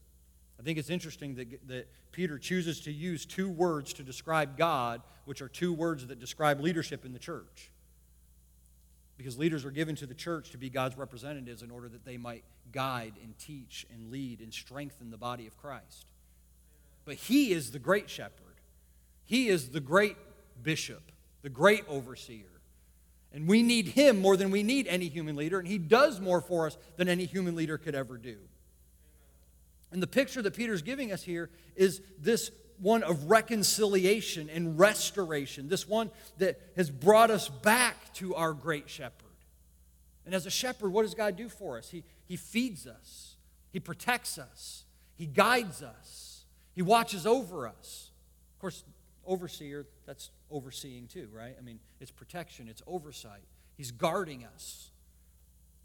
I 0.59 0.63
think 0.63 0.77
it's 0.77 0.89
interesting 0.89 1.35
that, 1.35 1.67
that 1.67 1.87
Peter 2.11 2.37
chooses 2.37 2.81
to 2.81 2.91
use 2.91 3.25
two 3.25 3.49
words 3.49 3.93
to 3.93 4.03
describe 4.03 4.57
God, 4.57 5.01
which 5.25 5.41
are 5.41 5.47
two 5.47 5.71
words 5.73 6.07
that 6.07 6.19
describe 6.19 6.59
leadership 6.59 7.05
in 7.05 7.13
the 7.13 7.19
church. 7.19 7.71
Because 9.17 9.37
leaders 9.37 9.65
are 9.65 9.71
given 9.71 9.95
to 9.97 10.05
the 10.05 10.13
church 10.13 10.51
to 10.51 10.57
be 10.57 10.69
God's 10.69 10.97
representatives 10.97 11.61
in 11.61 11.71
order 11.71 11.89
that 11.89 12.05
they 12.05 12.17
might 12.17 12.43
guide 12.71 13.13
and 13.23 13.37
teach 13.37 13.85
and 13.93 14.11
lead 14.11 14.41
and 14.41 14.53
strengthen 14.53 15.11
the 15.11 15.17
body 15.17 15.47
of 15.47 15.57
Christ. 15.57 16.05
But 17.05 17.15
He 17.15 17.51
is 17.51 17.71
the 17.71 17.79
great 17.79 18.09
shepherd, 18.09 18.61
He 19.25 19.49
is 19.49 19.69
the 19.69 19.79
great 19.79 20.17
bishop, 20.61 21.11
the 21.41 21.49
great 21.49 21.83
overseer. 21.87 22.45
And 23.33 23.47
we 23.47 23.61
need 23.61 23.89
Him 23.89 24.21
more 24.21 24.37
than 24.37 24.51
we 24.51 24.63
need 24.63 24.87
any 24.87 25.07
human 25.07 25.35
leader, 25.35 25.59
and 25.59 25.67
He 25.67 25.77
does 25.77 26.19
more 26.19 26.41
for 26.41 26.65
us 26.65 26.77
than 26.95 27.09
any 27.09 27.25
human 27.25 27.55
leader 27.55 27.77
could 27.77 27.93
ever 27.93 28.17
do. 28.17 28.37
And 29.91 30.01
the 30.01 30.07
picture 30.07 30.41
that 30.41 30.55
Peter's 30.55 30.81
giving 30.81 31.11
us 31.11 31.23
here 31.23 31.49
is 31.75 32.01
this 32.19 32.51
one 32.79 33.03
of 33.03 33.29
reconciliation 33.29 34.49
and 34.49 34.77
restoration, 34.77 35.67
this 35.67 35.87
one 35.87 36.11
that 36.37 36.59
has 36.75 36.89
brought 36.89 37.31
us 37.31 37.49
back 37.49 38.13
to 38.15 38.35
our 38.35 38.53
great 38.53 38.89
shepherd. 38.89 39.23
And 40.25 40.35
as 40.35 40.45
a 40.45 40.51
shepherd, 40.51 40.91
what 40.91 41.03
does 41.03 41.15
God 41.15 41.35
do 41.37 41.49
for 41.49 41.77
us? 41.77 41.89
He, 41.89 42.03
he 42.25 42.35
feeds 42.35 42.85
us, 42.85 43.37
He 43.71 43.79
protects 43.79 44.37
us, 44.37 44.83
He 45.15 45.25
guides 45.25 45.81
us, 45.81 46.43
He 46.73 46.81
watches 46.81 47.25
over 47.25 47.67
us. 47.67 48.11
Of 48.55 48.59
course, 48.59 48.83
overseer, 49.25 49.85
that's 50.05 50.29
overseeing 50.51 51.07
too, 51.07 51.29
right? 51.33 51.55
I 51.57 51.61
mean, 51.61 51.79
it's 51.99 52.11
protection, 52.11 52.67
it's 52.67 52.81
oversight. 52.85 53.43
He's 53.75 53.91
guarding 53.91 54.45
us. 54.55 54.91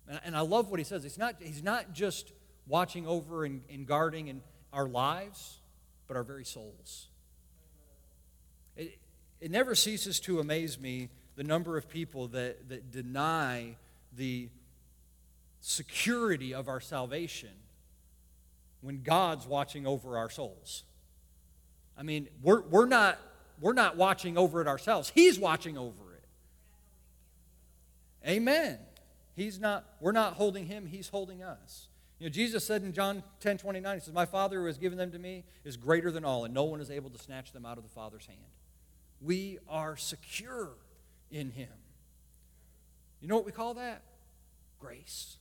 And, 0.08 0.20
and 0.24 0.36
I 0.36 0.40
love 0.40 0.70
what 0.70 0.80
he 0.80 0.84
says. 0.84 1.04
It's 1.04 1.18
not, 1.18 1.36
he's 1.40 1.62
not 1.62 1.92
just 1.92 2.32
watching 2.66 3.06
over 3.06 3.44
and, 3.44 3.62
and 3.70 3.86
guarding 3.86 4.28
in 4.28 4.42
our 4.72 4.88
lives, 4.88 5.58
but 6.06 6.16
our 6.16 6.22
very 6.22 6.44
souls. 6.44 7.08
It, 8.76 8.98
it 9.40 9.50
never 9.50 9.74
ceases 9.74 10.20
to 10.20 10.40
amaze 10.40 10.78
me 10.78 11.08
the 11.36 11.44
number 11.44 11.76
of 11.76 11.88
people 11.88 12.28
that, 12.28 12.68
that 12.68 12.90
deny 12.90 13.76
the 14.14 14.48
security 15.60 16.54
of 16.54 16.68
our 16.68 16.80
salvation 16.80 17.50
when 18.80 19.02
God's 19.02 19.46
watching 19.46 19.86
over 19.86 20.18
our 20.18 20.28
souls. 20.28 20.84
I 21.96 22.02
mean, 22.02 22.28
we're, 22.42 22.62
we're, 22.62 22.86
not, 22.86 23.18
we're 23.60 23.72
not 23.72 23.96
watching 23.96 24.36
over 24.36 24.60
it 24.60 24.66
ourselves, 24.66 25.10
He's 25.14 25.38
watching 25.38 25.78
over 25.78 26.14
it. 26.14 26.24
Amen. 28.28 28.78
He's 29.34 29.58
not, 29.58 29.84
we're 30.00 30.12
not 30.12 30.34
holding 30.34 30.66
Him, 30.66 30.86
He's 30.86 31.08
holding 31.08 31.42
us. 31.42 31.88
You 32.22 32.28
know, 32.28 32.32
Jesus 32.34 32.64
said 32.64 32.84
in 32.84 32.92
John 32.92 33.24
10 33.40 33.58
29, 33.58 33.96
He 33.96 34.00
says, 34.00 34.14
My 34.14 34.26
Father 34.26 34.60
who 34.60 34.66
has 34.66 34.78
given 34.78 34.96
them 34.96 35.10
to 35.10 35.18
me 35.18 35.42
is 35.64 35.76
greater 35.76 36.12
than 36.12 36.24
all, 36.24 36.44
and 36.44 36.54
no 36.54 36.62
one 36.62 36.80
is 36.80 36.88
able 36.88 37.10
to 37.10 37.18
snatch 37.18 37.50
them 37.50 37.66
out 37.66 37.78
of 37.78 37.82
the 37.82 37.90
Father's 37.90 38.26
hand. 38.26 38.38
We 39.20 39.58
are 39.68 39.96
secure 39.96 40.68
in 41.32 41.50
Him. 41.50 41.72
You 43.20 43.26
know 43.26 43.34
what 43.34 43.44
we 43.44 43.50
call 43.50 43.74
that? 43.74 44.02
Grace. 44.78 45.38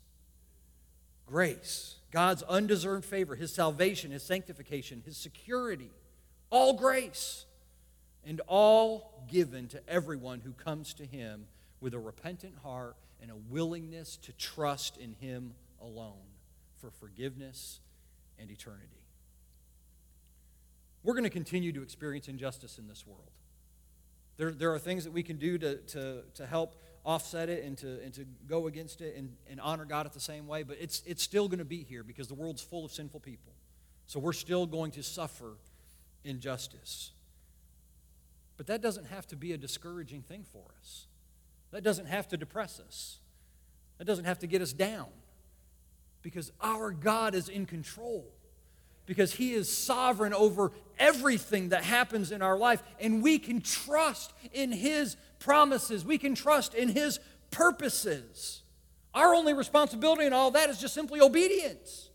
Grace. 1.28 1.98
God's 2.10 2.42
undeserved 2.42 3.06
favor, 3.06 3.36
His 3.36 3.54
salvation, 3.54 4.10
His 4.10 4.24
sanctification, 4.24 5.04
His 5.06 5.18
security. 5.18 5.92
All 6.50 6.74
grace. 6.74 7.46
And 8.26 8.42
all 8.48 9.24
given 9.30 9.68
to 9.68 9.88
everyone 9.88 10.40
who 10.40 10.54
comes 10.54 10.96
to 10.96 11.06
Him 11.06 11.46
with 11.80 11.94
a 11.94 12.00
repentant 12.00 12.56
heart 12.64 12.96
and 13.22 13.30
a 13.30 13.36
willingness 13.36 14.18
to 14.24 14.34
trust 14.34 14.98
in 14.98 15.14
Him 15.20 15.54
alone 15.80 16.31
for 16.82 16.90
forgiveness 16.90 17.80
and 18.40 18.50
eternity. 18.50 19.06
We're 21.04 21.14
going 21.14 21.24
to 21.24 21.30
continue 21.30 21.72
to 21.72 21.82
experience 21.82 22.28
injustice 22.28 22.78
in 22.78 22.88
this 22.88 23.06
world. 23.08 23.32
There, 24.38 24.52
there 24.52 24.74
are 24.74 24.80
things 24.80 25.04
that 25.04 25.12
we 25.12 25.24
can 25.24 25.38
do 25.38 25.58
to, 25.60 25.78
to, 25.78 26.24
to 26.36 26.46
help 26.46 26.76
offset 27.06 27.50
it 27.50 27.64
and 27.64 27.78
to, 27.80 28.02
and 28.04 28.14
to 28.14 28.26
go 28.48 28.68
against 28.68 29.02
it 29.02 29.16
and, 29.16 29.36
and 29.50 29.60
honor 29.60 29.86
God 29.86 30.06
at 30.06 30.14
the 30.14 30.20
same 30.20 30.48
way, 30.48 30.64
but 30.64 30.78
it's, 30.80 31.02
it's 31.06 31.24
still 31.24 31.48
going 31.48 31.60
to 31.60 31.66
be 31.66 31.84
here 31.84 32.04
because 32.04 32.28
the 32.28 32.34
world's 32.36 32.62
full 32.62 32.86
of 32.86 32.92
sinful 32.92 33.20
people. 33.20 33.54
So 34.06 34.20
we're 34.20 34.34
still 34.34 34.66
going 34.66 34.92
to 34.92 35.04
suffer 35.04 35.58
injustice. 36.24 37.12
But 38.58 38.68
that 38.68 38.82
doesn't 38.82 39.08
have 39.08 39.26
to 39.28 39.36
be 39.36 39.54
a 39.54 39.58
discouraging 39.58 40.22
thing 40.22 40.46
for 40.52 40.64
us. 40.80 41.08
That 41.72 41.84
doesn't 41.84 42.08
have 42.08 42.28
to 42.30 42.38
depress 42.38 42.80
us. 42.80 43.18
That 43.98 44.06
doesn't 44.06 44.26
have 44.26 44.40
to 44.40 44.48
get 44.48 44.62
us 44.62 44.74
down 44.74 45.08
because 46.22 46.51
our 46.61 46.91
God 46.91 47.36
is 47.36 47.49
in 47.49 47.65
control. 47.65 48.26
Because 49.05 49.34
He 49.34 49.53
is 49.53 49.76
sovereign 49.76 50.34
over 50.34 50.72
everything 50.99 51.69
that 51.69 51.84
happens 51.84 52.32
in 52.32 52.41
our 52.41 52.57
life. 52.57 52.82
And 52.99 53.24
we 53.24 53.39
can 53.39 53.61
trust 53.61 54.34
in 54.53 54.72
His 54.72 55.17
promises, 55.39 56.05
we 56.05 56.17
can 56.17 56.36
trust 56.36 56.74
in 56.74 56.89
His 56.89 57.19
purposes. 57.49 58.61
Our 59.13 59.36
only 59.36 59.53
responsibility 59.53 60.26
in 60.26 60.34
all 60.34 60.51
that 60.51 60.69
is 60.69 60.80
just 60.80 60.93
simply 60.93 61.19
obedience. 61.19 62.09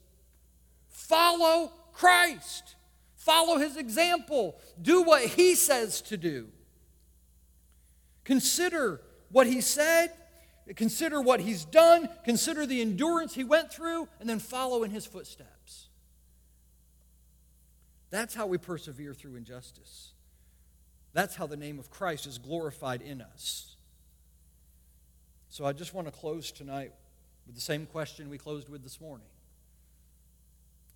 Follow 0.89 1.73
Christ. 1.93 2.77
Follow 3.15 3.59
his 3.59 3.77
example. 3.77 4.57
Do 4.81 5.03
what 5.03 5.23
he 5.23 5.55
says 5.55 6.01
to 6.03 6.17
do. 6.17 6.49
Consider 8.25 9.01
what 9.31 9.47
he 9.47 9.61
said, 9.61 10.13
consider 10.75 11.21
what 11.21 11.41
he's 11.41 11.65
done, 11.65 12.09
consider 12.25 12.67
the 12.67 12.81
endurance 12.81 13.35
he 13.35 13.45
went 13.45 13.73
through, 13.73 14.09
and 14.19 14.29
then 14.29 14.39
follow 14.39 14.83
in 14.83 14.91
his 14.91 15.07
footsteps. 15.07 15.89
That's 18.11 18.35
how 18.35 18.47
we 18.47 18.59
persevere 18.59 19.15
through 19.15 19.37
injustice. 19.37 20.13
That's 21.13 21.37
how 21.37 21.47
the 21.47 21.57
name 21.57 21.79
of 21.79 21.91
Christ 21.91 22.27
is 22.27 22.39
glorified 22.39 23.03
in 23.03 23.21
us. 23.21 23.77
So 25.49 25.65
I 25.65 25.73
just 25.73 25.95
want 25.95 26.09
to 26.09 26.13
close 26.13 26.51
tonight 26.53 26.93
with 27.47 27.55
the 27.55 27.61
same 27.61 27.87
question 27.87 28.29
we 28.29 28.39
closed 28.39 28.69
with 28.69 28.83
this 28.83 29.01
morning. 29.01 29.29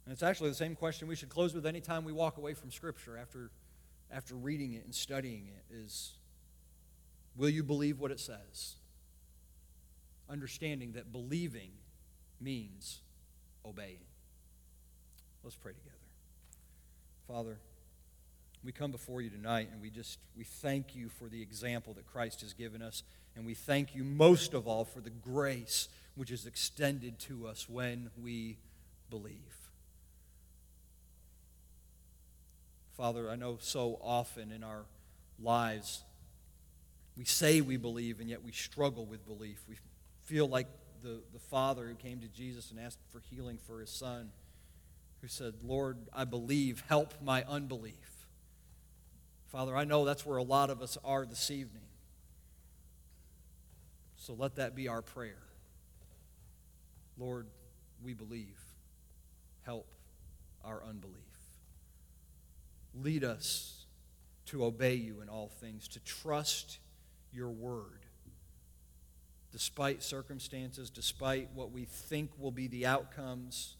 And 0.04 0.12
it's 0.12 0.22
actually 0.22 0.50
the 0.50 0.56
same 0.56 0.74
question 0.74 1.08
we 1.08 1.16
should 1.16 1.28
close 1.28 1.54
with 1.54 1.66
anytime 1.66 2.04
we 2.04 2.12
walk 2.12 2.36
away 2.36 2.54
from 2.54 2.70
Scripture 2.70 3.16
after, 3.16 3.50
after 4.10 4.34
reading 4.34 4.72
it 4.74 4.84
and 4.84 4.94
studying 4.94 5.48
it 5.48 5.74
is 5.74 6.14
Will 7.36 7.48
you 7.48 7.62
believe 7.62 8.00
what 8.00 8.10
it 8.10 8.20
says? 8.20 8.74
Understanding 10.30 10.92
that 10.92 11.12
believing 11.12 11.70
means 12.40 13.00
obeying. 13.64 13.98
Let's 15.42 15.56
pray 15.56 15.72
together. 15.72 15.96
Father, 17.26 17.58
we 18.62 18.72
come 18.72 18.90
before 18.90 19.22
you 19.22 19.30
tonight 19.30 19.70
and 19.72 19.80
we 19.80 19.90
just 19.90 20.18
we 20.36 20.44
thank 20.44 20.94
you 20.94 21.08
for 21.08 21.28
the 21.28 21.40
example 21.40 21.94
that 21.94 22.06
Christ 22.06 22.42
has 22.42 22.52
given 22.52 22.82
us 22.82 23.02
and 23.34 23.46
we 23.46 23.54
thank 23.54 23.94
you 23.94 24.04
most 24.04 24.54
of 24.54 24.68
all 24.68 24.84
for 24.84 25.00
the 25.00 25.10
grace 25.10 25.88
which 26.14 26.30
is 26.30 26.46
extended 26.46 27.18
to 27.20 27.46
us 27.46 27.68
when 27.68 28.10
we 28.22 28.58
believe. 29.08 29.34
Father, 32.96 33.30
I 33.30 33.36
know 33.36 33.56
so 33.60 33.98
often 34.02 34.52
in 34.52 34.62
our 34.62 34.84
lives 35.42 36.02
we 37.16 37.24
say 37.24 37.60
we 37.60 37.76
believe, 37.76 38.20
and 38.20 38.30
yet 38.30 38.42
we 38.42 38.52
struggle 38.52 39.04
with 39.04 39.26
belief. 39.26 39.62
We 39.68 39.76
feel 40.30 40.46
like 40.46 40.68
the, 41.02 41.20
the 41.32 41.40
father 41.40 41.88
who 41.88 41.94
came 41.96 42.20
to 42.20 42.28
Jesus 42.28 42.70
and 42.70 42.78
asked 42.78 43.00
for 43.10 43.18
healing 43.18 43.58
for 43.66 43.80
his 43.80 43.90
son, 43.90 44.30
who 45.20 45.26
said, 45.26 45.54
Lord, 45.64 45.98
I 46.12 46.24
believe, 46.24 46.84
help 46.88 47.14
my 47.20 47.42
unbelief. 47.48 48.28
Father, 49.48 49.76
I 49.76 49.82
know 49.82 50.04
that's 50.04 50.24
where 50.24 50.36
a 50.36 50.44
lot 50.44 50.70
of 50.70 50.82
us 50.82 50.96
are 51.04 51.26
this 51.26 51.50
evening. 51.50 51.82
So 54.14 54.34
let 54.34 54.54
that 54.54 54.76
be 54.76 54.86
our 54.86 55.02
prayer. 55.02 55.42
Lord, 57.18 57.48
we 58.00 58.14
believe. 58.14 58.60
Help 59.62 59.88
our 60.64 60.80
unbelief. 60.88 61.16
Lead 62.94 63.24
us 63.24 63.86
to 64.46 64.64
obey 64.64 64.94
you 64.94 65.22
in 65.22 65.28
all 65.28 65.48
things, 65.48 65.88
to 65.88 66.00
trust 66.00 66.78
your 67.32 67.50
word. 67.50 67.99
Despite 69.52 70.02
circumstances, 70.02 70.90
despite 70.90 71.50
what 71.54 71.72
we 71.72 71.84
think 71.84 72.30
will 72.38 72.52
be 72.52 72.68
the 72.68 72.86
outcomes, 72.86 73.76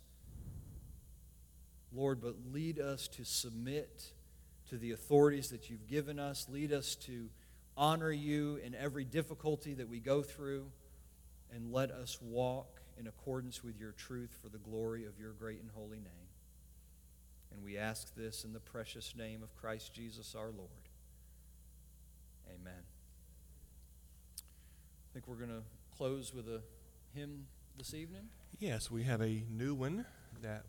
Lord, 1.92 2.20
but 2.20 2.34
lead 2.52 2.78
us 2.78 3.08
to 3.08 3.24
submit 3.24 4.12
to 4.68 4.78
the 4.78 4.92
authorities 4.92 5.50
that 5.50 5.70
you've 5.70 5.86
given 5.88 6.18
us. 6.18 6.46
Lead 6.48 6.72
us 6.72 6.94
to 6.94 7.28
honor 7.76 8.12
you 8.12 8.60
in 8.64 8.74
every 8.74 9.04
difficulty 9.04 9.74
that 9.74 9.88
we 9.88 10.00
go 10.00 10.22
through, 10.22 10.66
and 11.52 11.72
let 11.72 11.90
us 11.90 12.18
walk 12.20 12.80
in 12.98 13.06
accordance 13.06 13.64
with 13.64 13.78
your 13.78 13.92
truth 13.92 14.36
for 14.42 14.48
the 14.48 14.58
glory 14.58 15.06
of 15.06 15.18
your 15.18 15.32
great 15.32 15.60
and 15.60 15.70
holy 15.74 15.98
name. 15.98 16.28
And 17.52 17.64
we 17.64 17.78
ask 17.78 18.14
this 18.14 18.44
in 18.44 18.52
the 18.52 18.60
precious 18.60 19.14
name 19.16 19.42
of 19.42 19.54
Christ 19.56 19.92
Jesus 19.92 20.34
our 20.36 20.50
Lord. 20.50 20.88
Amen. 22.48 22.82
I 25.10 25.12
think 25.12 25.26
we're 25.26 25.44
going 25.44 25.50
to 25.50 25.64
close 25.96 26.32
with 26.32 26.46
a 26.46 26.60
hymn 27.14 27.46
this 27.76 27.94
evening. 27.94 28.28
Yes, 28.60 28.92
we 28.92 29.02
have 29.02 29.20
a 29.20 29.42
new 29.50 29.74
one 29.74 30.06
that 30.40 30.66